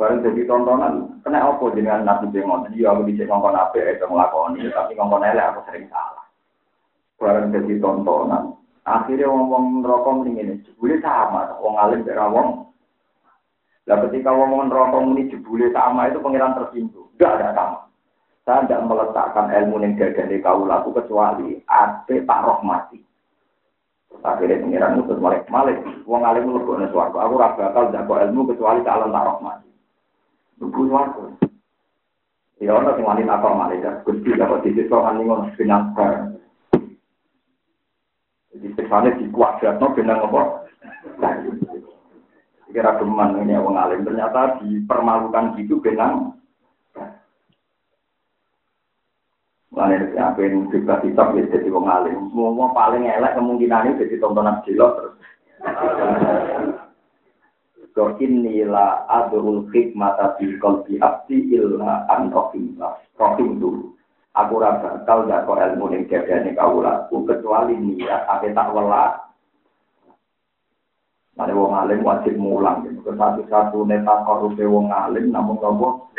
[0.00, 2.72] Bareng jadi tontonan, kena apa dengan nabi bengon?
[2.74, 6.26] Iya aku bisa ngomong apa itu ngelakoni, tapi ngomong elek aku sering salah.
[7.20, 12.71] Bareng jadi tontonan, Akhirnya ngomong rokok ini jebule sama, wong alim wong.
[13.90, 17.10] Lah ketika ngomong rokok ini jebule sama itu pengiran tersinggung.
[17.18, 17.78] Enggak ada sama.
[18.42, 22.98] Saya tidak meletakkan ilmu yang gagah di kau laku kecuali ada tak rahmati.
[24.22, 25.78] Akhirnya pengiran itu malik malik.
[26.06, 27.18] Wong alim lebih suarga.
[27.26, 29.70] Aku rasa bakal jago ilmu kecuali calon tak rahmati.
[30.62, 31.24] Lebih suarga.
[32.62, 33.94] Ya orang sing wanita kok malaikat.
[34.06, 36.38] Gusti dapat disiswa kan ngono benang bareng.
[38.54, 40.42] Jadi pesannya di kuadrat, no benang apa?
[42.72, 46.32] Kira geman ini orang alim, ternyata dipermalukan gitu benang.
[49.72, 52.28] Mana yang pengen juga hitam ya jadi wong alim.
[52.28, 55.14] Semua paling elek kemungkinan ini jadi tontonan jelok terus.
[57.92, 62.76] Kau inilah adul hikmata fi qalbi abdi illa an rohim
[63.20, 63.92] rohim dulu.
[64.32, 69.31] Aku ora bakal kok ilmu ning dadane kawulaku kecuali niat ate tak welas.
[71.32, 73.08] Mane wong alim wajib mulang gitu.
[73.08, 76.12] Satu-satu neta korupe wong alim namun nopo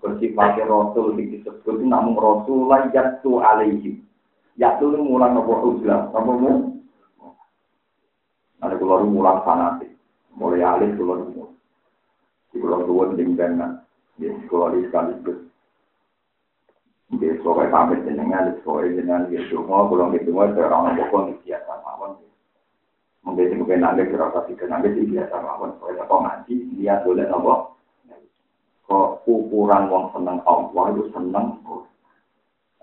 [0.00, 4.00] bersifat rasul disebut namun rasul yaitu alaihi.
[4.56, 6.52] Yaitu mulang nopo uzlah, nopo mu.
[8.64, 9.92] Mane kula mulang fanatik.
[10.32, 11.52] Mulai alim kula mu.
[12.56, 13.84] Kula tuwon ning kana.
[14.16, 15.52] Ya, kula sekaligus
[17.12, 19.62] Nggih, pokoknya pamit jenengan, pokoknya jenengan gitu.
[19.68, 21.44] Mau pulang gitu, mau saya orang pokok.
[23.24, 25.72] Mungkin mungkin nanti kira sih nanti sih biasa mawon.
[25.80, 27.54] Pokoknya kok ngaji, dia boleh nopo.
[28.84, 31.46] Kok ukuran wong seneng Allah itu seneng.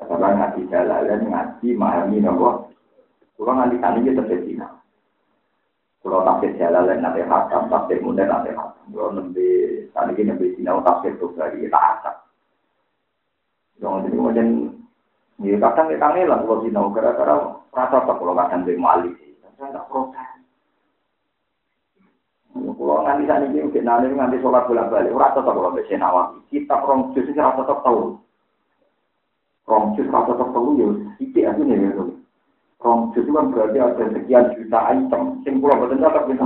[0.02, 2.50] Karena ngaji jalalan, ngaji memahami nopo.
[3.38, 4.66] Kalau nanti kali kita terjadi
[6.02, 8.86] Kalau tafsir jalalan nanti hakam, tafsir muda nanti hakam.
[8.90, 9.46] Kalau nanti
[9.94, 12.18] tadi kita nanti sinau tafsir tuh dari hakam.
[13.78, 14.50] Yang jadi kemudian,
[15.46, 17.36] ya kadang kita ngelang kalau sinau gara-gara
[17.70, 19.14] rasa apa kalau kadang dia mali.
[19.62, 20.31] Saya nggak protes.
[22.52, 26.44] Kalau nganti saat ini mungkin nanti nganti sholat bolak balik, rasa tak kalau bisa nawawi.
[26.52, 28.20] Kita orang jus itu rasa tak tahu.
[29.72, 30.90] Orang jus rasa tak tahu ya,
[31.24, 32.04] itu aja nih ya.
[32.84, 35.24] Orang jus itu kan berarti ada sekian juta item.
[35.48, 36.46] Sing pulau betul tak bisa.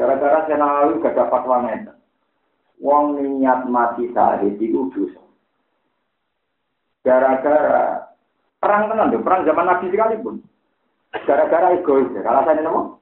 [0.00, 1.92] Gara-gara saya nawawi gak dapat wanita.
[2.80, 5.20] Wong niat mati sahid itu dosa.
[7.04, 8.08] Gara-gara
[8.56, 10.40] perang tenan perang zaman Nabi sekalipun.
[11.28, 13.01] Gara-gara egois, alasannya apa?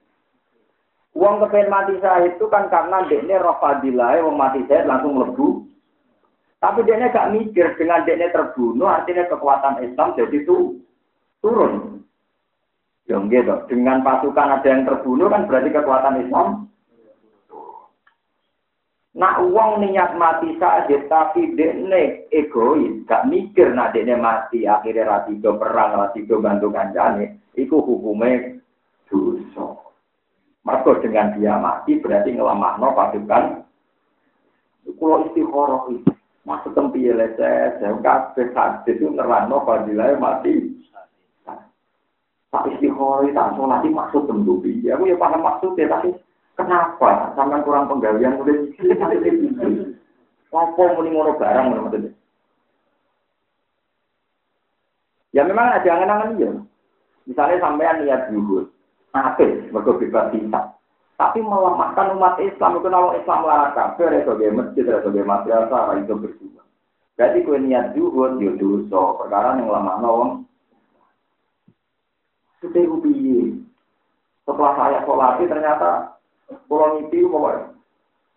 [1.11, 5.67] Wong kepen mati sahid itu kan karena dekne roh fadilah, wong mati sahid langsung lebu.
[6.63, 10.79] Tapi dekne gak mikir dengan dekne terbunuh, artinya kekuatan Islam jadi itu
[11.43, 12.05] turun.
[13.09, 13.55] Ya gitu.
[13.67, 16.71] Dengan pasukan ada yang terbunuh kan berarti kekuatan Islam
[19.11, 25.59] Nak uang niat mati saja tapi dekne egois, gak mikir nak dekne mati akhirnya ratido
[25.59, 28.55] perang, ratido bantu kancane, itu hukumnya
[29.11, 29.90] dosa.
[30.61, 33.65] Maka dengan dia mati berarti ngelamah no pasukan.
[35.01, 36.13] Kalau istikharah itu,
[36.45, 40.77] maksud tempi leses, saya kabeh hadis itu nerano fadilah mati.
[42.53, 44.85] Tak istikharah tak sholat maksud tembi.
[44.85, 46.13] Aku ya paham maksudnya tapi
[46.61, 47.33] Kenapa?
[47.33, 48.57] Sampai kurang penggalian udah
[50.51, 52.11] Apa muni ngono barang ngono
[55.31, 56.51] Ya memang ada angan-angan ya.
[57.23, 58.67] Misalnya sampean niat zuhud,
[59.11, 60.79] Apik, mergo bebas hisab.
[61.19, 66.63] Tapi melemahkan umat Islam itu kalau Islam larang kafir, sebagai masjid, sebagai madrasah, itu berdua.
[67.13, 69.21] Berarti kue niat juhud, yo dosa.
[69.21, 70.31] Perkara yang lemah nawang.
[72.57, 73.61] Sudah ubi.
[74.41, 76.17] Setelah saya sholat ternyata
[76.65, 77.77] pulau itu bahwa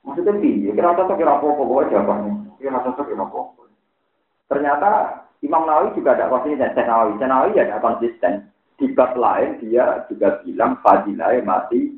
[0.05, 0.71] maksudnya piye?
[0.77, 2.33] Kira cocok kira apa-apa, bahwa jawabannya.
[2.61, 3.63] Kira cocok kira apa-apa.
[4.53, 4.91] Ternyata
[5.41, 6.69] Imam Nawawi juga ada konsisten.
[6.77, 8.53] Nawawi, Nawawi ada konsisten.
[8.75, 11.95] Di lain dia juga bilang fadilah mati.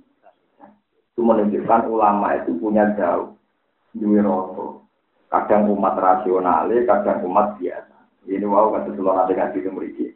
[1.17, 3.33] Itu menunjukkan ulama itu punya jauh.
[3.97, 4.21] Dwi
[5.27, 7.97] Kadang umat rasional, kadang umat biasa.
[8.27, 10.07] Ini wow kata seluruh nanti ngaji ke mereka.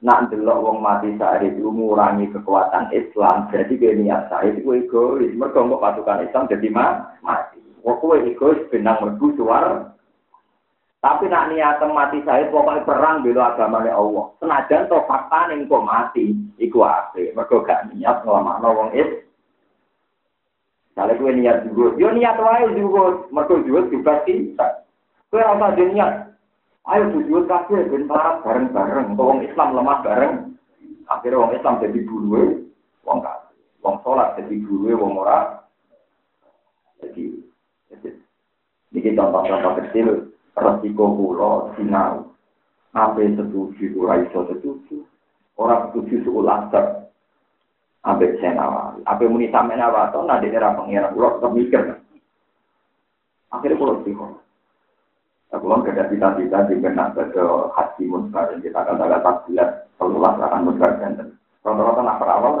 [0.00, 3.46] Nak delok wong mati saat itu mengurangi kekuatan Islam.
[3.52, 5.30] Jadi dia niat saya itu egois.
[5.36, 6.68] Mereka nggak pasukan Islam jadi
[7.22, 7.60] mati.
[7.84, 9.92] Wong kue egois benang mergu suar.
[11.00, 14.36] Tapi nak niat mati saya pokoknya perang bela agamanya Allah.
[14.36, 16.84] Senajan to fakta ning kok mati iku.
[17.32, 19.08] Mergo gak niat nglamakno wong is.
[20.92, 24.84] Kalau kue niat juga, yo niat wae juga, mergo juga juga bisa.
[25.32, 26.30] Kue rasa niat,
[26.88, 29.12] Ayo tujuan kabeh ben parah bareng-bareng.
[29.14, 30.34] Wong Islam lemah bareng.
[31.06, 32.64] Akhirnya wong Islam jadi dulu,
[33.04, 33.56] wong kafir.
[33.84, 35.60] Wong sholat jadi dulu, wong ora.
[37.00, 37.36] Jadi,
[37.92, 38.08] jadi
[38.92, 40.29] ini contoh-contoh kecil.
[40.56, 42.30] Resiko pulau sinau.
[42.90, 45.06] Apa setuju, ora iso setuju.
[45.54, 47.06] Orang setuju seulah ter.
[48.02, 48.96] Ambek senawa.
[49.04, 51.82] Apa muni sampe nawa, atau nanti era pengira pulau tetap mikir.
[53.50, 54.14] Akhirnya sih
[55.50, 57.42] Aku kan kerja cita-cita di benak ke
[57.74, 61.34] hati muskar yang kita katakan tak jelas terulas akan muskar dan
[61.66, 62.54] rata-rata nak perawal.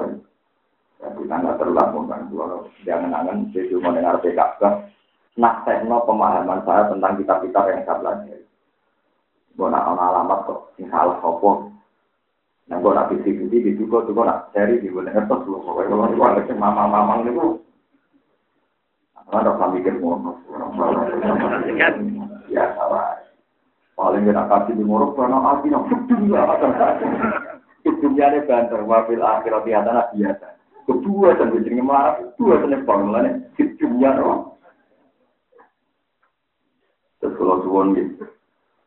[0.98, 4.62] Ya kita nggak terulas mungkin kalau jangan angan saya cuma dengar PKK.
[5.38, 8.44] Nah, tekno pemahaman saya tentang kitab-kitab yang saya pelajari.
[9.54, 11.70] Gue nak alamat kok, yang salah sopo.
[12.66, 15.62] Nah, gue nak visi-visi di juga tuh gue nak cari di gue dengar terus loh.
[15.62, 17.62] Kalau gue ada mama-mamang itu,
[19.30, 20.34] ada kami mikir ngono.
[22.50, 23.22] Ya salah.
[23.94, 26.42] Paling kita kasih di muruk karena hati yang dunia.
[28.00, 30.48] Dunia ini banter, wafil akhirat di atas biasa.
[30.88, 34.10] Kedua dan berjengi marah, kedua dan bangunan ini dunia.
[37.40, 38.28] Kalau suwon gitu,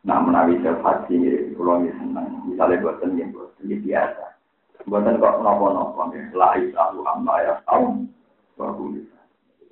[0.05, 4.25] nah menawi saya haji, kalau ini senang, misalnya buat seni, buat seni biasa.
[4.85, 8.05] Buatan kok nopo-nopo, lais aku amma ya tahu,
[8.53, 9.09] bagus.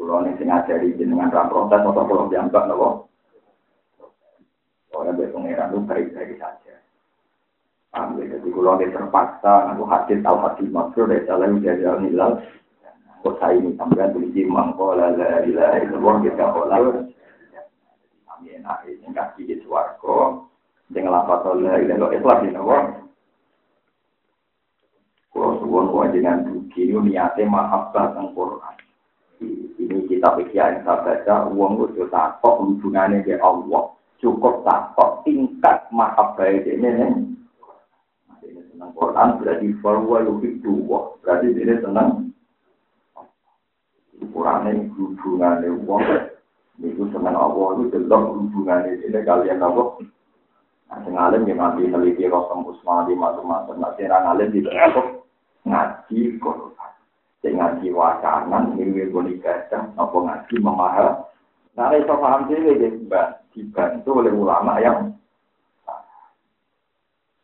[0.02, 3.12] Kalau ini ngajari jenengan ram protes atau kalau dianggap nopo,
[4.91, 6.76] Orang dari pengeran itu baik-baik saja.
[7.95, 12.32] Ambil jadi kalau dia terpaksa, aku hadir tahu hati maksud dari salah dari al nilal.
[13.24, 16.80] Kok saya ini sampai tulis mangko la la ilaha illallah kita olah.
[18.62, 20.48] Nah, ini kasih di suarco.
[20.92, 22.82] Dengan lapat la ilaha ikhlas ini Allah.
[25.32, 28.76] Kalau suwon kewajiban duki ini niatnya mahabbah tentang Quran.
[29.80, 35.90] Ini kita pikir yang saya baca, uang itu takut hubungannya dengan Allah cukup takut tingkat
[36.38, 37.12] baik ini nih.
[38.46, 42.10] Ini senang Quran berarti bahwa lebih dua berarti ini senang
[44.22, 46.06] ukurannya hubungannya uang
[46.80, 49.99] itu senang Allah itu jelas hubungannya ini kalian apa
[50.91, 53.80] Nah, sing alim yang nanti neliti rosem usman di macam-macam.
[53.80, 55.23] Nah, sing alim di cukup
[55.64, 56.91] ngaji Quran.
[57.39, 59.07] Sing ngaji wacana, ini
[59.39, 61.23] baca, apa ngaji memaham.
[61.80, 62.60] Nah, itu paham sih,
[63.56, 65.15] dibantu oleh ulama yang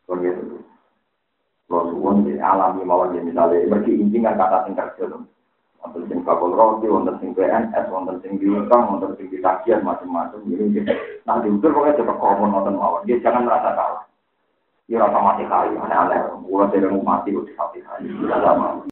[0.04, 0.60] begitu.
[2.28, 5.04] Di alami mawon ya misalnya pergi injing kan kata sing kerja.
[5.78, 10.42] Wonten sing bakul roti, wonten sing PNS, wonten sing diutang, wonten sing ditagihan macam-macam.
[10.42, 10.82] Ini
[11.22, 13.06] nah diukur pokoknya coba komon wonten mawon.
[13.06, 14.04] Dia jangan merasa kalah.
[14.88, 16.32] Ya rasa mati kali, aneh-aneh.
[16.48, 18.08] Tidak mau mati, udah mati kali.
[18.08, 18.82] Tidak lama.